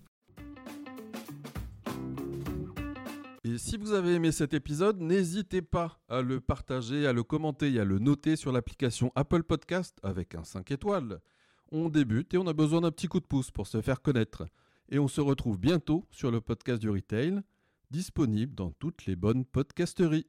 Et 3.43 3.57
si 3.57 3.77
vous 3.77 3.93
avez 3.93 4.13
aimé 4.13 4.31
cet 4.31 4.53
épisode, 4.53 4.99
n'hésitez 4.99 5.61
pas 5.61 5.99
à 6.07 6.21
le 6.21 6.39
partager, 6.39 7.07
à 7.07 7.13
le 7.13 7.23
commenter 7.23 7.71
et 7.71 7.79
à 7.79 7.85
le 7.85 7.99
noter 7.99 8.35
sur 8.35 8.51
l'application 8.51 9.11
Apple 9.15 9.43
Podcast 9.43 9.97
avec 10.03 10.35
un 10.35 10.43
5 10.43 10.69
étoiles. 10.71 11.19
On 11.71 11.89
débute 11.89 12.33
et 12.33 12.37
on 12.37 12.47
a 12.47 12.53
besoin 12.53 12.81
d'un 12.81 12.91
petit 12.91 13.07
coup 13.07 13.19
de 13.19 13.25
pouce 13.25 13.51
pour 13.51 13.65
se 13.67 13.81
faire 13.81 14.01
connaître. 14.01 14.47
Et 14.89 14.99
on 14.99 15.07
se 15.07 15.21
retrouve 15.21 15.59
bientôt 15.59 16.05
sur 16.11 16.29
le 16.29 16.41
podcast 16.41 16.79
du 16.79 16.89
retail, 16.89 17.41
disponible 17.89 18.53
dans 18.53 18.71
toutes 18.71 19.05
les 19.07 19.15
bonnes 19.15 19.45
podcasteries. 19.45 20.27